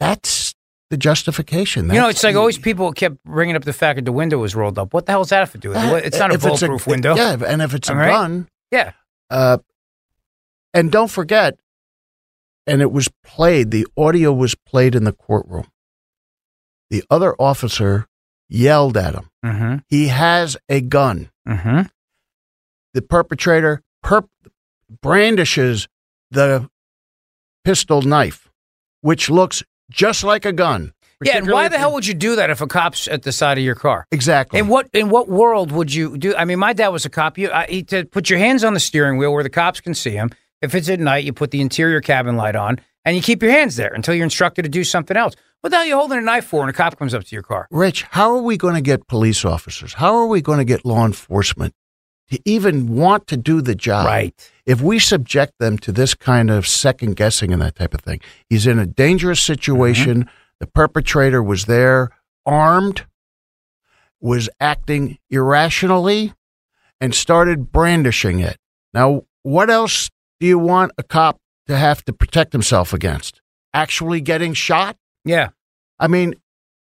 that's 0.00 0.54
the 0.90 0.96
justification. 0.96 1.86
You 1.88 1.94
know, 1.94 2.08
it's 2.08 2.22
like 2.22 2.34
the- 2.34 2.38
always 2.40 2.58
people 2.58 2.92
kept 2.92 3.16
bringing 3.24 3.56
up 3.56 3.64
the 3.64 3.72
fact 3.72 3.96
that 3.96 4.04
the 4.04 4.12
window 4.12 4.38
was 4.38 4.54
rolled 4.54 4.78
up. 4.78 4.92
What 4.94 5.06
the 5.06 5.12
hell's 5.12 5.30
that 5.30 5.38
have 5.40 5.52
to 5.52 5.58
do 5.58 5.70
with 5.70 5.78
it? 5.78 6.04
It's 6.04 6.18
not 6.18 6.30
a 6.30 6.34
if 6.34 6.42
bulletproof 6.42 6.86
window. 6.86 7.16
Yeah, 7.16 7.36
and 7.46 7.62
if 7.62 7.74
it's 7.74 7.88
a 7.88 7.92
All 7.92 7.98
right? 7.98 8.10
gun, 8.10 8.48
Yeah. 8.70 8.92
Uh, 9.30 9.58
and 10.72 10.92
don't 10.92 11.10
forget, 11.10 11.58
and 12.66 12.80
it 12.82 12.92
was 12.92 13.08
played, 13.24 13.70
the 13.70 13.86
audio 13.96 14.32
was 14.32 14.54
played 14.54 14.94
in 14.94 15.04
the 15.04 15.12
courtroom. 15.12 15.66
The 16.90 17.04
other 17.10 17.34
officer 17.38 18.06
yelled 18.48 18.96
at 18.96 19.14
him. 19.14 19.30
Mm-hmm. 19.44 19.76
He 19.88 20.08
has 20.08 20.56
a 20.68 20.80
gun. 20.80 21.30
Mm-hmm. 21.48 21.82
The 22.92 23.02
perpetrator 23.02 23.82
perp- 24.04 24.28
brandishes 25.02 25.88
the 26.30 26.68
pistol 27.64 28.02
knife, 28.02 28.50
which 29.00 29.28
looks 29.30 29.62
just 29.90 30.24
like 30.24 30.44
a 30.44 30.52
gun. 30.52 30.92
Yeah, 31.22 31.38
and 31.38 31.50
why 31.50 31.68
the 31.68 31.78
hell 31.78 31.92
would 31.94 32.06
you 32.06 32.12
do 32.12 32.36
that 32.36 32.50
if 32.50 32.60
a 32.60 32.66
cop's 32.66 33.08
at 33.08 33.22
the 33.22 33.32
side 33.32 33.56
of 33.56 33.64
your 33.64 33.76
car? 33.76 34.06
Exactly. 34.10 34.58
In 34.58 34.68
what 34.68 34.88
in 34.92 35.08
what 35.08 35.28
world 35.28 35.72
would 35.72 35.94
you 35.94 36.18
do? 36.18 36.34
I 36.36 36.44
mean, 36.44 36.58
my 36.58 36.72
dad 36.72 36.88
was 36.88 37.06
a 37.06 37.10
cop. 37.10 37.38
You 37.38 37.50
I, 37.50 37.66
he 37.66 37.82
to 37.84 38.04
put 38.04 38.28
your 38.28 38.38
hands 38.38 38.62
on 38.62 38.74
the 38.74 38.80
steering 38.80 39.16
wheel 39.16 39.32
where 39.32 39.42
the 39.42 39.50
cops 39.50 39.80
can 39.80 39.94
see 39.94 40.10
him. 40.10 40.30
If 40.60 40.74
it's 40.74 40.88
at 40.88 41.00
night, 41.00 41.24
you 41.24 41.32
put 41.32 41.50
the 41.50 41.60
interior 41.60 42.00
cabin 42.00 42.36
light 42.36 42.56
on 42.56 42.78
and 43.04 43.16
you 43.16 43.22
keep 43.22 43.42
your 43.42 43.52
hands 43.52 43.76
there 43.76 43.92
until 43.92 44.14
you're 44.14 44.24
instructed 44.24 44.62
to 44.62 44.68
do 44.68 44.84
something 44.84 45.16
else. 45.16 45.34
What 45.60 45.70
the 45.70 45.76
hell 45.76 45.84
are 45.84 45.88
you 45.88 45.96
holding 45.96 46.18
a 46.18 46.22
knife 46.22 46.44
for 46.44 46.60
when 46.60 46.68
a 46.68 46.72
cop 46.72 46.98
comes 46.98 47.14
up 47.14 47.24
to 47.24 47.34
your 47.34 47.42
car? 47.42 47.68
Rich, 47.70 48.02
how 48.10 48.30
are 48.34 48.42
we 48.42 48.56
going 48.56 48.74
to 48.74 48.80
get 48.80 49.06
police 49.08 49.44
officers? 49.44 49.94
How 49.94 50.14
are 50.16 50.26
we 50.26 50.42
going 50.42 50.58
to 50.58 50.64
get 50.64 50.84
law 50.84 51.06
enforcement 51.06 51.74
to 52.30 52.38
even 52.44 52.94
want 52.94 53.26
to 53.28 53.36
do 53.36 53.62
the 53.62 53.74
job? 53.74 54.06
Right. 54.06 54.50
If 54.66 54.80
we 54.80 54.98
subject 54.98 55.54
them 55.58 55.78
to 55.78 55.92
this 55.92 56.14
kind 56.14 56.50
of 56.50 56.66
second 56.66 57.16
guessing 57.16 57.52
and 57.52 57.62
that 57.62 57.76
type 57.76 57.94
of 57.94 58.00
thing, 58.00 58.20
he's 58.48 58.66
in 58.66 58.78
a 58.78 58.86
dangerous 58.86 59.42
situation. 59.42 60.24
Mm-hmm. 60.24 60.34
The 60.60 60.66
perpetrator 60.66 61.42
was 61.42 61.64
there, 61.64 62.10
armed, 62.46 63.06
was 64.20 64.48
acting 64.60 65.18
irrationally, 65.30 66.32
and 67.00 67.14
started 67.14 67.72
brandishing 67.72 68.40
it. 68.40 68.58
Now, 68.94 69.24
what 69.42 69.68
else 69.68 70.10
do 70.40 70.46
you 70.46 70.58
want 70.58 70.92
a 70.96 71.02
cop 71.02 71.38
to 71.66 71.76
have 71.76 72.04
to 72.04 72.12
protect 72.12 72.52
himself 72.52 72.92
against? 72.92 73.40
Actually 73.72 74.20
getting 74.20 74.54
shot? 74.54 74.96
Yeah. 75.24 75.50
I 75.98 76.08
mean, 76.08 76.34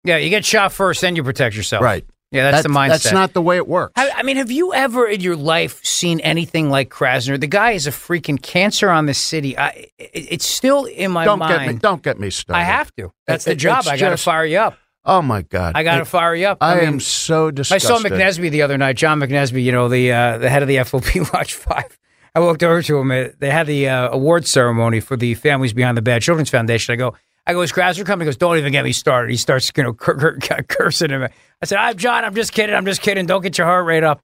Yeah, 0.04 0.18
you 0.18 0.30
get 0.30 0.46
shot 0.46 0.74
first, 0.74 1.02
then 1.02 1.16
you 1.16 1.24
protect 1.24 1.56
yourself. 1.56 1.84
right. 1.84 2.06
Yeah, 2.32 2.50
that's, 2.50 2.64
the 2.64 2.70
mindset. 2.70 2.90
That's 2.90 3.12
not 3.12 3.34
the 3.34 3.44
way 3.44 3.58
it 3.58 3.68
works. 3.68 3.94
I, 3.96 4.10
I 4.10 4.24
mean, 4.24 4.38
have 4.38 4.50
you 4.50 4.74
ever 4.74 5.06
in 5.06 5.22
your 5.22 5.36
life 5.36 5.86
seen 5.86 6.20
anything 6.22 6.72
like 6.72 6.90
Krasner? 6.90 7.40
The 7.40 7.46
guy 7.46 7.74
is 7.74 7.86
a 7.86 7.92
freaking 7.92 8.42
cancer 8.42 8.90
on 8.90 9.06
the 9.06 9.14
city. 9.14 9.56
I, 9.56 9.68
it, 10.00 10.10
it's 10.32 10.46
still 10.46 10.86
in 10.86 11.12
my 11.12 11.26
mind. 11.26 11.26
don't 11.28 11.40
mind. 11.40 11.60
get 11.68 11.74
me. 11.74 11.80
Don't 11.80 12.02
get 12.02 12.20
me 12.20 12.32
started. 12.32 12.60
I 12.60 12.64
have 12.64 12.92
to. 12.96 13.12
That's 13.28 13.46
It- 13.46 13.52
the 13.52 13.56
job. 13.56 13.86
I 13.88 13.98
got 13.98 14.10
to 14.10 14.18
fire 14.18 14.46
you 14.46 14.58
up. 14.58 14.80
Oh 15.06 15.22
my 15.22 15.42
God! 15.42 15.74
I 15.76 15.84
got 15.84 15.98
to 15.98 16.06
fire 16.06 16.34
you 16.34 16.48
up. 16.48 16.60
I, 16.62 16.76
mean, 16.76 16.86
am 16.86 17.00
so 17.02 17.52
disgusted. 17.52 17.92
I 17.92 17.94
saw 17.94 18.02
McNesby 18.02 18.50
the 18.50 18.62
other 18.62 18.78
night. 18.78 18.96
John 18.96 19.20
McNesby, 19.20 19.62
you 19.62 19.74
know 19.74 19.90
the 19.90 20.12
uh, 20.14 20.38
the 20.38 20.50
head 20.50 20.62
of 20.62 20.70
the 20.70 20.78
FOP 20.78 21.20
Watch 21.34 21.56
Five, 21.56 22.00
I 22.36 22.40
walked 22.40 22.64
over 22.64 22.82
to 22.82 22.98
him. 23.00 23.12
uh, 23.12 23.26
They 23.40 23.50
had 23.52 23.68
the 23.68 23.88
uh, 23.90 24.10
award 24.10 24.48
ceremony 24.48 25.00
for 25.00 25.16
the 25.16 25.36
Families 25.36 25.74
Behind 25.74 25.96
the 25.98 26.02
Badge 26.02 26.24
Children's 26.26 26.50
Foundation. 26.50 26.94
I 26.94 26.96
go, 26.96 27.16
I 27.46 27.54
go, 27.54 27.62
is 27.62 27.72
Krasner 27.72 28.06
coming? 28.06 28.26
He 28.26 28.30
goes, 28.30 28.38
don't 28.38 28.58
even 28.58 28.72
get 28.72 28.84
me 28.84 28.92
started. 28.94 29.30
He 29.30 29.38
starts, 29.38 29.72
you 29.76 29.84
know, 29.84 29.94
cur- 29.94 30.38
cur- 30.40 30.64
cursing 30.68 31.12
him. 31.12 31.24
I 31.24 31.66
said, 31.66 31.78
I'm 31.78 31.96
John. 31.98 32.24
I'm 32.26 32.34
just 32.34 32.54
kidding. 32.54 32.76
I'm 32.76 32.86
just 32.86 33.02
kidding. 33.02 33.26
Don't 33.26 33.42
get 33.42 33.58
your 33.58 33.68
heart 33.68 33.86
rate 33.86 34.04
up. 34.04 34.24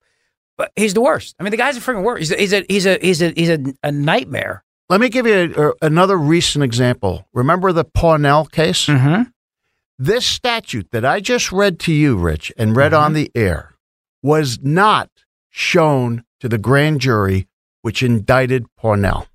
But 0.58 0.72
he's 0.76 0.94
the 0.94 1.02
worst. 1.02 1.36
I 1.40 1.44
mean, 1.44 1.52
the 1.52 1.58
guy's 1.58 1.78
a 1.78 1.82
freaking 1.82 2.04
worst. 2.04 2.20
He's 2.20 2.32
a, 2.32 2.36
he's 2.38 2.54
a, 2.54 2.66
he's 2.68 2.86
a, 2.86 2.98
he's 3.02 3.22
a, 3.22 3.30
he's 3.36 3.50
a, 3.50 3.60
a 3.84 3.92
nightmare. 3.92 4.64
Let 4.90 5.00
me 5.02 5.10
give 5.10 5.28
you 5.28 5.54
a, 5.56 5.70
a- 5.70 5.74
another 5.84 6.18
recent 6.18 6.64
example. 6.64 7.28
Remember 7.34 7.72
the 7.72 7.84
Parnell 7.86 8.46
case? 8.46 8.86
Mm-hmm. 8.88 9.24
This 10.00 10.26
statute 10.26 10.92
that 10.92 11.04
I 11.06 11.20
just 11.20 11.52
read 11.52 11.78
to 11.82 11.94
you, 11.94 12.18
Rich, 12.18 12.54
and 12.58 12.74
read 12.76 12.94
on 12.94 13.12
the 13.14 13.30
air 13.36 13.76
was 14.24 14.60
not 14.64 15.10
shown 15.50 16.24
to 16.40 16.48
the 16.48 16.58
grand 16.58 17.02
jury 17.02 17.49
which 17.82 18.04
indicted 18.04 18.66
Parnell. 18.76 19.28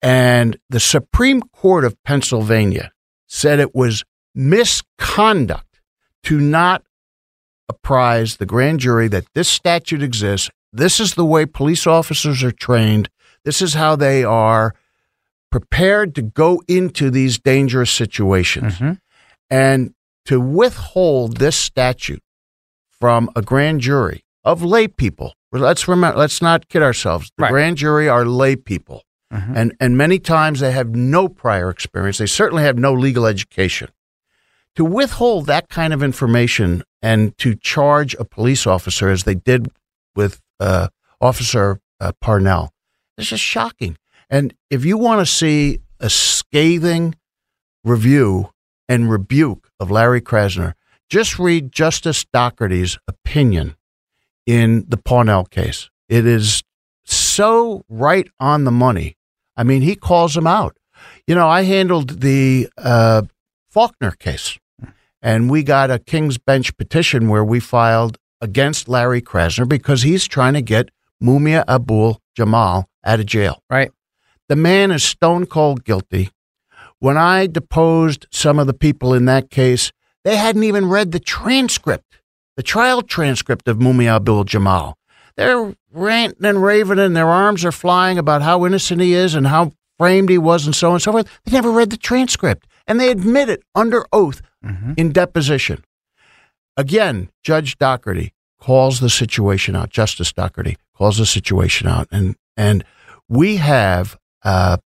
And 0.00 0.58
the 0.70 0.80
Supreme 0.80 1.42
Court 1.42 1.84
of 1.84 2.00
Pennsylvania 2.04 2.92
said 3.26 3.58
it 3.58 3.74
was 3.74 4.04
misconduct 4.34 5.80
to 6.24 6.40
not 6.40 6.82
apprise 7.68 8.36
the 8.36 8.46
grand 8.46 8.80
jury 8.80 9.08
that 9.08 9.26
this 9.34 9.48
statute 9.48 10.02
exists. 10.02 10.50
This 10.72 11.00
is 11.00 11.14
the 11.14 11.24
way 11.24 11.46
police 11.46 11.86
officers 11.86 12.42
are 12.42 12.52
trained. 12.52 13.08
This 13.44 13.60
is 13.60 13.74
how 13.74 13.96
they 13.96 14.24
are 14.24 14.74
prepared 15.50 16.14
to 16.14 16.22
go 16.22 16.62
into 16.68 17.10
these 17.10 17.38
dangerous 17.38 17.90
situations. 17.90 18.74
Mm-hmm. 18.74 18.92
And 19.50 19.94
to 20.26 20.40
withhold 20.40 21.38
this 21.38 21.56
statute 21.56 22.22
from 23.00 23.30
a 23.34 23.42
grand 23.42 23.80
jury 23.80 24.24
of 24.44 24.62
lay 24.62 24.88
people, 24.88 25.34
let's 25.52 25.88
remember, 25.88 26.18
let's 26.18 26.42
not 26.42 26.68
kid 26.68 26.82
ourselves. 26.82 27.30
The 27.36 27.42
Right. 27.44 27.50
grand 27.50 27.76
jury 27.78 28.08
are 28.08 28.24
lay 28.24 28.56
people. 28.56 29.02
And, 29.30 29.74
and 29.78 29.98
many 29.98 30.18
times 30.18 30.60
they 30.60 30.72
have 30.72 30.94
no 30.94 31.28
prior 31.28 31.68
experience. 31.68 32.16
They 32.16 32.24
certainly 32.26 32.62
have 32.62 32.78
no 32.78 32.94
legal 32.94 33.26
education. 33.26 33.90
To 34.76 34.84
withhold 34.86 35.44
that 35.46 35.68
kind 35.68 35.92
of 35.92 36.02
information 36.02 36.82
and 37.02 37.36
to 37.38 37.54
charge 37.54 38.14
a 38.14 38.24
police 38.24 38.66
officer 38.66 39.10
as 39.10 39.24
they 39.24 39.34
did 39.34 39.68
with 40.16 40.40
uh, 40.60 40.88
Officer 41.20 41.78
uh, 42.00 42.12
Parnell 42.22 42.72
is 43.18 43.28
just 43.28 43.42
shocking. 43.44 43.98
And 44.30 44.54
if 44.70 44.84
you 44.86 44.96
want 44.96 45.20
to 45.20 45.26
see 45.26 45.80
a 46.00 46.08
scathing 46.08 47.14
review 47.84 48.50
and 48.88 49.10
rebuke 49.10 49.68
of 49.78 49.90
Larry 49.90 50.22
Krasner, 50.22 50.72
just 51.10 51.38
read 51.38 51.70
Justice 51.72 52.24
Dougherty's 52.32 52.98
opinion 53.06 53.76
in 54.48 54.86
the 54.88 54.96
Parnell 54.96 55.44
case. 55.44 55.90
It 56.08 56.24
is 56.24 56.62
so 57.04 57.84
right 57.90 58.26
on 58.40 58.64
the 58.64 58.70
money. 58.70 59.18
I 59.58 59.62
mean, 59.62 59.82
he 59.82 59.94
calls 59.94 60.34
him 60.34 60.46
out. 60.46 60.74
You 61.26 61.34
know, 61.34 61.46
I 61.46 61.62
handled 61.62 62.22
the 62.22 62.70
uh, 62.78 63.22
Faulkner 63.68 64.12
case, 64.12 64.58
and 65.20 65.50
we 65.50 65.62
got 65.62 65.90
a 65.90 65.98
King's 65.98 66.38
Bench 66.38 66.74
petition 66.78 67.28
where 67.28 67.44
we 67.44 67.60
filed 67.60 68.16
against 68.40 68.88
Larry 68.88 69.20
Krasner 69.20 69.68
because 69.68 70.00
he's 70.00 70.26
trying 70.26 70.54
to 70.54 70.62
get 70.62 70.88
Mumia 71.22 71.62
Abul 71.68 72.22
Jamal 72.34 72.88
out 73.04 73.20
of 73.20 73.26
jail. 73.26 73.62
Right. 73.68 73.92
The 74.48 74.56
man 74.56 74.90
is 74.90 75.04
stone 75.04 75.44
cold 75.44 75.84
guilty. 75.84 76.30
When 77.00 77.18
I 77.18 77.48
deposed 77.48 78.26
some 78.32 78.58
of 78.58 78.66
the 78.66 78.72
people 78.72 79.12
in 79.12 79.26
that 79.26 79.50
case, 79.50 79.92
they 80.24 80.36
hadn't 80.36 80.64
even 80.64 80.88
read 80.88 81.12
the 81.12 81.20
transcript, 81.20 82.20
the 82.58 82.62
trial 82.64 83.02
transcript 83.02 83.68
of 83.68 83.76
Mumia 83.76 84.16
Abdul 84.16 84.42
Jamal. 84.42 84.98
They're 85.36 85.76
ranting 85.92 86.44
and 86.44 86.60
raving 86.60 86.98
and 86.98 87.16
their 87.16 87.28
arms 87.28 87.64
are 87.64 87.70
flying 87.70 88.18
about 88.18 88.42
how 88.42 88.66
innocent 88.66 89.00
he 89.00 89.14
is 89.14 89.36
and 89.36 89.46
how 89.46 89.70
framed 89.96 90.28
he 90.28 90.38
was 90.38 90.66
and 90.66 90.74
so 90.74 90.88
on 90.88 90.94
and 90.94 91.02
so 91.02 91.12
forth. 91.12 91.28
They 91.44 91.52
never 91.52 91.70
read 91.70 91.90
the 91.90 91.96
transcript 91.96 92.66
and 92.88 92.98
they 92.98 93.12
admit 93.12 93.48
it 93.48 93.62
under 93.76 94.04
oath 94.12 94.42
in 94.96 95.12
deposition. 95.12 95.84
Again, 96.76 97.30
Judge 97.44 97.78
Dougherty 97.78 98.34
calls 98.60 98.98
the 98.98 99.08
situation 99.08 99.76
out. 99.76 99.90
Justice 99.90 100.32
Dougherty 100.32 100.76
calls 100.96 101.18
the 101.18 101.26
situation 101.26 101.86
out, 101.86 102.08
and 102.10 102.34
and 102.56 102.84
we 103.28 103.58
have 103.58 104.18
uh, 104.42 104.78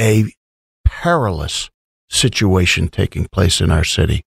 a 0.00 0.24
perilous 0.84 1.70
situation 2.10 2.88
taking 2.88 3.26
place 3.26 3.60
in 3.60 3.70
our 3.70 3.84
city. 3.84 4.24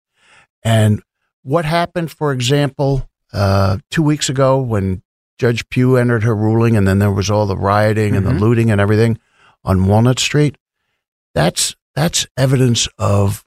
And 0.64 1.02
what 1.44 1.66
happened, 1.66 2.12
for 2.12 2.32
example, 2.32 3.10
uh, 3.32 3.78
two 3.90 4.04
weeks 4.04 4.30
ago 4.30 4.60
when 4.60 5.02
Judge 5.40 5.68
Pugh 5.70 5.98
entered 5.98 6.24
her 6.24 6.36
ruling, 6.36 6.76
and 6.76 6.88
then 6.88 7.00
there 7.00 7.12
was 7.12 7.30
all 7.30 7.46
the 7.46 7.58
rioting 7.58 8.16
and 8.16 8.26
the 8.26 8.32
Mhm. 8.32 8.40
looting 8.40 8.72
and 8.72 8.80
everything 8.80 9.20
on 9.64 9.86
Walnut 9.86 10.20
Street. 10.20 10.58
That's 11.34 11.76
that's 11.96 12.26
evidence 12.38 12.88
of 12.98 13.46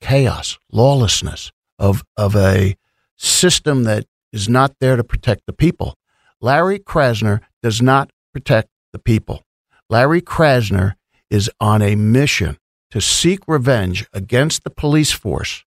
chaos, 0.00 0.58
lawlessness, 0.70 1.52
of 1.78 2.02
of 2.16 2.34
a 2.36 2.76
system 3.16 3.84
that 3.84 4.06
is 4.32 4.48
not 4.48 4.74
there 4.80 4.96
to 4.96 5.04
protect 5.04 5.42
the 5.46 5.52
people. 5.52 5.96
Larry 6.40 6.78
Krasner 6.78 7.40
does 7.62 7.80
not 7.82 8.10
protect 8.32 8.68
the 8.92 8.98
people. 8.98 9.44
Larry 9.90 10.20
Krasner 10.22 10.94
is 11.30 11.50
on 11.60 11.82
a 11.82 11.94
mission 11.96 12.58
to 12.90 13.00
seek 13.00 13.40
revenge 13.46 14.06
against 14.12 14.64
the 14.64 14.70
police 14.70 15.12
force 15.12 15.64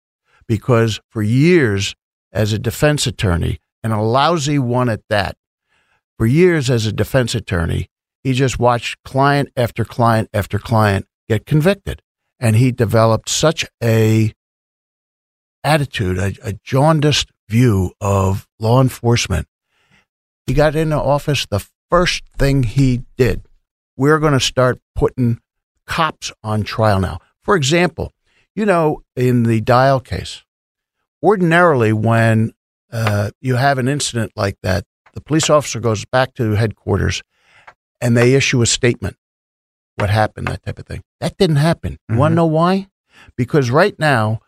because 0.48 1.00
for 1.10 1.22
years 1.22 1.96
as 2.32 2.54
a 2.54 2.60
defense 2.60 3.08
attorney 3.08 3.60
and 3.84 3.94
a 3.94 4.02
lousy 4.02 4.60
one 4.60 4.90
at 4.90 5.02
that, 5.10 5.38
for 6.18 6.26
years 6.26 6.70
as 6.70 6.86
a 6.86 6.94
defense 6.94 7.36
attorney, 7.36 7.90
he 8.24 8.34
just 8.34 8.58
watched 8.58 9.04
client 9.04 9.50
after 9.56 9.86
client 9.86 10.30
after 10.34 10.58
client 10.58 11.08
get 11.28 11.46
convicted. 11.46 12.02
And 12.40 12.56
he 12.56 12.72
developed 12.72 13.30
such 13.30 13.66
a 13.84 14.34
attitude, 15.64 16.18
a, 16.18 16.34
a 16.44 16.54
jaundiced 16.64 17.32
view 17.48 17.92
of 18.02 18.48
law 18.60 18.82
enforcement. 18.82 19.48
He 20.48 20.54
got 20.54 20.76
into 20.76 21.00
office. 21.00 21.46
The 21.46 21.66
first 21.90 22.24
thing 22.38 22.64
he 22.64 23.04
did, 23.18 23.46
we're 23.98 24.20
going 24.20 24.34
to 24.34 24.40
start 24.40 24.80
putting 24.96 25.40
cops 25.86 26.32
on 26.44 26.64
trial 26.64 27.00
now. 27.00 27.20
For 27.42 27.56
example, 27.56 28.12
you 28.56 28.66
know, 28.66 29.04
in 29.16 29.44
the 29.44 29.62
Dial 29.62 30.00
case, 30.00 30.44
ordinarily 31.22 31.94
when 31.94 32.54
uh, 32.92 33.32
you 33.42 33.56
have 33.56 33.78
an 33.78 33.88
incident 33.88 34.32
like 34.36 34.58
that, 34.64 34.86
the 35.14 35.22
police 35.22 35.50
officer 35.50 35.80
goes 35.80 36.06
back 36.06 36.34
to 36.36 36.52
headquarters 36.52 37.22
and 38.02 38.16
they 38.16 38.34
issue 38.34 38.62
a 38.62 38.66
statement. 38.66 39.18
What 39.96 40.10
happened, 40.10 40.48
that 40.48 40.64
type 40.64 40.78
of 40.78 40.86
thing. 40.86 41.04
That 41.22 41.38
didn't 41.38 41.56
happen. 41.56 41.98
You 42.10 42.18
want 42.18 42.34
to 42.34 42.36
know 42.36 42.46
why? 42.46 42.90
Because 43.38 43.70
right 43.70 43.98
now, 43.98 44.42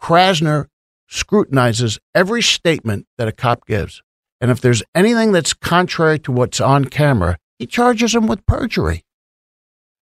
Krasner 0.00 0.68
scrutinizes 1.08 1.98
every 2.14 2.40
statement 2.40 3.06
that 3.18 3.28
a 3.28 3.32
cop 3.32 3.66
gives. 3.66 4.02
And 4.40 4.50
if 4.50 4.60
there's 4.62 4.82
anything 4.94 5.32
that's 5.32 5.52
contrary 5.52 6.18
to 6.20 6.32
what's 6.32 6.60
on 6.60 6.86
camera, 6.86 7.38
he 7.58 7.66
charges 7.66 8.12
them 8.12 8.26
with 8.26 8.44
perjury. 8.46 9.04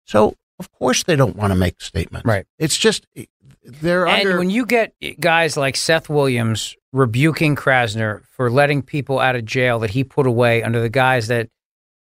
So, 0.04 0.36
of 0.58 0.70
course, 0.70 1.02
they 1.02 1.16
don't 1.16 1.36
want 1.36 1.52
to 1.52 1.58
make 1.58 1.80
statements. 1.80 2.24
Right. 2.24 2.46
It's 2.58 2.78
just, 2.78 3.06
they're 3.64 4.06
And 4.06 4.26
under. 4.26 4.38
when 4.38 4.50
you 4.50 4.66
get 4.66 4.94
guys 5.20 5.56
like 5.56 5.76
Seth 5.76 6.08
Williams 6.08 6.76
rebuking 6.92 7.56
Krasner 7.56 8.22
for 8.30 8.50
letting 8.50 8.82
people 8.82 9.18
out 9.18 9.36
of 9.36 9.44
jail 9.44 9.78
that 9.80 9.90
he 9.90 10.04
put 10.04 10.26
away 10.26 10.62
under 10.62 10.80
the 10.80 10.88
guise 10.88 11.28
that 11.28 11.48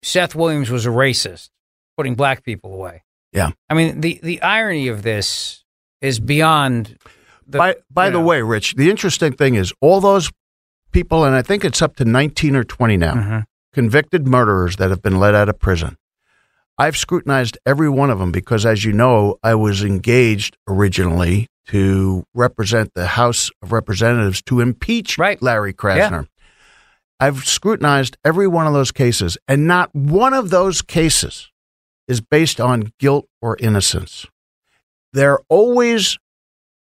Seth 0.02 0.34
Williams 0.34 0.70
was 0.70 0.84
a 0.86 0.90
racist, 0.90 1.50
putting 1.96 2.14
black 2.14 2.42
people 2.44 2.72
away. 2.74 3.02
Yeah. 3.32 3.50
I 3.70 3.74
mean, 3.74 4.00
the, 4.00 4.20
the 4.22 4.40
irony 4.42 4.88
of 4.88 5.02
this 5.02 5.64
is 6.00 6.20
beyond. 6.20 6.96
The, 7.46 7.58
by 7.58 7.76
by 7.90 8.10
the 8.10 8.18
know. 8.18 8.24
way, 8.24 8.42
Rich, 8.42 8.74
the 8.76 8.88
interesting 8.90 9.32
thing 9.32 9.54
is 9.54 9.72
all 9.80 10.00
those 10.00 10.30
people, 10.92 11.24
and 11.24 11.34
I 11.34 11.42
think 11.42 11.64
it's 11.64 11.82
up 11.82 11.96
to 11.96 12.04
19 12.04 12.56
or 12.56 12.64
20 12.64 12.96
now, 12.96 13.14
Mhm. 13.14 13.44
convicted 13.72 14.26
murderers 14.26 14.76
that 14.76 14.90
have 14.90 15.02
been 15.02 15.18
let 15.18 15.34
out 15.34 15.48
of 15.48 15.58
prison. 15.58 15.96
I've 16.76 16.96
scrutinized 16.96 17.56
every 17.64 17.88
one 17.88 18.10
of 18.10 18.18
them 18.18 18.32
because, 18.32 18.66
as 18.66 18.84
you 18.84 18.92
know, 18.92 19.36
I 19.42 19.54
was 19.54 19.82
engaged 19.84 20.56
originally 20.66 21.46
to 21.68 22.24
represent 22.34 22.92
the 22.94 23.06
House 23.06 23.50
of 23.62 23.72
Representatives 23.72 24.42
to 24.42 24.60
impeach 24.60 25.16
Right. 25.18 25.40
Larry 25.40 25.70
Yeah. 25.70 25.74
Krasner. 26.10 26.28
I've 27.20 27.44
scrutinized 27.44 28.16
every 28.24 28.48
one 28.48 28.66
of 28.66 28.72
those 28.74 28.90
cases, 28.90 29.38
and 29.46 29.66
not 29.66 29.94
one 29.94 30.34
of 30.34 30.50
those 30.50 30.82
cases 30.82 31.50
is 32.08 32.20
based 32.20 32.60
on 32.60 32.92
guilt 32.98 33.26
or 33.40 33.56
innocence. 33.60 34.26
They're 35.12 35.38
always 35.48 36.18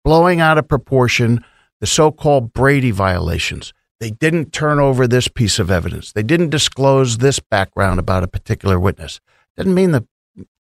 blowing 0.05 0.41
out 0.41 0.57
of 0.59 0.67
proportion 0.67 1.45
the 1.81 1.87
so 1.87 2.11
called 2.11 2.55
Brady 2.55 2.91
violations. 2.91 3.75
They 4.01 4.11
didn't 4.11 4.53
turn 4.53 4.79
over 4.81 5.07
this 5.07 5.29
piece 5.29 5.59
of 5.59 5.71
evidence. 5.71 6.13
They 6.13 6.23
didn't 6.23 6.51
disclose 6.51 7.19
this 7.19 7.39
background 7.39 8.01
about 8.01 8.25
a 8.25 8.29
particular 8.29 8.81
witness. 8.81 9.21
Doesn't 9.57 9.75
mean 9.75 9.93
the 9.93 10.07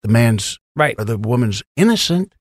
the 0.03 0.09
man's 0.09 0.59
Right. 0.77 0.95
or 0.97 1.05
the 1.05 1.17
woman's 1.17 1.63
innocent. 1.77 2.33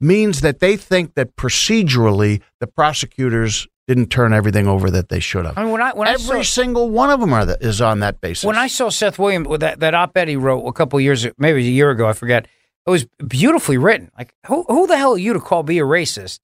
means 0.00 0.40
that 0.42 0.60
they 0.60 0.76
think 0.76 1.14
that 1.14 1.36
procedurally 1.36 2.42
the 2.60 2.66
prosecutors 2.66 3.66
didn't 3.86 4.08
turn 4.08 4.32
everything 4.32 4.66
over 4.66 4.90
that 4.90 5.08
they 5.08 5.20
should 5.20 5.44
have. 5.44 5.56
I 5.58 5.62
mean, 5.62 5.72
when 5.72 5.82
I 5.82 5.92
when 5.92 6.08
Every 6.08 6.38
I 6.40 6.42
saw, 6.42 6.60
single 6.62 6.90
one 6.90 7.10
of 7.10 7.20
them 7.20 7.32
are 7.32 7.44
the, 7.44 7.58
is 7.60 7.80
on 7.80 8.00
that 8.00 8.20
basis. 8.20 8.44
when 8.44 8.56
I 8.56 8.66
saw 8.66 8.88
Seth 8.88 9.18
Williams 9.18 9.46
with 9.48 9.60
that, 9.60 9.80
that 9.80 9.94
op-ed 9.94 10.28
he 10.28 10.36
wrote 10.36 10.66
a 10.66 10.72
couple 10.72 10.98
years, 11.00 11.26
maybe 11.38 11.60
a 11.66 11.70
year 11.70 11.90
ago, 11.90 12.06
I 12.08 12.12
forget. 12.14 12.46
It 12.86 12.90
was 12.90 13.06
beautifully 13.26 13.78
written. 13.78 14.10
Like, 14.18 14.34
who 14.46 14.64
who 14.68 14.86
the 14.86 14.96
hell 14.96 15.12
are 15.14 15.18
you 15.18 15.32
to 15.34 15.40
call 15.40 15.62
me 15.62 15.78
a 15.78 15.82
racist 15.84 16.40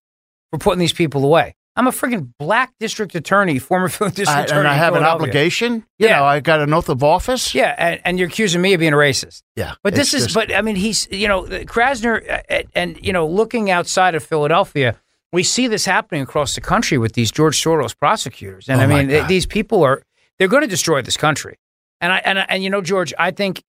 for 0.51 0.59
putting 0.59 0.79
these 0.79 0.93
people 0.93 1.25
away? 1.25 1.55
I'm 1.77 1.87
a 1.87 1.91
freaking 1.93 2.33
black 2.39 2.73
district 2.81 3.15
attorney, 3.15 3.59
former 3.59 3.89
Philadelphia 3.89 4.25
district 4.25 4.39
I, 4.39 4.43
attorney, 4.45 4.59
and 4.61 4.69
I 4.69 4.75
have 4.75 4.95
an 4.97 5.05
obligation. 5.05 5.85
You 5.99 6.09
Yeah. 6.09 6.17
know, 6.19 6.25
I 6.25 6.41
got 6.41 6.61
an 6.61 6.73
oath 6.73 6.89
of 6.89 7.03
office. 7.03 7.55
Yeah, 7.55 7.75
and, 7.79 8.01
and 8.05 8.19
you're 8.19 8.29
accusing 8.29 8.61
me 8.61 8.75
of 8.75 8.81
being 8.81 8.93
a 8.93 8.97
racist. 8.97 9.43
Yeah, 9.57 9.75
But 9.83 9.95
this 9.95 10.13
is, 10.13 10.25
just- 10.25 10.35
but 10.35 10.55
I 10.55 10.63
mean, 10.63 10.77
he's, 10.77 11.07
you 11.11 11.29
know, 11.29 11.45
Krasner, 11.45 12.29
uh, 12.29 12.43
and, 12.49 12.67
and, 12.75 12.99
you 13.07 13.13
know, 13.13 13.27
looking 13.27 13.71
outside 13.71 14.15
of 14.15 14.25
Philadelphia, 14.25 14.97
we 15.33 15.43
see 15.45 15.69
this 15.69 15.85
happening 15.85 16.23
across 16.23 16.57
the 16.57 16.61
country 16.61 16.99
with 16.99 17.13
these 17.13 17.31
George 17.31 17.63
Soros 17.63 17.97
prosecutors. 17.97 18.69
And 18.69 18.81
Oh, 18.81 18.85
I 18.85 18.87
mean, 18.89 19.09
th- 19.09 19.29
these 19.29 19.47
people 19.47 19.83
are, 19.85 20.03
they're 20.39 20.49
going 20.49 20.63
to 20.63 20.69
destroy 20.69 21.03
this 21.03 21.17
country. 21.17 21.57
And 22.01 22.13
I, 22.13 22.19
and, 22.25 22.39
I- 22.41 22.47
and, 22.49 22.65
you 22.65 22.71
know, 22.71 22.81
George, 22.81 23.15
I 23.17 23.31
think 23.31 23.63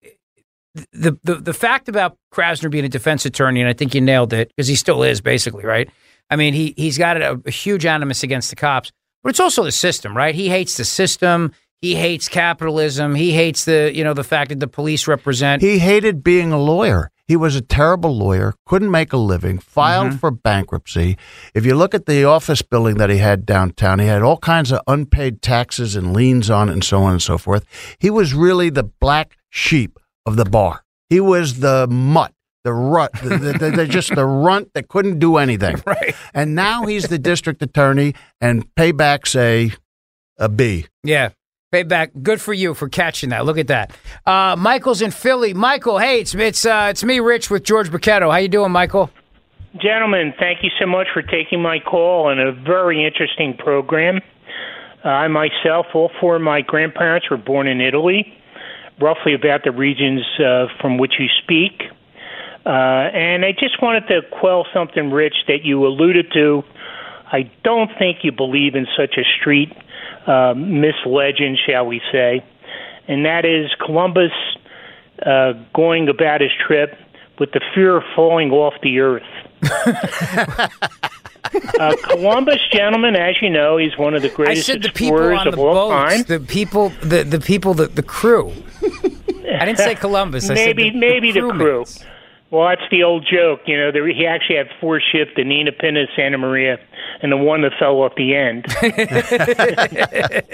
the, 0.92 1.16
the, 1.22 1.34
the 1.36 1.52
fact 1.54 1.88
about 1.88 2.16
Krasner 2.34 2.70
being 2.70 2.84
a 2.84 2.88
defense 2.88 3.24
attorney, 3.26 3.60
and 3.60 3.68
I 3.68 3.74
think 3.74 3.94
you 3.94 4.00
nailed 4.00 4.32
it 4.32 4.48
because 4.56 4.66
he 4.68 4.74
still 4.74 5.02
is 5.02 5.20
basically, 5.20 5.64
right? 5.64 5.88
I 6.30 6.36
mean, 6.36 6.54
he, 6.54 6.74
he's 6.76 6.98
got 6.98 7.20
a, 7.20 7.40
a 7.44 7.50
huge 7.50 7.84
animus 7.86 8.22
against 8.22 8.50
the 8.50 8.56
cops, 8.56 8.90
but 9.22 9.30
it's 9.30 9.40
also 9.40 9.64
the 9.64 9.72
system, 9.72 10.16
right? 10.16 10.34
He 10.34 10.48
hates 10.48 10.76
the 10.76 10.84
system. 10.84 11.52
He 11.80 11.96
hates 11.96 12.28
capitalism. 12.28 13.14
He 13.16 13.32
hates 13.32 13.64
the, 13.64 13.90
you 13.94 14.04
know, 14.04 14.14
the 14.14 14.24
fact 14.24 14.50
that 14.50 14.60
the 14.60 14.68
police 14.68 15.08
represent. 15.08 15.62
He 15.62 15.78
hated 15.78 16.22
being 16.22 16.52
a 16.52 16.58
lawyer. 16.58 17.10
He 17.26 17.36
was 17.36 17.56
a 17.56 17.60
terrible 17.60 18.16
lawyer, 18.16 18.54
couldn't 18.66 18.90
make 18.90 19.12
a 19.12 19.16
living, 19.16 19.58
filed 19.58 20.08
Mm-hmm. 20.08 20.16
for 20.18 20.30
bankruptcy. 20.30 21.16
If 21.54 21.64
you 21.64 21.74
look 21.74 21.94
at 21.94 22.06
the 22.06 22.24
office 22.24 22.62
building 22.62 22.96
that 22.98 23.10
he 23.10 23.18
had 23.18 23.46
downtown, 23.46 24.00
he 24.00 24.06
had 24.06 24.22
all 24.22 24.36
kinds 24.38 24.70
of 24.70 24.80
unpaid 24.86 25.40
taxes 25.42 25.96
and 25.96 26.12
liens 26.14 26.50
on 26.50 26.68
it 26.68 26.72
and 26.72 26.84
so 26.84 27.02
on 27.02 27.12
and 27.12 27.22
so 27.22 27.38
forth. 27.38 27.64
He 27.98 28.10
was 28.10 28.34
really 28.34 28.70
the 28.70 28.82
black 28.84 29.36
sheep 29.50 29.98
of 30.26 30.36
the 30.36 30.44
bar. 30.44 30.84
He 31.08 31.20
was 31.20 31.60
the 31.60 31.86
mutt, 31.88 32.32
the 32.64 32.72
rut, 32.72 33.12
the, 33.22 33.36
the, 33.38 33.52
the, 33.58 33.70
the- 33.70 33.86
just 33.86 34.14
the 34.14 34.24
runt 34.24 34.72
that 34.74 34.88
couldn't 34.88 35.18
do 35.18 35.36
anything. 35.36 35.76
Right. 35.86 36.14
And 36.34 36.54
now 36.54 36.86
he's 36.86 37.08
the 37.08 37.18
district 37.18 37.62
attorney, 37.62 38.14
and 38.40 38.72
payback's 38.74 39.34
a 39.36 39.72
a 40.38 40.48
B. 40.48 40.86
Yeah. 41.04 41.30
Payback. 41.72 42.22
Good 42.22 42.40
for 42.40 42.52
you 42.52 42.74
for 42.74 42.88
catching 42.88 43.30
that. 43.30 43.44
Look 43.46 43.56
at 43.58 43.68
that. 43.68 43.92
Uh, 44.26 44.56
Michael's 44.58 45.00
in 45.00 45.10
Philly. 45.10 45.54
Michael, 45.54 45.98
hey, 45.98 46.20
it's 46.20 46.34
it's 46.34 46.66
uh, 46.66 46.88
it's 46.90 47.02
me, 47.02 47.18
Rich, 47.20 47.48
with 47.50 47.64
George 47.64 47.90
Bochetto. 47.90 48.30
How 48.30 48.36
you 48.38 48.48
doing, 48.48 48.70
Michael? 48.72 49.10
Gentlemen, 49.80 50.34
thank 50.38 50.58
you 50.62 50.68
so 50.78 50.86
much 50.86 51.06
for 51.14 51.22
taking 51.22 51.62
my 51.62 51.78
call 51.80 52.28
and 52.30 52.38
a 52.40 52.52
very 52.52 53.04
interesting 53.06 53.56
program. 53.56 54.20
Uh, 55.02 55.08
I 55.08 55.28
myself, 55.28 55.86
all 55.94 56.10
four 56.20 56.36
of 56.36 56.42
my 56.42 56.60
grandparents 56.60 57.30
were 57.30 57.38
born 57.38 57.66
in 57.66 57.80
Italy, 57.80 58.26
roughly 59.00 59.32
about 59.32 59.64
the 59.64 59.72
regions 59.72 60.20
uh, 60.38 60.66
from 60.80 60.98
which 60.98 61.14
you 61.18 61.26
speak. 61.42 61.84
Uh, 62.64 62.68
and 62.68 63.44
I 63.44 63.52
just 63.52 63.82
wanted 63.82 64.06
to 64.08 64.22
quell 64.30 64.66
something, 64.72 65.10
Rich, 65.10 65.34
that 65.48 65.64
you 65.64 65.84
alluded 65.86 66.32
to. 66.34 66.62
I 67.32 67.50
don't 67.64 67.90
think 67.98 68.18
you 68.22 68.32
believe 68.32 68.74
in 68.74 68.86
such 68.96 69.16
a 69.16 69.24
street 69.40 69.72
uh, 70.26 70.54
mislegend, 70.54 71.56
shall 71.66 71.86
we 71.86 72.00
say, 72.12 72.44
and 73.08 73.24
that 73.24 73.44
is 73.44 73.70
Columbus 73.84 74.30
uh, 75.24 75.54
going 75.74 76.08
about 76.08 76.40
his 76.40 76.50
trip 76.66 76.96
with 77.38 77.50
the 77.52 77.60
fear 77.74 77.96
of 77.96 78.04
falling 78.14 78.50
off 78.50 78.74
the 78.82 79.00
earth. 79.00 79.22
uh, 81.80 81.96
Columbus, 82.04 82.60
gentlemen, 82.70 83.16
as 83.16 83.34
you 83.40 83.50
know, 83.50 83.76
he's 83.76 83.96
one 83.96 84.14
of 84.14 84.22
the 84.22 84.30
I 84.30 84.34
greatest 84.34 84.66
said 84.66 84.82
the 84.82 84.90
people 84.90 85.16
explorers 85.16 85.38
on 85.40 85.46
the 85.46 85.52
of 85.54 85.58
all 85.58 85.90
boats, 85.90 86.14
time. 86.14 86.22
the 86.24 86.40
people, 86.40 86.90
the 87.02 87.24
the 87.24 87.40
people, 87.40 87.74
the 87.74 87.88
the 87.88 88.02
crew. 88.02 88.52
I 88.82 89.64
didn't 89.64 89.78
say 89.78 89.94
Columbus. 89.94 90.48
I 90.50 90.54
maybe 90.54 90.84
said 90.84 90.94
the, 90.94 90.98
maybe 90.98 91.32
the 91.32 91.50
crew. 91.50 91.84
Crewmates. 92.52 92.58
Well, 92.58 92.68
that's 92.68 92.90
the 92.90 93.02
old 93.02 93.26
joke. 93.30 93.60
You 93.66 93.76
know, 93.78 93.92
there, 93.92 94.06
he 94.06 94.26
actually 94.26 94.56
had 94.56 94.68
four 94.80 95.00
ships: 95.00 95.30
the 95.36 95.44
Nina 95.44 95.72
Pinta, 95.72 96.06
Santa 96.14 96.38
Maria, 96.38 96.78
and 97.22 97.32
the 97.32 97.36
one 97.36 97.62
that 97.62 97.72
fell 97.78 97.96
off 98.02 98.12
the 98.16 98.34
end. 98.34 98.66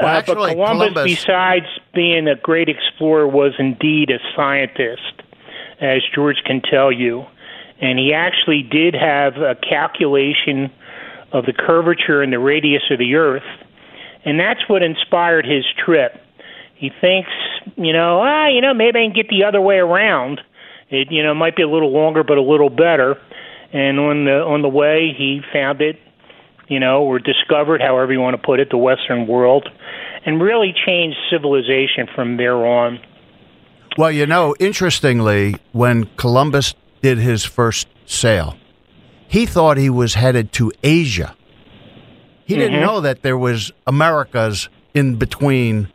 Well, 0.00 0.06
Uh, 0.14 0.18
actually, 0.18 0.54
but 0.54 0.66
Columbus, 0.66 0.92
Columbus- 0.94 1.14
besides 1.16 1.66
being 1.94 2.28
a 2.28 2.36
great 2.36 2.68
explorer, 2.68 3.26
was 3.26 3.52
indeed 3.58 4.10
a 4.10 4.18
scientist, 4.36 5.22
as 5.80 6.02
George 6.14 6.36
can 6.44 6.60
tell 6.60 6.92
you. 6.92 7.24
And 7.80 7.98
he 7.98 8.12
actually 8.14 8.62
did 8.62 8.94
have 8.94 9.36
a 9.38 9.54
calculation 9.56 10.70
of 11.32 11.46
the 11.46 11.52
curvature 11.52 12.22
and 12.22 12.32
the 12.32 12.38
radius 12.38 12.82
of 12.90 12.98
the 12.98 13.14
Earth, 13.16 13.42
and 14.24 14.38
that's 14.38 14.60
what 14.68 14.82
inspired 14.82 15.44
his 15.46 15.64
trip. 15.84 16.20
He 16.76 16.90
thinks, 17.00 17.30
you 17.76 17.92
know, 17.92 18.20
ah, 18.22 18.46
you 18.46 18.60
know, 18.60 18.72
maybe 18.74 19.00
I 19.00 19.04
can 19.06 19.12
get 19.12 19.28
the 19.28 19.44
other 19.44 19.60
way 19.60 19.78
around. 19.78 20.40
It, 20.90 21.08
you 21.10 21.22
know, 21.22 21.34
might 21.34 21.56
be 21.56 21.62
a 21.62 21.68
little 21.68 21.92
longer, 21.92 22.22
but 22.24 22.38
a 22.38 22.42
little 22.42 22.70
better. 22.70 23.16
And 23.72 23.98
on 24.00 24.24
the 24.24 24.40
on 24.42 24.62
the 24.62 24.68
way, 24.68 25.12
he 25.16 25.40
found 25.52 25.80
it 25.80 25.98
you 26.70 26.78
know, 26.78 27.02
or 27.02 27.18
discovered, 27.18 27.80
however 27.80 28.12
you 28.12 28.20
want 28.20 28.36
to 28.36 28.42
put 28.46 28.60
it, 28.60 28.68
the 28.68 28.76
Western 28.76 29.26
world, 29.26 29.66
and 30.26 30.38
really 30.38 30.74
changed 30.86 31.16
civilization 31.30 32.06
from 32.14 32.36
there 32.36 32.56
on. 32.56 33.00
Well, 33.96 34.10
you 34.12 34.26
know, 34.26 34.54
interestingly, 34.60 35.56
when 35.72 36.10
Columbus 36.18 36.74
did 37.00 37.16
his 37.16 37.42
first 37.42 37.88
sail, 38.04 38.54
he 39.28 39.46
thought 39.46 39.78
he 39.78 39.88
was 39.88 40.12
headed 40.12 40.52
to 40.52 40.70
Asia. 40.82 41.34
He 42.44 42.54
didn't 42.54 42.80
Mhm. 42.80 42.86
know 42.86 43.00
that 43.00 43.22
there 43.22 43.38
was 43.38 43.72
Americas 43.86 44.68
in 44.92 45.14
between 45.16 45.88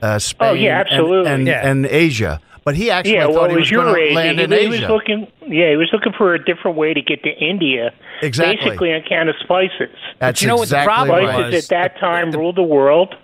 uh, 0.00 0.18
Spain 0.18 0.48
Oh, 0.48 0.52
yeah, 0.54 0.80
and- 0.80 0.88
absolutely. 0.88 1.30
and, 1.30 1.46
Yeah. 1.46 1.68
and 1.70 1.84
Asia. 1.84 2.40
But 2.66 2.74
he 2.74 2.90
actually 2.90 3.14
yeah, 3.14 3.26
thought 3.26 3.34
well, 3.34 3.48
he 3.48 3.54
was 3.54 3.60
was 3.60 3.70
your 3.70 3.84
going 3.84 3.94
to 3.94 4.00
age. 4.00 4.14
land 4.16 4.38
he, 4.40 4.44
in 4.44 4.50
he 4.50 4.66
was 4.66 4.80
looking, 4.80 5.28
yeah, 5.42 5.70
he 5.70 5.76
was 5.76 5.88
looking 5.92 6.12
for 6.18 6.34
a 6.34 6.44
different 6.44 6.76
way 6.76 6.92
to 6.94 7.00
get 7.00 7.22
to 7.22 7.30
India. 7.30 7.94
Exactly. 8.22 8.56
Basically, 8.56 8.92
on 8.92 9.02
account 9.02 9.28
of 9.28 9.36
spices. 9.38 9.94
That's 10.18 10.42
you 10.42 10.48
know 10.48 10.56
what 10.56 10.68
the 10.68 10.74
exactly 10.82 10.92
problem 10.92 11.26
spices 11.28 11.64
at 11.64 11.68
that 11.70 12.00
time 12.00 12.32
ruled 12.32 12.56
the 12.56 12.64
world, 12.64 13.14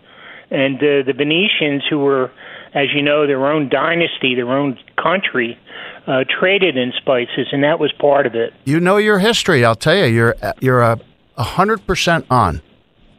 and 0.53 0.77
uh, 0.77 1.03
the 1.05 1.13
Venetians, 1.13 1.83
who 1.91 1.99
were, 1.99 2.31
as 2.73 2.95
you 2.95 3.03
know, 3.03 3.27
their 3.27 3.45
own 3.51 3.69
dynasty, 3.69 4.37
their 4.37 4.53
own 4.53 4.79
country, 4.97 5.59
uh, 6.07 6.23
traded 6.39 6.77
in 6.77 6.93
spices, 6.97 7.49
and 7.51 7.65
that 7.65 7.81
was 7.81 7.91
part 7.95 8.27
of 8.27 8.37
it. 8.37 8.55
You 8.65 8.79
know 8.79 8.99
your 8.99 9.19
history. 9.19 9.65
I'll 9.65 9.75
tell 9.75 9.97
you, 9.97 10.05
you're 10.05 10.37
you're 10.61 10.83
a 10.83 11.01
a 11.37 11.43
hundred 11.43 11.85
percent 11.85 12.27
on. 12.31 12.63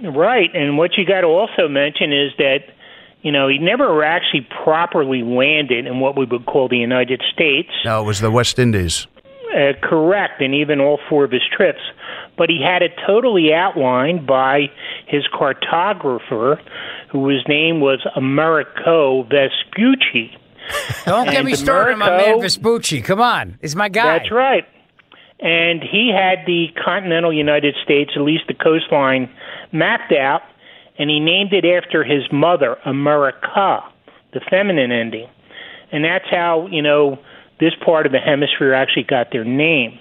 Right, 0.02 0.50
and 0.56 0.78
what 0.78 0.98
you 0.98 1.06
got 1.06 1.22
to 1.22 1.28
also 1.28 1.68
mention 1.68 2.14
is 2.14 2.32
that 2.38 2.73
you 3.24 3.32
know 3.32 3.48
he 3.48 3.58
never 3.58 4.04
actually 4.04 4.48
properly 4.64 5.24
landed 5.24 5.88
in 5.88 6.00
what 6.00 6.18
we 6.18 6.26
would 6.26 6.46
call 6.46 6.70
the 6.70 6.78
United 6.78 7.22
States. 7.34 7.70
No, 7.84 8.04
it 8.04 8.06
was 8.06 8.20
the 8.20 8.32
West 8.32 8.60
Indies. 8.60 9.08
Uh, 9.54 9.74
correct, 9.84 10.42
and 10.42 10.56
even 10.56 10.80
all 10.80 11.00
four 11.10 11.24
of 11.24 11.32
his 11.32 11.44
trips. 11.56 11.82
But 12.38 12.50
he 12.50 12.62
had 12.64 12.82
it 12.82 12.94
totally 13.06 13.54
outlined 13.54 14.26
by 14.26 14.72
his 15.06 15.24
cartographer, 15.32 16.60
whose 17.12 17.44
name 17.48 17.80
was 17.80 18.00
Americo 18.16 19.24
Vespucci. 19.24 20.36
Don't 21.06 21.30
get 21.30 21.46
me 21.46 21.54
started 21.54 21.94
on 21.94 22.00
my 22.00 22.10
man 22.10 22.42
Vespucci. 22.42 23.02
Come 23.02 23.22
on, 23.22 23.60
he's 23.62 23.76
my 23.76 23.90
guy. 23.90 24.18
That's 24.18 24.32
right. 24.32 24.68
And 25.40 25.84
he 25.84 26.12
had 26.16 26.46
the 26.48 26.68
continental 26.84 27.34
United 27.34 27.76
States, 27.84 28.12
at 28.16 28.22
least 28.22 28.46
the 28.48 28.54
coastline, 28.54 29.30
mapped 29.72 30.14
out, 30.14 30.42
and 30.98 31.10
he 31.10 31.20
named 31.20 31.54
it 31.54 31.66
after 31.66 32.04
his 32.04 32.24
mother, 32.32 32.78
America, 32.86 33.80
the 34.34 34.42
feminine 34.50 34.92
ending. 34.92 35.28
And 35.92 36.04
that's 36.04 36.26
how, 36.30 36.68
you 36.72 36.82
know, 36.82 37.20
this 37.60 37.74
part 37.86 38.06
of 38.06 38.12
the 38.12 38.20
hemisphere 38.20 38.74
actually 38.74 39.04
got 39.04 39.32
their 39.32 39.44
name. 39.46 40.00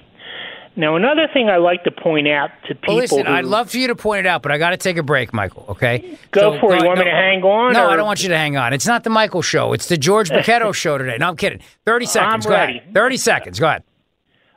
Now, 0.74 0.96
another 0.96 1.28
thing 1.30 1.50
I 1.50 1.58
like 1.58 1.84
to 1.84 1.90
point 1.90 2.26
out 2.28 2.48
to 2.66 2.74
people 2.74 2.94
Well, 2.94 3.02
listen, 3.02 3.26
who 3.26 3.32
I'd 3.32 3.44
love 3.44 3.70
for 3.70 3.76
you 3.76 3.88
to 3.88 3.94
point 3.94 4.20
it 4.20 4.26
out, 4.26 4.42
but 4.42 4.52
I 4.52 4.56
got 4.56 4.70
to 4.70 4.78
take 4.78 4.96
a 4.96 5.02
break, 5.02 5.34
Michael. 5.34 5.66
Okay? 5.68 6.18
Go 6.30 6.58
for 6.58 6.74
it. 6.74 6.80
You 6.80 6.86
want 6.86 6.98
me 6.98 7.04
to 7.04 7.10
hang 7.10 7.42
on, 7.42 7.74
No, 7.74 7.84
or- 7.84 7.90
I 7.90 7.96
don't 7.96 8.06
want 8.06 8.22
you 8.22 8.30
to 8.30 8.36
hang 8.38 8.56
on. 8.56 8.72
It's 8.72 8.86
not 8.86 9.04
the 9.04 9.10
Michael 9.10 9.42
show. 9.42 9.74
It's 9.74 9.88
the 9.88 9.98
George 9.98 10.30
Bochetto 10.30 10.74
show 10.74 10.96
today. 10.96 11.18
No, 11.18 11.28
I'm 11.28 11.36
kidding. 11.36 11.60
Thirty 11.84 12.06
seconds. 12.06 12.46
I'm 12.46 12.50
Go 12.50 12.56
ready. 12.56 12.78
ahead. 12.78 12.94
Thirty 12.94 13.18
seconds. 13.18 13.60
Go 13.60 13.66
ahead. 13.68 13.82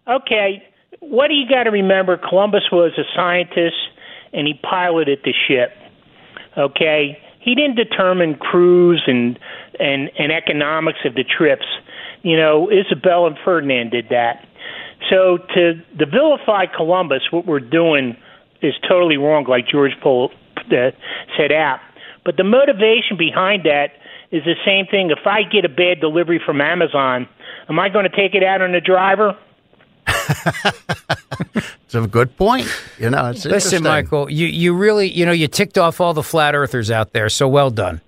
Okay, 0.07 0.63
what 1.01 1.27
do 1.27 1.33
you 1.33 1.49
got 1.49 1.63
to 1.63 1.71
remember? 1.71 2.15
Columbus 2.17 2.63
was 2.71 2.91
a 2.97 3.03
scientist 3.13 3.75
and 4.31 4.47
he 4.47 4.53
piloted 4.53 5.19
the 5.25 5.33
ship. 5.47 5.71
Okay, 6.58 7.18
he 7.39 7.53
didn't 7.56 7.76
determine 7.76 8.36
crews 8.36 9.03
and 9.08 9.38
and 9.80 10.10
and 10.18 10.32
economics 10.32 10.99
of 11.06 11.16
the 11.16 11.24
trips. 11.24 11.66
You 12.24 12.38
know, 12.38 12.70
Isabel 12.72 13.28
and 13.28 13.38
Ferdinand 13.43 13.91
did 13.91 14.10
that. 14.10 14.45
So 15.10 15.38
to 15.53 15.74
to 15.99 16.06
vilify 16.06 16.66
Columbus, 16.66 17.24
what 17.32 17.45
we're 17.45 17.60
doing 17.60 18.18
is 18.62 18.74
totally 18.88 19.18
wrong, 19.18 19.45
like 19.47 19.68
George 19.68 19.93
Pol 20.01 20.32
uh, 20.58 20.91
said 21.38 21.51
out. 21.51 21.80
But 22.24 22.38
the 22.38 22.43
motivation 22.43 23.18
behind 23.18 23.64
that 23.66 23.91
is 24.32 24.43
the 24.43 24.56
same 24.66 24.88
thing. 24.88 25.12
If 25.12 25.28
I 25.28 25.43
get 25.43 25.66
a 25.66 25.70
bad 25.70 25.99
delivery 26.01 26.41
from 26.43 26.62
Amazon, 26.62 27.28
am 27.70 27.80
I 27.80 27.89
going 27.89 28.10
to 28.10 28.16
take 28.16 28.34
it 28.34 28.43
out 28.43 28.62
on 28.62 28.72
the 28.72 28.82
driver? 28.82 29.38
it's 31.86 31.95
a 31.95 32.08
good 32.08 32.36
point. 32.38 32.68
You 32.99 33.10
know, 33.10 33.30
it's 33.30 33.45
Listen. 33.45 33.84
Michael, 33.84 34.30
you, 34.30 34.47
you 34.47 34.74
really, 34.74 35.10
you 35.12 35.26
know, 35.26 35.32
you 35.32 35.47
ticked 35.47 35.78
off 35.78 36.01
all 36.01 36.14
the 36.14 36.24
flat 36.24 36.56
earthers 36.56 36.91
out 36.91 37.14
there, 37.14 37.30
so 37.30 37.47
well 37.47 37.70
done. 37.70 38.01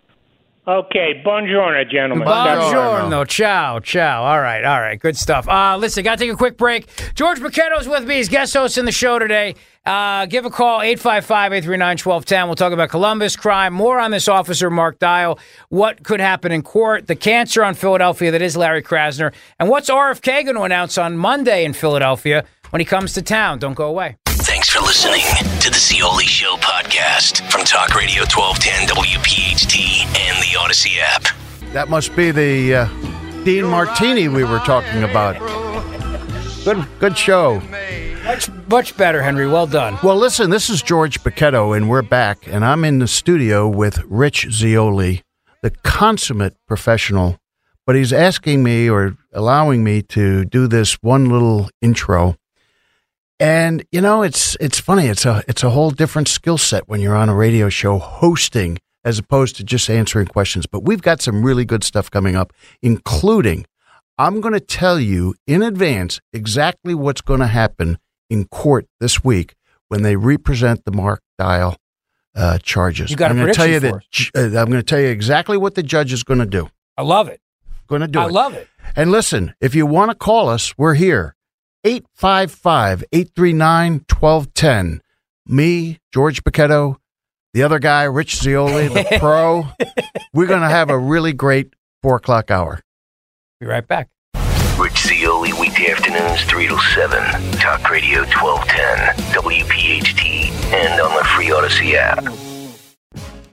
Okay, 0.68 1.22
buongiorno, 1.24 1.90
gentlemen. 1.90 2.28
Buongiorno. 2.28 3.26
Ciao, 3.26 3.80
ciao. 3.80 4.24
All 4.26 4.42
right, 4.42 4.66
all 4.66 4.82
right. 4.82 5.00
Good 5.00 5.16
stuff. 5.16 5.48
Uh, 5.48 5.78
listen, 5.78 6.04
got 6.04 6.18
to 6.18 6.26
take 6.26 6.34
a 6.34 6.36
quick 6.36 6.58
break. 6.58 6.88
George 7.16 7.40
McKenna's 7.40 7.88
with 7.88 8.04
me. 8.06 8.16
He's 8.16 8.28
guest 8.28 8.54
host 8.54 8.78
in 8.78 8.84
the 8.84 8.92
show 8.92 9.18
today. 9.18 9.56
Uh, 9.86 10.26
give 10.26 10.46
a 10.46 10.50
call, 10.50 10.82
855-839-1210. 10.82 12.48
We'll 12.48 12.56
talk 12.56 12.74
about 12.74 12.90
Columbus 12.90 13.38
crime, 13.38 13.74
more 13.74 13.98
on 13.98 14.12
this 14.12 14.28
officer, 14.28 14.70
Mark 14.70 15.00
Dial, 15.00 15.40
what 15.70 16.04
could 16.04 16.20
happen 16.20 16.52
in 16.52 16.64
court, 16.64 17.08
the 17.08 17.16
cancer 17.16 17.64
on 17.64 17.74
Philadelphia 17.74 18.30
that 18.32 18.42
is 18.42 18.58
Larry 18.58 18.84
Krasner, 18.84 19.34
and 19.60 19.70
what's 19.70 19.90
RFK 19.90 20.44
going 20.44 20.58
to 20.58 20.64
announce 20.64 20.98
on 20.98 21.16
Monday 21.16 21.64
in 21.64 21.72
Philadelphia 21.72 22.44
when 22.72 22.82
he 22.82 22.86
comes 22.86 23.14
to 23.14 23.22
town. 23.22 23.60
Don't 23.60 23.76
go 23.76 23.88
away. 23.88 24.18
Thanks 24.68 24.80
for 24.82 24.86
listening 24.86 25.60
to 25.62 25.70
the 25.70 25.80
Zeoli 25.80 26.26
Show 26.26 26.58
podcast 26.58 27.50
from 27.50 27.62
Talk 27.64 27.96
Radio 27.96 28.24
1210 28.24 28.90
WPHT 28.98 30.06
and 30.20 30.44
the 30.44 30.60
Odyssey 30.60 31.00
app. 31.00 31.24
That 31.72 31.88
must 31.88 32.14
be 32.18 32.32
the 32.32 32.76
uh, 32.76 33.44
Dean 33.46 33.64
Martini 33.64 34.28
we 34.28 34.44
were 34.44 34.60
talking 34.60 35.04
about. 35.04 35.40
Good, 36.66 36.86
good 37.00 37.18
show. 37.18 37.62
Much, 38.26 38.50
much 38.68 38.98
better, 38.98 39.22
Henry. 39.22 39.48
Well 39.48 39.68
done. 39.68 39.98
Well, 40.04 40.18
listen, 40.18 40.50
this 40.50 40.70
is 40.70 40.82
George 40.82 41.24
Bochetto, 41.24 41.76
and 41.76 41.90
we're 41.90 42.02
back, 42.02 42.46
and 42.46 42.66
I'm 42.66 42.84
in 42.84 43.00
the 43.00 43.08
studio 43.08 43.70
with 43.70 44.04
Rich 44.04 44.48
Zeoli, 44.52 45.24
the 45.62 45.70
consummate 45.70 46.58
professional. 46.68 47.40
But 47.86 47.96
he's 47.96 48.12
asking 48.12 48.64
me 48.64 48.90
or 48.90 49.16
allowing 49.32 49.86
me 49.86 50.02
to 50.02 50.44
do 50.44 50.68
this 50.68 50.96
one 50.96 51.30
little 51.30 51.70
intro. 51.82 52.36
And 53.40 53.86
you 53.92 54.02
know, 54.02 54.24
it's 54.24 54.58
it's 54.60 54.80
funny. 54.80 55.08
It's 55.08 55.26
a 55.26 55.44
it's 55.48 55.64
a 55.64 55.70
whole 55.70 55.92
different 55.92 56.28
skill 56.28 56.58
set 56.58 56.88
when 56.88 57.02
you're 57.02 57.16
on 57.16 57.30
a 57.30 57.36
radio 57.36 57.70
show 57.70 58.00
hosting 58.00 58.80
as 59.04 59.20
opposed 59.20 59.56
to 59.58 59.64
just 59.64 59.90
answering 59.90 60.28
questions. 60.28 60.66
But 60.66 60.84
we've 60.84 61.02
got 61.02 61.22
some 61.22 61.44
really 61.44 61.64
good 61.64 61.84
stuff 61.84 62.10
coming 62.10 62.36
up, 62.36 62.52
including 62.82 63.66
I'm 64.18 64.42
going 64.42 64.54
to 64.54 64.60
tell 64.60 65.00
you 65.00 65.36
in 65.46 65.62
advance 65.62 66.20
exactly 66.34 66.96
what's 66.96 67.22
going 67.22 67.40
to 67.40 67.48
happen 67.48 68.00
in 68.30 68.46
court 68.46 68.88
this 69.00 69.24
week 69.24 69.56
when 69.90 70.02
they 70.02 70.16
represent 70.16 70.84
the 70.86 70.92
Mark 70.92 71.22
Dial 71.38 71.78
uh, 72.36 72.58
charges. 72.60 73.12
You 73.12 73.18
got 73.18 73.32
I'm 73.32 73.38
going 73.38 73.48
to 73.48 73.54
tell 73.54 73.68
you 73.68 73.80
that 73.80 73.94
uh, 74.36 74.60
I'm 74.60 74.70
going 74.70 74.72
to 74.72 74.84
tell 74.84 75.00
you 75.00 75.08
exactly 75.08 75.58
what 75.58 75.76
the 75.76 75.84
judge 75.84 76.12
is 76.12 76.24
going 76.24 76.40
to 76.40 76.46
do. 76.46 76.70
I 76.98 77.04
love 77.04 77.28
it. 77.28 77.40
Going 77.88 78.02
to 78.02 78.08
do 78.08 78.20
I 78.20 78.26
it. 78.26 78.32
love 78.32 78.54
it. 78.56 78.68
And 78.96 79.12
listen, 79.12 79.54
if 79.62 79.76
you 79.76 79.86
want 79.86 80.12
to 80.12 80.16
call 80.16 80.50
us, 80.50 80.78
we're 80.78 80.96
here. 80.96 81.36
855 81.88 83.06
839 83.14 83.92
1210. 84.10 85.02
Me, 85.46 86.00
George 86.14 86.44
Bochetto, 86.44 86.98
the 87.54 87.64
other 87.64 87.80
guy, 87.80 88.04
Rich 88.04 88.36
Zeoli, 88.36 88.90
the 88.90 89.06
pro. 89.20 89.68
We're 90.34 90.48
going 90.48 90.64
to 90.64 90.68
have 90.68 90.90
a 90.90 91.00
really 91.00 91.32
great 91.32 91.74
four 92.04 92.18
o'clock 92.18 92.52
hour. 92.52 92.82
Be 93.62 93.68
right 93.68 93.88
back. 93.88 94.10
Rich 94.78 95.08
Zeoli, 95.08 95.54
weekday 95.54 95.90
afternoons 95.92 96.44
3 96.44 96.68
to 96.68 96.78
7. 96.78 97.52
Talk 97.54 97.90
Radio 97.90 98.20
1210, 98.26 99.16
WPHT, 99.42 100.52
and 100.74 101.00
on 101.00 101.18
the 101.18 101.24
free 101.24 101.52
Odyssey 101.52 101.96
app. 101.96 102.26